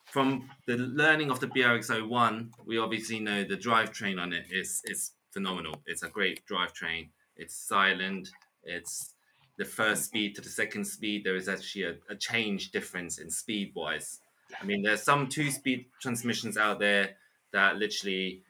from 0.05 0.49
the 0.67 0.77
learning 0.77 1.31
of 1.31 1.39
the 1.39 1.47
BRX01, 1.47 2.49
we 2.65 2.77
obviously 2.77 3.19
know 3.19 3.43
the 3.43 3.57
drivetrain 3.57 4.21
on 4.21 4.33
it 4.33 4.45
is 4.51 4.81
is 4.85 5.11
phenomenal. 5.31 5.81
It's 5.85 6.03
a 6.03 6.09
great 6.09 6.45
drivetrain. 6.45 7.09
It's 7.35 7.55
silent. 7.55 8.29
It's 8.63 9.13
the 9.57 9.65
first 9.65 10.03
mm. 10.03 10.05
speed 10.05 10.35
to 10.35 10.41
the 10.41 10.49
second 10.49 10.85
speed. 10.85 11.23
There 11.23 11.35
is 11.35 11.49
actually 11.49 11.83
a, 11.83 11.95
a 12.09 12.15
change 12.15 12.71
difference 12.71 13.17
in 13.17 13.29
speed 13.29 13.73
wise. 13.75 14.19
I 14.61 14.65
mean, 14.65 14.81
there's 14.81 15.03
some 15.03 15.27
two 15.27 15.51
speed 15.51 15.87
transmissions 16.01 16.57
out 16.57 16.79
there 16.79 17.15
that 17.51 17.77
literally 17.77 18.43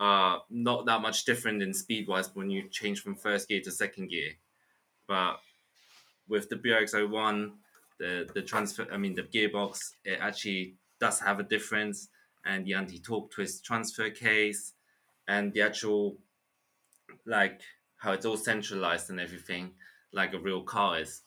are 0.00 0.42
not 0.50 0.86
that 0.86 1.02
much 1.02 1.24
different 1.24 1.62
in 1.62 1.74
speed 1.74 2.08
wise 2.08 2.30
when 2.34 2.50
you 2.50 2.68
change 2.70 3.00
from 3.00 3.14
first 3.14 3.48
gear 3.48 3.60
to 3.62 3.70
second 3.70 4.08
gear. 4.08 4.32
But 5.06 5.36
with 6.28 6.48
the 6.48 6.56
BRX01, 6.56 7.52
the 7.98 8.28
the 8.34 8.42
transfer, 8.42 8.86
I 8.92 8.96
mean 8.96 9.14
the 9.14 9.22
gearbox, 9.22 9.92
it 10.04 10.18
actually 10.20 10.74
does 11.00 11.20
have 11.20 11.38
a 11.40 11.44
difference, 11.44 12.08
and 12.44 12.64
the 12.64 12.74
anti-torque 12.74 13.30
twist 13.30 13.64
transfer 13.64 14.10
case, 14.10 14.72
and 15.28 15.52
the 15.52 15.62
actual 15.62 16.16
like 17.26 17.60
how 17.98 18.12
it's 18.12 18.26
all 18.26 18.36
centralized 18.36 19.10
and 19.10 19.20
everything, 19.20 19.72
like 20.12 20.34
a 20.34 20.38
real 20.38 20.62
car 20.62 21.00
is. 21.00 21.22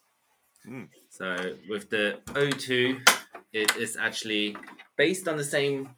Mm. 0.68 0.90
So 1.10 1.58
with 1.70 1.90
the 1.90 2.20
O2, 2.28 3.08
it 3.54 3.76
is 3.78 3.98
actually 3.98 4.58
based 4.98 5.28
on 5.28 5.38
the 5.38 5.44
same 5.44 5.96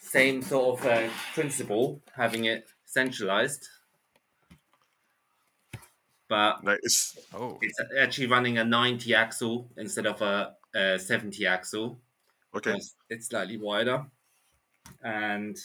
same 0.00 0.42
sort 0.42 0.80
of 0.80 0.86
uh, 0.86 1.08
principle, 1.34 2.02
having 2.16 2.44
it 2.44 2.68
centralized, 2.84 3.68
but 6.28 6.62
Nice. 6.62 7.18
Oh, 7.34 7.58
it's 7.60 7.78
actually 7.98 8.28
running 8.28 8.56
a 8.56 8.64
90 8.64 9.14
axle 9.14 9.68
instead 9.76 10.06
of 10.06 10.22
a, 10.22 10.54
a 10.74 10.98
70 10.98 11.44
axle. 11.46 11.98
Okay. 12.54 12.72
It's, 12.72 12.94
it's 13.10 13.26
slightly 13.28 13.56
wider, 13.56 14.06
and 15.02 15.56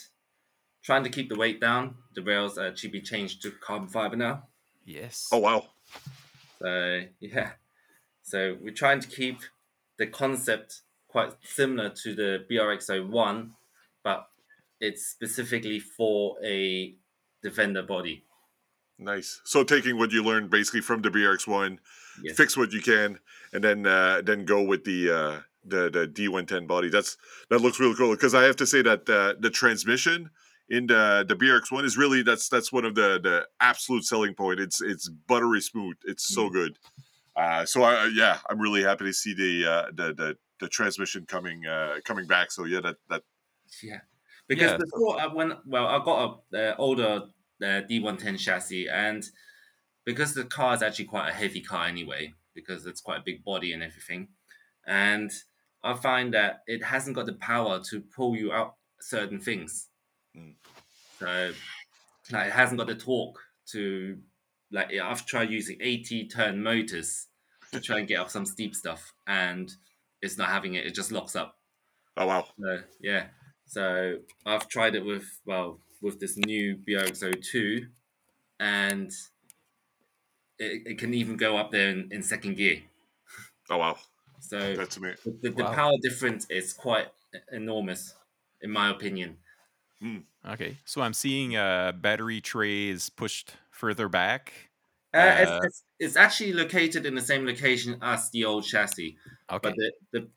trying 0.82 1.04
to 1.04 1.10
keep 1.10 1.28
the 1.28 1.36
weight 1.36 1.60
down. 1.60 1.96
The 2.14 2.22
rails 2.22 2.58
are 2.58 2.66
actually 2.68 2.90
be 2.90 3.00
changed 3.00 3.42
to 3.42 3.52
carbon 3.52 3.88
fiber 3.88 4.16
now. 4.16 4.48
yes. 4.84 5.28
Oh 5.32 5.38
wow. 5.38 5.66
So 6.60 7.02
yeah, 7.20 7.52
so 8.22 8.56
we're 8.60 8.74
trying 8.74 9.00
to 9.00 9.08
keep 9.08 9.40
the 9.98 10.06
concept 10.06 10.82
quite 11.08 11.32
similar 11.42 11.90
to 11.90 12.14
the 12.14 12.44
BRX01, 12.50 13.50
but 14.04 14.28
it's 14.80 15.06
specifically 15.06 15.80
for 15.80 16.36
a 16.44 16.94
defender 17.42 17.82
body. 17.82 18.24
Nice. 18.98 19.40
So 19.44 19.62
taking 19.64 19.98
what 19.98 20.12
you 20.12 20.22
learned 20.22 20.50
basically 20.50 20.80
from 20.80 21.02
the 21.02 21.10
BRX1, 21.10 21.78
Yes. 22.22 22.36
fix 22.36 22.56
what 22.56 22.72
you 22.72 22.80
can, 22.80 23.18
and 23.52 23.62
then 23.62 23.86
uh, 23.86 24.22
then 24.24 24.46
go 24.46 24.62
with 24.62 24.84
the 24.84 25.10
uh, 25.10 25.40
the 25.64 25.90
the 25.90 26.08
D110 26.08 26.66
body. 26.66 26.88
That's 26.88 27.18
that 27.50 27.60
looks 27.60 27.78
really 27.78 27.94
cool 27.94 28.12
because 28.12 28.34
I 28.34 28.44
have 28.44 28.56
to 28.56 28.66
say 28.66 28.80
that 28.82 29.08
uh, 29.08 29.34
the 29.38 29.50
transmission 29.50 30.30
in 30.68 30.86
the 30.86 31.24
the 31.26 31.36
BRX1 31.36 31.84
is 31.84 31.96
really 31.96 32.22
that's 32.22 32.48
that's 32.48 32.72
one 32.72 32.84
of 32.84 32.94
the 32.94 33.20
the 33.22 33.46
absolute 33.60 34.04
selling 34.04 34.34
point. 34.34 34.60
It's 34.60 34.80
it's 34.80 35.08
buttery 35.08 35.60
smooth. 35.60 35.96
It's 36.04 36.26
so 36.26 36.50
good. 36.50 36.78
Uh, 37.36 37.64
so 37.66 37.82
I 37.82 38.06
yeah, 38.14 38.38
I'm 38.48 38.58
really 38.60 38.82
happy 38.82 39.04
to 39.04 39.12
see 39.12 39.34
the 39.34 39.70
uh, 39.70 39.86
the 39.92 40.14
the 40.14 40.36
the 40.60 40.68
transmission 40.68 41.26
coming 41.26 41.66
uh, 41.66 41.96
coming 42.04 42.26
back. 42.26 42.50
So 42.50 42.64
yeah, 42.64 42.80
that 42.80 42.96
that 43.10 43.22
Yeah, 43.82 44.00
because 44.48 44.72
Yeah. 44.72 44.78
before 44.78 45.20
I 45.20 45.26
when 45.26 45.52
well 45.66 45.86
I 45.86 46.04
got 46.04 46.42
a 46.54 46.72
uh, 46.72 46.74
older 46.78 47.22
uh, 47.62 47.82
D110 47.88 48.38
chassis, 48.38 48.88
and 48.88 49.24
because 50.04 50.34
the 50.34 50.44
car 50.44 50.74
is 50.74 50.82
actually 50.82 51.06
quite 51.06 51.28
a 51.28 51.32
heavy 51.32 51.60
car 51.60 51.86
anyway, 51.86 52.32
because 52.54 52.86
it's 52.86 53.00
quite 53.00 53.18
a 53.20 53.22
big 53.24 53.44
body 53.44 53.72
and 53.72 53.82
everything, 53.82 54.28
and 54.86 55.30
I 55.82 55.94
find 55.94 56.34
that 56.34 56.62
it 56.66 56.82
hasn't 56.84 57.16
got 57.16 57.26
the 57.26 57.34
power 57.34 57.80
to 57.90 58.00
pull 58.00 58.36
you 58.36 58.52
out 58.52 58.76
certain 59.00 59.40
things. 59.40 59.88
Mm. 60.36 60.54
So 61.18 61.52
like 62.32 62.48
it 62.48 62.52
hasn't 62.52 62.78
got 62.78 62.86
the 62.88 62.94
torque 62.94 63.38
to 63.72 64.18
like 64.70 64.92
I've 64.94 65.24
tried 65.26 65.50
using 65.50 65.78
80 65.80 66.28
turn 66.28 66.62
motors 66.62 67.28
to 67.72 67.80
try 67.80 67.98
and 67.98 68.08
get 68.08 68.20
up 68.20 68.30
some 68.30 68.46
steep 68.46 68.74
stuff, 68.74 69.12
and 69.26 69.72
it's 70.22 70.36
not 70.38 70.48
having 70.48 70.74
it. 70.74 70.86
It 70.86 70.94
just 70.94 71.12
locks 71.12 71.36
up. 71.36 71.56
oh 72.16 72.26
wow. 72.26 72.46
So 72.60 72.78
yeah, 73.00 73.26
so 73.66 74.16
I've 74.44 74.68
tried 74.68 74.94
it 74.94 75.04
with 75.04 75.40
well 75.44 75.80
with 76.02 76.20
this 76.20 76.36
new 76.36 76.76
BRX02, 76.76 77.86
and 78.60 79.10
it, 80.58 80.82
it 80.86 80.98
can 80.98 81.14
even 81.14 81.36
go 81.36 81.56
up 81.56 81.70
there 81.70 81.90
in, 81.90 82.08
in 82.10 82.22
second 82.22 82.56
gear. 82.56 82.82
Oh 83.70 83.78
wow. 83.78 83.96
So 84.40 84.74
That's 84.74 84.96
amazing. 84.96 85.38
the, 85.42 85.50
the 85.50 85.64
Wow. 85.64 85.74
power 85.74 85.92
difference 86.02 86.46
is 86.50 86.72
quite 86.72 87.08
enormous, 87.50 88.14
in 88.60 88.70
my 88.70 88.90
opinion. 88.90 89.38
Okay, 90.46 90.78
so 90.84 91.00
I'm 91.00 91.14
seeing 91.14 91.56
uh, 91.56 91.92
battery 91.92 92.40
trays 92.40 93.08
pushed 93.10 93.54
further 93.70 94.08
back. 94.08 94.52
Uh, 95.14 95.18
Uh, 95.18 95.36
it's, 95.40 95.66
it's, 95.66 95.84
it's 95.98 96.16
actually 96.16 96.52
located 96.52 97.06
in 97.06 97.14
the 97.14 97.22
same 97.22 97.46
location 97.46 97.98
as 98.02 98.30
the 98.30 98.44
old 98.44 98.64
chassis, 98.64 99.16
Okay, 99.50 99.58
but 99.62 99.74
the, 99.76 99.92
the 100.12 100.28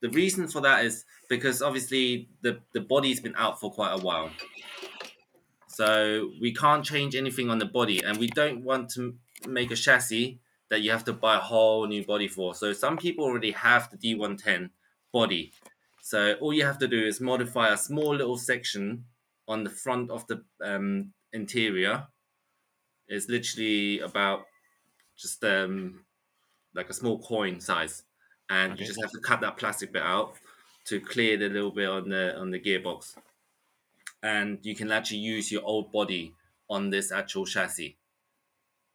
the 0.00 0.10
reason 0.10 0.46
for 0.46 0.60
that 0.60 0.84
is 0.84 1.04
because 1.28 1.60
obviously 1.60 2.28
the 2.42 2.60
the 2.72 2.80
body's 2.80 3.20
been 3.20 3.34
out 3.36 3.58
for 3.60 3.72
quite 3.72 3.92
a 3.92 3.98
while, 3.98 4.30
so 5.66 6.30
we 6.40 6.54
can't 6.54 6.84
change 6.84 7.14
anything 7.14 7.50
on 7.50 7.58
the 7.58 7.66
body, 7.66 8.02
and 8.02 8.18
we 8.18 8.28
don't 8.28 8.62
want 8.62 8.90
to 8.90 9.16
make 9.46 9.70
a 9.70 9.76
chassis 9.76 10.40
that 10.70 10.82
you 10.82 10.90
have 10.90 11.04
to 11.04 11.12
buy 11.12 11.36
a 11.36 11.40
whole 11.40 11.86
new 11.86 12.04
body 12.04 12.28
for. 12.28 12.54
So 12.54 12.72
some 12.72 12.96
people 12.96 13.24
already 13.24 13.52
have 13.52 13.90
the 13.90 13.96
D110 13.96 14.70
body, 15.12 15.52
so 16.10 16.34
all 16.42 16.52
you 16.58 16.64
have 16.70 16.78
to 16.84 16.88
do 16.88 17.00
is 17.10 17.20
modify 17.20 17.66
a 17.72 17.76
small 17.88 18.10
little 18.20 18.38
section 18.38 18.84
on 19.46 19.64
the 19.64 19.70
front 19.70 20.10
of 20.10 20.26
the 20.28 20.44
um, 20.62 21.12
interior. 21.32 22.08
It's 23.08 23.28
literally 23.28 24.00
about 24.00 24.46
just 25.16 25.44
um, 25.44 26.06
like 26.74 26.90
a 26.90 26.94
small 26.94 27.20
coin 27.22 27.60
size, 27.60 28.04
and 28.50 28.78
Okay. 28.78 28.80
you 28.80 28.86
just 28.86 29.00
have 29.02 29.12
to 29.12 29.20
cut 29.20 29.40
that 29.42 29.56
plastic 29.58 29.92
bit 29.92 30.02
out 30.02 30.38
to 30.86 31.00
clear 31.00 31.36
the 31.38 31.48
little 31.50 31.72
bit 31.72 31.88
on 31.88 32.08
the 32.10 32.36
on 32.38 32.50
the 32.52 32.60
gearbox, 32.60 33.16
and 34.22 34.64
you 34.64 34.74
can 34.74 34.90
actually 34.90 35.18
use 35.18 35.50
your 35.52 35.62
old 35.64 35.90
body 35.92 36.34
on 36.68 36.90
this 36.90 37.10
actual 37.12 37.46
chassis. 37.46 37.98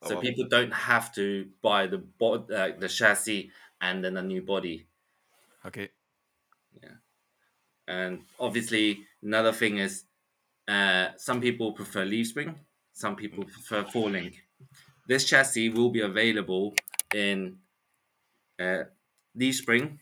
Oh, 0.02 0.10
So 0.10 0.18
wow. 0.18 0.22
people 0.22 0.48
don't 0.48 0.72
have 0.74 1.14
to 1.16 1.52
buy 1.64 1.88
the 1.88 1.98
bo- 1.98 2.46
uh, 2.48 2.78
the 2.78 2.90
chassis 2.90 3.52
and 3.82 4.04
then 4.04 4.18
a 4.18 4.24
new 4.24 4.42
body. 4.44 4.88
okay, 5.66 5.92
And 7.88 8.24
obviously, 8.40 9.06
another 9.22 9.52
thing 9.54 9.78
is, 9.78 10.06
uh, 10.68 11.10
some 11.18 11.42
people 11.42 11.74
prefer 11.74 12.06
leaf 12.06 12.28
spring, 12.28 12.60
some 12.94 13.16
people 13.16 13.44
prefer 13.46 13.84
four 13.84 14.10
link. 14.10 14.46
This 15.08 15.26
chassis 15.26 15.70
will 15.70 15.92
be 15.92 16.02
available 16.02 16.76
in 17.14 17.60
uh, 18.60 18.84
leaf 19.36 19.56
spring 19.56 20.00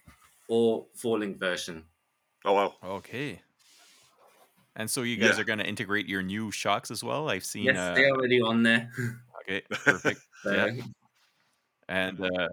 or 0.49 0.87
four 0.95 1.19
link 1.19 1.37
version. 1.39 1.85
Oh 2.45 2.53
wow. 2.53 2.75
okay. 2.83 3.41
And 4.75 4.89
so 4.89 5.01
you 5.01 5.17
guys 5.17 5.35
Yeah. 5.35 5.41
are 5.41 5.43
going 5.45 5.59
to 5.59 5.67
integrate 5.67 6.07
your 6.07 6.21
new 6.21 6.49
shocks 6.51 6.91
as 6.91 7.03
well. 7.03 7.29
I've 7.29 7.43
seen. 7.45 7.65
Yes, 7.65 7.77
uh, 7.77 7.93
they're 7.93 8.11
already 8.11 8.41
on 8.41 8.63
there. 8.63 8.89
okay, 9.41 9.61
perfect. 9.69 10.21
So, 10.43 10.51
Yeah. 10.53 10.85
And 11.87 12.21
uh, 12.21 12.47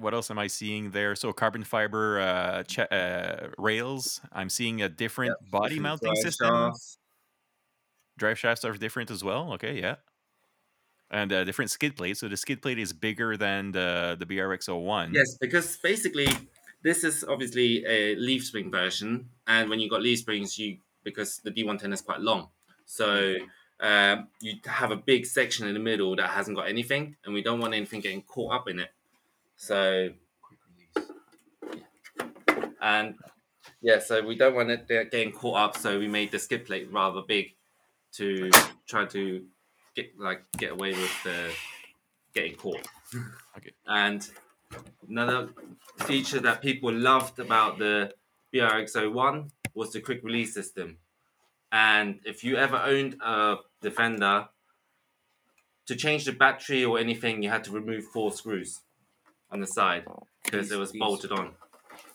what 0.00 0.14
else 0.14 0.30
am 0.30 0.38
I 0.38 0.46
seeing 0.46 0.90
there? 0.90 1.14
So 1.14 1.32
carbon 1.32 1.64
fiber 1.64 2.20
uh, 2.20 2.62
ch- 2.64 2.90
uh, 2.90 3.48
rails. 3.58 4.20
I'm 4.32 4.48
seeing 4.48 4.82
a 4.82 4.88
different 4.88 5.34
body 5.50 5.78
mounting 5.78 6.12
drive 6.12 6.22
system. 6.22 6.48
shafts. 6.48 6.98
Drive 8.18 8.38
shafts 8.38 8.64
are 8.64 8.72
different 8.72 9.10
as 9.10 9.22
well. 9.22 9.52
Okay, 9.54 9.80
yeah. 9.80 9.96
And 11.10 11.32
uh, 11.32 11.44
different 11.44 11.70
skid 11.70 11.96
plate. 11.96 12.16
So 12.16 12.28
the 12.28 12.36
skid 12.36 12.62
plate 12.62 12.78
is 12.78 12.92
bigger 12.92 13.36
than 13.36 13.72
the 13.72 14.16
the 14.18 14.26
BRX01. 14.26 15.14
Yes, 15.14 15.36
because 15.40 15.76
basically 15.78 16.28
this 16.82 17.04
is 17.04 17.24
obviously 17.24 17.84
a 17.86 18.14
leaf 18.16 18.44
spring 18.44 18.70
version, 18.70 19.28
and 19.46 19.68
when 19.68 19.80
you 19.80 19.90
got 19.90 20.02
leaf 20.02 20.20
springs, 20.20 20.58
you 20.58 20.78
because 21.02 21.40
the 21.44 21.50
D110 21.50 21.92
is 21.92 22.02
quite 22.02 22.20
long, 22.20 22.48
so 22.84 23.34
um, 23.80 24.28
you 24.40 24.54
have 24.66 24.90
a 24.90 24.96
big 24.96 25.24
section 25.26 25.66
in 25.66 25.74
the 25.74 25.80
middle 25.80 26.14
that 26.16 26.30
hasn't 26.30 26.56
got 26.56 26.68
anything, 26.68 27.16
and 27.24 27.34
we 27.34 27.42
don't 27.42 27.58
want 27.58 27.74
anything 27.74 28.00
getting 28.00 28.22
caught 28.22 28.52
up 28.52 28.68
in 28.68 28.78
it. 28.78 28.90
So, 29.60 30.08
and 32.80 33.14
yeah, 33.82 33.98
so 33.98 34.26
we 34.26 34.34
don't 34.34 34.54
want 34.54 34.70
it 34.70 34.88
getting 34.88 35.32
caught 35.32 35.58
up, 35.58 35.76
so 35.76 35.98
we 35.98 36.08
made 36.08 36.32
the 36.32 36.38
skid 36.38 36.64
plate 36.64 36.90
rather 36.90 37.20
big 37.20 37.54
to 38.14 38.50
try 38.88 39.04
to 39.04 39.44
get 39.94 40.18
like 40.18 40.44
get 40.56 40.72
away 40.72 40.92
with 40.92 41.22
the 41.24 41.50
getting 42.34 42.54
caught. 42.56 42.88
Okay. 43.56 43.72
And 43.88 44.26
another 45.08 45.48
feature 46.06 46.38
that 46.38 46.62
people 46.62 46.92
loved 46.92 47.40
about 47.40 47.78
the 47.80 48.14
BRX01 48.54 49.50
was 49.74 49.92
the 49.92 50.00
quick 50.00 50.22
release 50.22 50.54
system. 50.54 50.98
And 51.72 52.20
if 52.24 52.44
you 52.44 52.56
ever 52.56 52.76
owned 52.76 53.16
a 53.20 53.56
Defender, 53.82 54.48
to 55.86 55.96
change 55.96 56.24
the 56.24 56.32
battery 56.32 56.84
or 56.84 57.00
anything, 57.00 57.42
you 57.42 57.50
had 57.50 57.64
to 57.64 57.72
remove 57.72 58.04
four 58.04 58.30
screws 58.30 58.80
on 59.52 59.60
the 59.60 59.66
side 59.66 60.04
because 60.44 60.70
it 60.72 60.78
was 60.78 60.92
These- 60.92 61.00
bolted 61.00 61.32
on. 61.32 61.54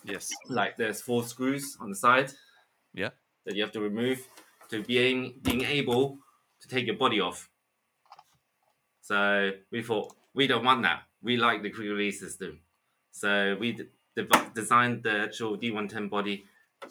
Yes. 0.04 0.30
Like 0.50 0.78
there's 0.78 1.02
four 1.02 1.24
screws 1.24 1.78
on 1.80 1.90
the 1.90 1.96
side. 1.96 2.32
Yeah. 2.94 3.10
That 3.46 3.56
you 3.56 3.62
have 3.64 3.72
to 3.74 3.82
remove 3.82 4.28
to 4.70 4.82
being 4.84 5.40
being 5.42 5.64
able 5.64 6.18
to 6.62 6.68
take 6.68 6.86
your 6.88 6.96
body 6.98 7.20
off. 7.20 7.50
So 9.02 9.52
we 9.72 9.84
thought 9.84 10.14
we 10.34 10.48
don't 10.48 10.64
want 10.64 10.82
that. 10.84 11.04
We 11.22 11.38
like 11.38 11.62
the 11.62 11.70
quick 11.70 11.88
release 11.88 12.20
system. 12.20 12.60
So 13.12 13.56
we 13.60 13.74
d- 13.74 13.88
dev- 14.16 14.54
designed 14.54 15.04
the 15.04 15.20
actual 15.22 15.58
D110 15.58 16.10
body 16.10 16.46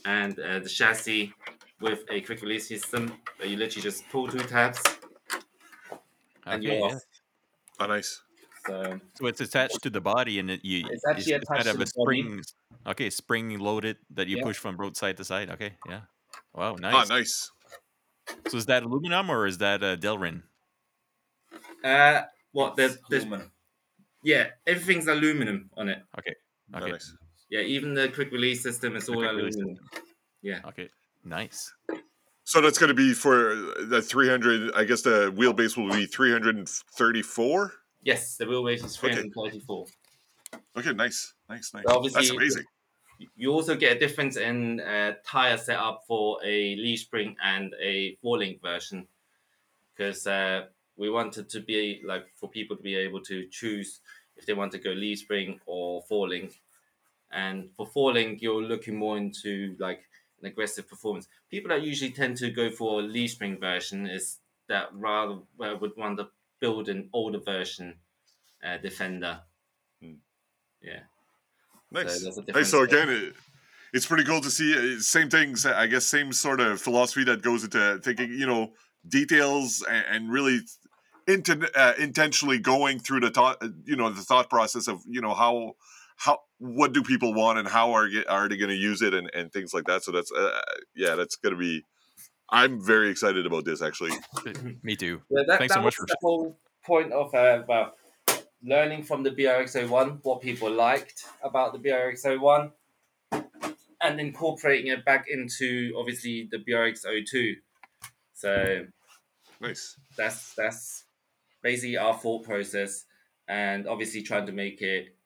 and 0.05 0.39
uh, 0.39 0.59
the 0.61 0.69
chassis 0.69 1.33
with 1.81 2.05
a 2.11 2.21
quick 2.21 2.41
release 2.43 2.69
system. 2.69 3.13
Where 3.39 3.49
you 3.49 3.57
literally 3.57 3.83
just 3.83 4.09
pull 4.11 4.29
two 4.29 4.39
tabs 4.41 4.81
and 6.47 6.63
Okay, 6.63 6.65
you're 6.79 6.89
yeah. 6.89 6.95
off. 6.97 7.03
Oh, 7.81 7.87
nice. 7.87 8.23
So 8.67 9.01
So 9.15 9.27
it's 9.27 9.41
attached 9.41 9.83
to 9.83 9.91
the 9.91 10.01
body, 10.01 10.39
and 10.39 10.51
it 10.51 10.65
you 10.65 10.87
It's 10.91 11.05
actually 11.07 11.33
kind 11.33 11.43
attached 11.43 11.67
of 11.69 11.77
to 11.77 11.83
a 11.83 11.85
the 11.85 11.93
body. 11.97 12.23
spring. 12.23 12.43
Okay, 12.87 13.11
spring 13.11 13.59
loaded 13.59 13.97
that 14.11 14.27
you 14.29 14.39
Yeah. 14.39 14.45
push 14.45 14.57
from 14.59 14.77
both 14.77 14.97
side 14.97 15.17
to 15.19 15.25
side. 15.25 15.51
Okay, 15.51 15.77
yeah. 15.89 16.03
Wow, 16.55 16.73
Oh, 16.73 16.77
nice. 16.77 17.09
nice. 17.09 17.51
So 18.49 18.57
is 18.57 18.67
that 18.67 18.83
aluminum 18.83 19.31
or 19.31 19.47
is 19.47 19.59
that 19.59 19.83
uh, 19.83 19.97
Delrin? 19.97 20.43
uh, 21.85 22.23
what 22.53 22.77
there's, 22.77 22.97
there's 23.11 23.25
Aluminum. 23.25 23.53
yeah, 24.23 24.49
everything's 24.67 25.07
aluminum 25.09 25.71
on 25.77 25.89
it. 25.89 26.03
Okay, 26.19 26.35
Oh, 26.73 26.79
okay, 26.79 26.93
nice. 26.93 27.15
Yeah, 27.51 27.61
even 27.61 27.95
the 27.95 28.09
quick 28.09 28.31
release 28.33 28.63
system 28.63 28.97
is 28.97 29.09
all 29.09 29.17
quick 29.17 29.31
release 29.33 29.57
aluminum. 29.57 29.85
Yeah. 30.43 30.61
okay, 30.67 30.89
nice. 31.25 31.73
So 32.45 32.61
that's 32.61 32.79
going 32.79 32.89
to 32.89 32.95
be 32.95 33.13
for 33.15 33.55
the 33.87 34.03
300. 34.03 34.73
I 34.75 34.85
guess 34.85 35.03
the 35.03 35.33
wheelbase 35.33 35.77
will 35.77 35.91
be 35.91 36.07
334. 36.07 37.73
Yes, 38.05 38.37
the 38.37 38.45
wheelbase 38.45 38.85
is 38.85 38.99
Okay. 39.03 39.15
334. 39.15 39.87
Okay, 40.77 40.93
nice, 40.93 41.35
nice, 41.49 41.73
nice. 41.75 41.85
But 41.85 41.97
obviously- 41.97 42.21
That's 42.21 42.31
amazing. 42.31 42.65
You 43.37 43.53
also 43.53 43.77
get 43.77 43.97
a 43.97 43.99
difference 43.99 44.37
in 44.37 44.81
uh, 44.81 45.15
tire 45.25 45.57
setup 45.57 46.03
for 46.07 46.39
a 46.45 46.75
leaf 46.77 47.01
spring 47.01 47.37
and 47.43 47.73
a 47.81 48.17
four 48.21 48.39
link 48.39 48.61
version 48.61 49.07
because 49.95 50.27
uh, 50.27 50.67
we 50.97 51.09
wanted 51.11 51.49
to 51.51 51.61
be 51.61 52.03
like 52.05 52.27
for 52.35 52.51
people 52.51 52.77
to 52.77 52.83
be 52.83 52.97
able 52.97 53.21
to 53.23 53.47
choose 53.51 54.01
if 54.37 54.47
they 54.47 54.53
want 54.53 54.73
to 54.73 54.79
go 54.79 54.91
leaf 54.91 55.21
spring 55.21 55.61
or 55.65 56.03
four 56.03 56.29
link. 56.29 56.61
And 57.31 57.71
for 57.77 57.87
four 57.87 58.13
link, 58.13 58.43
you're 58.43 58.63
looking 58.63 58.97
more 58.97 59.17
into 59.17 59.77
like 59.79 60.03
an 60.41 60.47
aggressive 60.49 60.89
performance. 60.89 61.29
People 61.51 61.69
that 61.71 61.83
usually 61.83 62.11
tend 62.11 62.37
to 62.39 62.51
go 62.51 62.69
for 62.69 62.99
a 63.01 63.03
leaf 63.05 63.31
spring 63.31 63.59
version 63.61 64.07
is 64.09 64.39
that 64.67 64.89
rather 64.93 65.39
would 65.57 65.97
want 65.97 66.19
to 66.19 66.29
build 66.65 66.89
an 66.89 67.09
older 67.13 67.41
version 67.41 67.95
uh, 68.67 68.79
defender. 68.79 69.41
Hmm. 70.03 70.15
Yeah. 70.83 71.01
Nice. 71.91 72.23
there's 72.23 72.39
a 72.39 72.53
Nice. 72.53 72.71
So 72.71 72.83
again, 72.83 73.09
it, 73.11 73.35
it's 73.93 74.07
pretty 74.07 74.25
cool 74.25 74.41
to 74.41 74.51
see. 74.51 74.71
uh, 74.75 75.01
Same 75.01 75.29
things. 75.29 75.67
I 75.67 75.87
guess 75.87 76.05
same 76.07 76.33
sort 76.33 76.61
of 76.61 76.81
philosophy 76.81 77.25
that 77.25 77.43
goes 77.43 77.65
into 77.65 78.01
thinking. 78.03 78.31
You 78.33 78.47
know, 78.47 78.73
details 79.07 79.85
and, 79.89 80.05
and 80.13 80.33
really 80.33 80.61
inten- 81.29 81.69
uh, 81.75 81.93
intentionally 81.99 82.59
going 82.59 82.99
through 82.99 83.21
the 83.21 83.31
thought. 83.31 83.59
uh, 83.63 83.69
You 83.85 83.97
know, 83.97 84.09
the 84.11 84.23
thought 84.23 84.49
process 84.49 84.89
of 84.89 85.03
you 85.07 85.21
know 85.21 85.35
how 85.35 85.75
how 86.17 86.39
what 86.59 86.95
do 86.95 87.03
people 87.03 87.35
want 87.35 87.59
and 87.59 87.69
how 87.69 87.93
are 87.93 88.09
are 88.29 88.49
they 88.49 88.57
going 88.57 88.71
to 88.71 88.83
use 88.91 89.03
it 89.03 89.13
and, 89.13 89.31
and 89.35 89.53
things 89.53 89.75
like 89.75 89.85
that. 89.85 90.03
So 90.03 90.13
that's 90.13 90.33
uh, 90.33 90.61
yeah, 90.97 91.15
that's 91.15 91.37
going 91.37 91.55
to 91.55 91.59
be. 91.59 91.85
I'm 92.51 92.81
very 92.81 93.11
excited 93.11 93.47
about 93.47 93.65
this 93.65 93.83
actually. 93.83 94.13
Me 94.83 94.97
too. 94.97 95.21
Yeah, 95.31 95.43
that, 95.47 95.59
Thanks 95.59 95.75
that 95.75 95.81
so 95.81 95.85
was 95.85 95.87
much 95.87 95.95
for 95.97 96.07
the 96.07 96.17
whole 96.21 96.59
point 96.85 97.13
of 97.13 97.35
uh, 97.35 97.63
well, 97.67 97.95
learning 98.63 99.03
from 99.03 99.23
the 99.23 99.31
BRX01 99.31 100.21
what 100.23 100.41
people 100.41 100.71
liked 100.71 101.25
about 101.43 101.73
the 101.73 101.79
BRX01 101.79 102.73
and 104.03 104.21
incorporating 104.21 104.93
it 104.93 105.05
back 105.05 105.27
into 105.29 105.93
obviously 105.99 106.49
the 106.51 106.59
BRX02. 106.59 107.55
So 108.35 108.87
Nice. 109.61 109.97
that's 110.17 110.55
that's 110.55 111.05
basically 111.63 111.97
our 111.97 112.15
thought 112.15 112.45
process 112.45 113.07
and 113.49 113.87
obviously 113.87 114.23
trying 114.23 114.47
to 114.47 114.53
make 114.53 114.83
it 114.83 115.17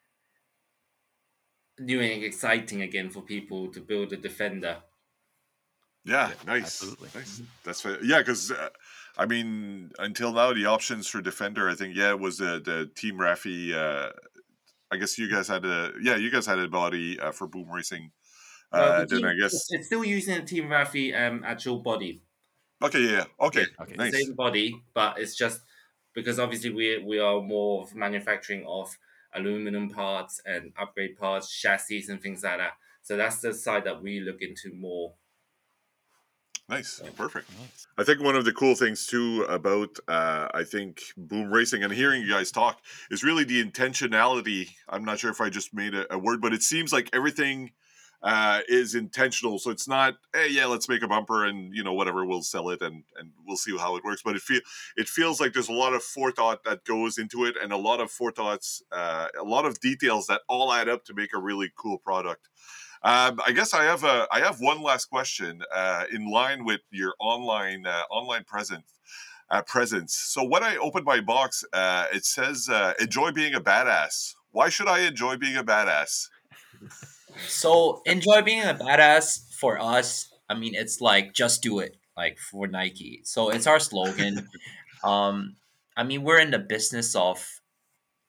new 1.78 2.00
and 2.00 2.24
exciting 2.24 2.82
again 2.82 3.10
for 3.10 3.22
people 3.22 3.68
to 3.68 3.80
build 3.80 4.12
a 4.12 4.16
defender. 4.16 4.78
Yeah, 6.04 6.28
Yeah, 6.28 6.34
nice. 6.46 6.82
absolutely. 6.82 7.10
Nice. 7.14 7.42
That's 7.64 7.80
fa- 7.80 7.98
yeah, 8.02 8.18
because 8.18 8.50
uh, 8.50 8.68
I 9.16 9.26
mean, 9.26 9.90
until 9.98 10.32
now, 10.32 10.52
the 10.52 10.66
options 10.66 11.06
for 11.08 11.20
defender, 11.20 11.68
I 11.68 11.74
think, 11.74 11.96
yeah, 11.96 12.10
it 12.10 12.20
was 12.20 12.38
the 12.38 12.60
the 12.64 12.90
Team 12.94 13.16
Raffee. 13.18 13.74
Uh, 13.74 14.12
I 14.90 14.96
guess 14.96 15.18
you 15.18 15.30
guys 15.30 15.48
had 15.48 15.64
a 15.64 15.92
yeah, 16.00 16.16
you 16.16 16.30
guys 16.30 16.46
had 16.46 16.58
a 16.58 16.68
body 16.68 17.18
uh, 17.20 17.32
for 17.32 17.46
boom 17.46 17.70
racing. 17.70 18.12
Well, 18.72 18.92
Uh, 18.92 19.00
the 19.00 19.06
then 19.06 19.18
team- 19.20 19.26
I 19.28 19.34
guess 19.34 19.54
it's, 19.54 19.72
it's 19.72 19.86
still 19.86 20.04
using 20.04 20.34
the 20.36 20.42
Team 20.46 20.68
Raffee 20.68 21.14
um, 21.14 21.42
actual 21.44 21.80
body. 21.80 22.22
okay, 22.82 23.00
yeah, 23.00 23.10
yeah, 23.18 23.24
okay, 23.46 23.66
Okay. 23.80 23.94
nice. 23.96 24.14
same 24.14 24.34
body, 24.34 24.82
but 24.94 25.18
it's 25.18 25.36
just 25.36 25.60
because 26.14 26.38
obviously 26.38 26.70
we 26.70 26.98
we 26.98 27.18
are 27.18 27.40
more 27.42 27.82
of 27.82 27.94
manufacturing 27.94 28.64
of 28.66 28.96
aluminum 29.34 29.90
parts 29.90 30.40
and 30.46 30.72
upgrade 30.78 31.16
parts, 31.18 31.50
chassis 31.60 32.04
and 32.08 32.22
things 32.22 32.42
like 32.42 32.58
that. 32.58 32.72
So 33.02 33.16
that's 33.16 33.40
the 33.40 33.52
side 33.54 33.84
that 33.84 34.02
we 34.02 34.20
look 34.20 34.40
into 34.40 34.72
more. 34.74 35.14
Nice, 36.68 37.00
perfect. 37.16 37.48
Nice. 37.58 37.86
I 37.96 38.04
think 38.04 38.22
one 38.22 38.36
of 38.36 38.44
the 38.44 38.52
cool 38.52 38.74
things 38.74 39.06
too 39.06 39.42
about 39.48 39.98
uh, 40.06 40.48
I 40.52 40.64
think 40.64 41.00
boom 41.16 41.50
racing 41.50 41.82
and 41.82 41.90
hearing 41.92 42.20
you 42.20 42.28
guys 42.28 42.50
talk 42.50 42.80
is 43.10 43.24
really 43.24 43.44
the 43.44 43.64
intentionality. 43.64 44.68
I'm 44.86 45.04
not 45.04 45.18
sure 45.18 45.30
if 45.30 45.40
I 45.40 45.48
just 45.48 45.72
made 45.72 45.94
a, 45.94 46.12
a 46.12 46.18
word, 46.18 46.42
but 46.42 46.52
it 46.52 46.62
seems 46.62 46.92
like 46.92 47.08
everything 47.14 47.70
uh, 48.22 48.60
is 48.68 48.94
intentional. 48.94 49.58
So 49.58 49.70
it's 49.70 49.88
not, 49.88 50.16
hey, 50.34 50.48
yeah, 50.50 50.66
let's 50.66 50.90
make 50.90 51.02
a 51.02 51.08
bumper 51.08 51.46
and 51.46 51.74
you 51.74 51.82
know 51.82 51.94
whatever, 51.94 52.26
we'll 52.26 52.42
sell 52.42 52.68
it 52.68 52.82
and 52.82 53.02
and 53.16 53.30
we'll 53.46 53.56
see 53.56 53.74
how 53.78 53.96
it 53.96 54.04
works. 54.04 54.20
But 54.22 54.36
it 54.36 54.42
feel 54.42 54.60
it 54.98 55.08
feels 55.08 55.40
like 55.40 55.54
there's 55.54 55.70
a 55.70 55.72
lot 55.72 55.94
of 55.94 56.02
forethought 56.02 56.64
that 56.64 56.84
goes 56.84 57.16
into 57.16 57.46
it 57.46 57.56
and 57.62 57.72
a 57.72 57.78
lot 57.78 58.00
of 58.00 58.10
forethoughts, 58.10 58.82
uh, 58.92 59.28
a 59.40 59.44
lot 59.44 59.64
of 59.64 59.80
details 59.80 60.26
that 60.26 60.42
all 60.48 60.70
add 60.70 60.90
up 60.90 61.06
to 61.06 61.14
make 61.14 61.32
a 61.32 61.38
really 61.38 61.70
cool 61.78 61.96
product. 61.96 62.48
Um, 63.02 63.40
I 63.46 63.52
guess 63.52 63.74
I 63.74 63.84
have 63.84 64.04
a 64.04 64.26
I 64.32 64.40
have 64.40 64.60
one 64.60 64.82
last 64.82 65.06
question 65.06 65.62
uh, 65.74 66.04
in 66.12 66.30
line 66.30 66.64
with 66.64 66.80
your 66.90 67.14
online 67.20 67.86
uh, 67.86 68.02
online 68.10 68.44
presence. 68.44 68.94
Uh, 69.50 69.62
presence. 69.62 70.14
So 70.14 70.44
when 70.44 70.62
I 70.62 70.76
open 70.76 71.04
my 71.04 71.20
box, 71.20 71.64
uh, 71.72 72.06
it 72.12 72.24
says 72.26 72.68
uh, 72.68 72.92
"Enjoy 73.00 73.32
being 73.32 73.54
a 73.54 73.60
badass." 73.60 74.34
Why 74.50 74.68
should 74.68 74.88
I 74.88 75.00
enjoy 75.00 75.36
being 75.36 75.56
a 75.56 75.64
badass? 75.64 76.28
So 77.46 78.02
enjoy 78.04 78.42
being 78.42 78.62
a 78.62 78.74
badass 78.74 79.54
for 79.54 79.78
us. 79.80 80.32
I 80.48 80.54
mean, 80.54 80.74
it's 80.74 81.00
like 81.00 81.34
just 81.34 81.62
do 81.62 81.78
it, 81.78 81.96
like 82.16 82.38
for 82.38 82.66
Nike. 82.66 83.20
So 83.24 83.50
it's 83.50 83.66
our 83.66 83.78
slogan. 83.78 84.48
um, 85.04 85.56
I 85.96 86.04
mean, 86.04 86.22
we're 86.24 86.40
in 86.40 86.50
the 86.50 86.58
business 86.58 87.14
of 87.14 87.60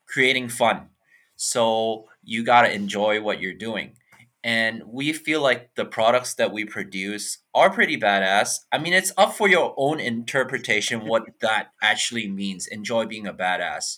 creating 0.08 0.50
fun. 0.50 0.90
So 1.36 2.08
you 2.24 2.44
gotta 2.44 2.72
enjoy 2.74 3.22
what 3.22 3.42
you're 3.42 3.54
doing. 3.54 3.96
And 4.44 4.84
we 4.88 5.12
feel 5.12 5.42
like 5.42 5.76
the 5.76 5.86
products 5.86 6.34
that 6.36 6.54
we 6.54 6.64
produce 6.64 7.40
are 7.54 7.70
pretty 7.70 7.98
badass. 8.00 8.60
I 8.72 8.78
mean, 8.78 8.94
it's 8.94 9.12
up 9.18 9.34
for 9.34 9.50
your 9.50 9.74
own 9.78 10.00
interpretation 10.00 11.06
what 11.06 11.24
that 11.42 11.72
actually 11.82 12.28
means. 12.30 12.68
Enjoy 12.68 13.06
being 13.06 13.28
a 13.28 13.34
badass, 13.34 13.98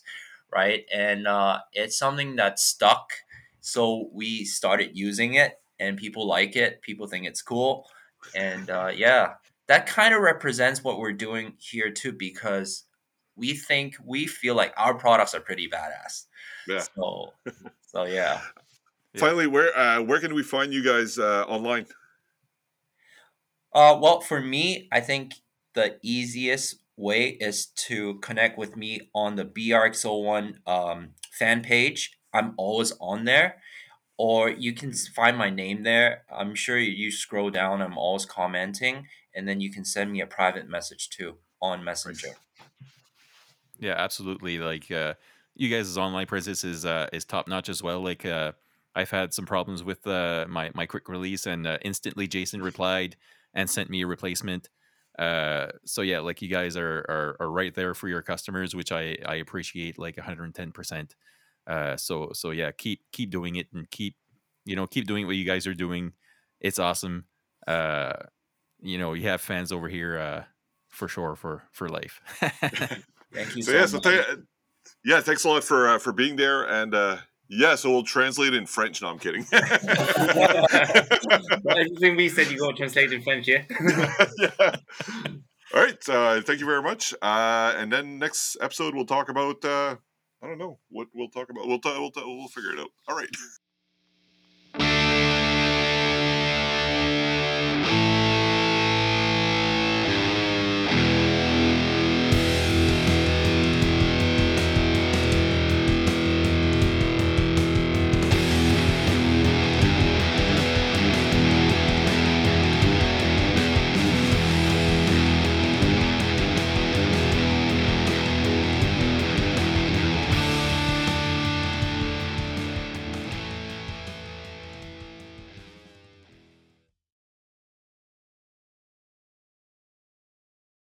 right? 0.54 0.86
And 0.92 1.28
uh, 1.28 1.60
it's 1.74 1.98
something 1.98 2.36
that 2.38 2.60
stuck 2.60 3.12
so 3.62 4.10
we 4.12 4.44
started 4.44 4.90
using 4.98 5.36
it 5.36 5.62
and 5.80 5.98
people 5.98 6.28
like 6.28 6.56
it 6.56 6.82
people 6.82 7.08
think 7.08 7.26
it's 7.26 7.42
cool 7.42 7.86
and 8.36 8.70
uh, 8.70 8.92
yeah 8.94 9.34
that 9.68 9.86
kind 9.86 10.14
of 10.14 10.22
represents 10.22 10.84
what 10.84 11.00
we're 11.00 11.14
doing 11.14 11.54
here 11.60 11.92
too 11.92 12.12
because 12.12 12.86
we 13.36 13.54
think 13.54 13.96
we 14.04 14.26
feel 14.28 14.56
like 14.56 14.74
our 14.78 14.96
products 14.96 15.34
are 15.34 15.40
pretty 15.40 15.70
badass 15.70 16.26
Yeah. 16.68 16.80
so 16.80 17.34
so 17.86 18.04
yeah 18.06 18.42
Yeah. 19.14 19.20
Finally, 19.20 19.48
where 19.48 19.78
uh, 19.78 20.02
where 20.02 20.20
can 20.20 20.34
we 20.34 20.44
find 20.44 20.74
you 20.74 20.84
guys 20.84 21.18
uh, 21.20 21.46
online? 21.48 21.88
Uh, 23.74 23.98
well, 24.02 24.20
for 24.22 24.42
me, 24.42 24.88
I 24.92 25.00
think 25.00 25.36
the 25.74 25.98
easiest 26.02 26.84
way 26.98 27.30
is 27.30 27.68
to 27.68 28.20
connect 28.20 28.58
with 28.58 28.76
me 28.76 29.10
on 29.16 29.36
the 29.36 29.46
BRX01 29.46 30.68
um, 30.68 31.16
fan 31.32 31.62
page. 31.62 32.18
I'm 32.34 32.54
always 32.58 32.94
on 33.00 33.26
there. 33.26 33.62
Or 34.18 34.50
you 34.50 34.74
can 34.74 34.94
find 34.94 35.38
my 35.38 35.50
name 35.50 35.84
there. 35.84 36.26
I'm 36.32 36.54
sure 36.54 36.78
you 36.78 37.10
scroll 37.12 37.50
down, 37.50 37.82
I'm 37.82 37.98
always 37.98 38.26
commenting. 38.26 39.08
And 39.34 39.48
then 39.48 39.62
you 39.62 39.72
can 39.72 39.84
send 39.84 40.12
me 40.12 40.22
a 40.22 40.28
private 40.28 40.70
message 40.70 41.10
too 41.10 41.38
on 41.62 41.84
Messenger. 41.84 42.36
Yeah, 43.80 43.96
absolutely. 43.98 44.60
Like 44.60 44.92
uh, 44.92 45.16
you 45.56 45.70
guys' 45.76 45.98
online 45.98 46.28
presence 46.28 46.64
is 46.64 46.86
uh, 46.86 47.08
is 47.12 47.26
top 47.26 47.48
notch 47.48 47.68
as 47.70 47.82
well. 47.82 48.02
Like 48.02 48.26
uh, 48.26 48.52
I've 48.96 49.12
had 49.12 49.34
some 49.34 49.46
problems 49.46 49.84
with 49.84 50.06
uh, 50.08 50.46
my 50.50 50.72
my 50.74 50.86
quick 50.86 51.08
release, 51.10 51.46
and 51.46 51.66
uh, 51.68 51.78
instantly 51.84 52.28
Jason 52.28 52.62
replied 52.62 53.16
and 53.54 53.70
sent 53.70 53.90
me 53.90 54.02
a 54.02 54.08
replacement. 54.08 54.70
Uh, 55.20 55.68
so 55.86 56.02
yeah, 56.02 56.20
like 56.20 56.42
you 56.42 56.48
guys 56.50 56.76
are, 56.78 57.00
are 57.10 57.38
are 57.40 57.52
right 57.52 57.74
there 57.74 57.94
for 57.94 58.08
your 58.08 58.22
customers, 58.22 58.76
which 58.76 58.92
I 58.92 59.18
I 59.26 59.36
appreciate 59.36 60.00
like 60.00 60.18
110. 60.18 60.72
percent 60.72 61.16
Uh, 61.68 61.98
so 61.98 62.32
so 62.34 62.52
yeah, 62.52 62.72
keep 62.72 63.02
keep 63.12 63.30
doing 63.30 63.56
it 63.56 63.68
and 63.74 63.90
keep 63.92 64.16
you 64.66 64.76
know 64.76 64.88
keep 64.88 65.08
doing 65.08 65.28
what 65.28 65.36
you 65.36 65.46
guys 65.46 65.68
are 65.68 65.74
doing. 65.76 66.14
It's 66.60 66.80
awesome. 66.80 67.26
Uh, 67.68 68.14
you 68.82 68.98
know 68.98 69.14
you 69.14 69.28
have 69.30 69.42
fans 69.42 69.72
over 69.72 69.88
here 69.90 70.18
uh, 70.18 70.44
for 70.90 71.08
sure 71.08 71.36
for 71.36 71.64
for 71.72 71.90
life. 71.90 72.22
Thank 73.34 73.56
you 73.56 73.64
So 73.64 73.72
so, 73.72 73.78
yeah, 73.78 73.86
so 73.86 74.00
much. 74.00 74.04
th- 74.04 74.26
yeah, 75.04 75.22
thanks 75.22 75.44
a 75.44 75.50
lot 75.50 75.64
for 75.64 75.90
uh, 75.90 76.00
for 76.00 76.12
being 76.14 76.36
there, 76.36 76.64
and 76.64 76.94
uh, 76.94 77.18
Yeah, 77.54 77.76
so 77.76 77.90
we'll 77.90 78.04
translate 78.04 78.54
it 78.54 78.58
in 78.58 78.66
French. 78.66 79.02
No, 79.02 79.10
I'm 79.10 79.20
kidding. 79.20 79.46
Everything 81.70 82.16
we 82.16 82.30
said, 82.30 82.50
you 82.50 82.58
got 82.58 82.70
to 82.70 82.78
translate 82.78 83.12
in 83.12 83.22
French, 83.22 83.46
yeah? 83.46 83.64
yeah. 84.40 84.76
All 85.74 85.82
right. 85.82 86.10
Uh, 86.10 86.40
thank 86.42 86.62
you 86.62 86.66
very 86.66 86.82
much. 86.82 87.14
Uh, 87.22 87.74
and 87.76 87.92
then 87.92 88.20
next 88.20 88.56
episode, 88.62 88.96
we'll 88.96 89.06
talk 89.06 89.28
about. 89.28 89.66
Uh, 89.66 89.98
I 90.42 90.48
don't 90.48 90.60
know 90.60 90.80
what 90.90 91.10
we'll 91.14 91.28
talk 91.28 91.50
about. 91.50 91.68
We'll, 91.68 91.80
ta- 91.80 92.00
we'll, 92.00 92.12
ta- 92.12 92.24
we'll 92.26 92.48
figure 92.48 92.72
it 92.72 92.80
out. 92.80 92.92
All 93.10 93.18
right. 93.18 93.30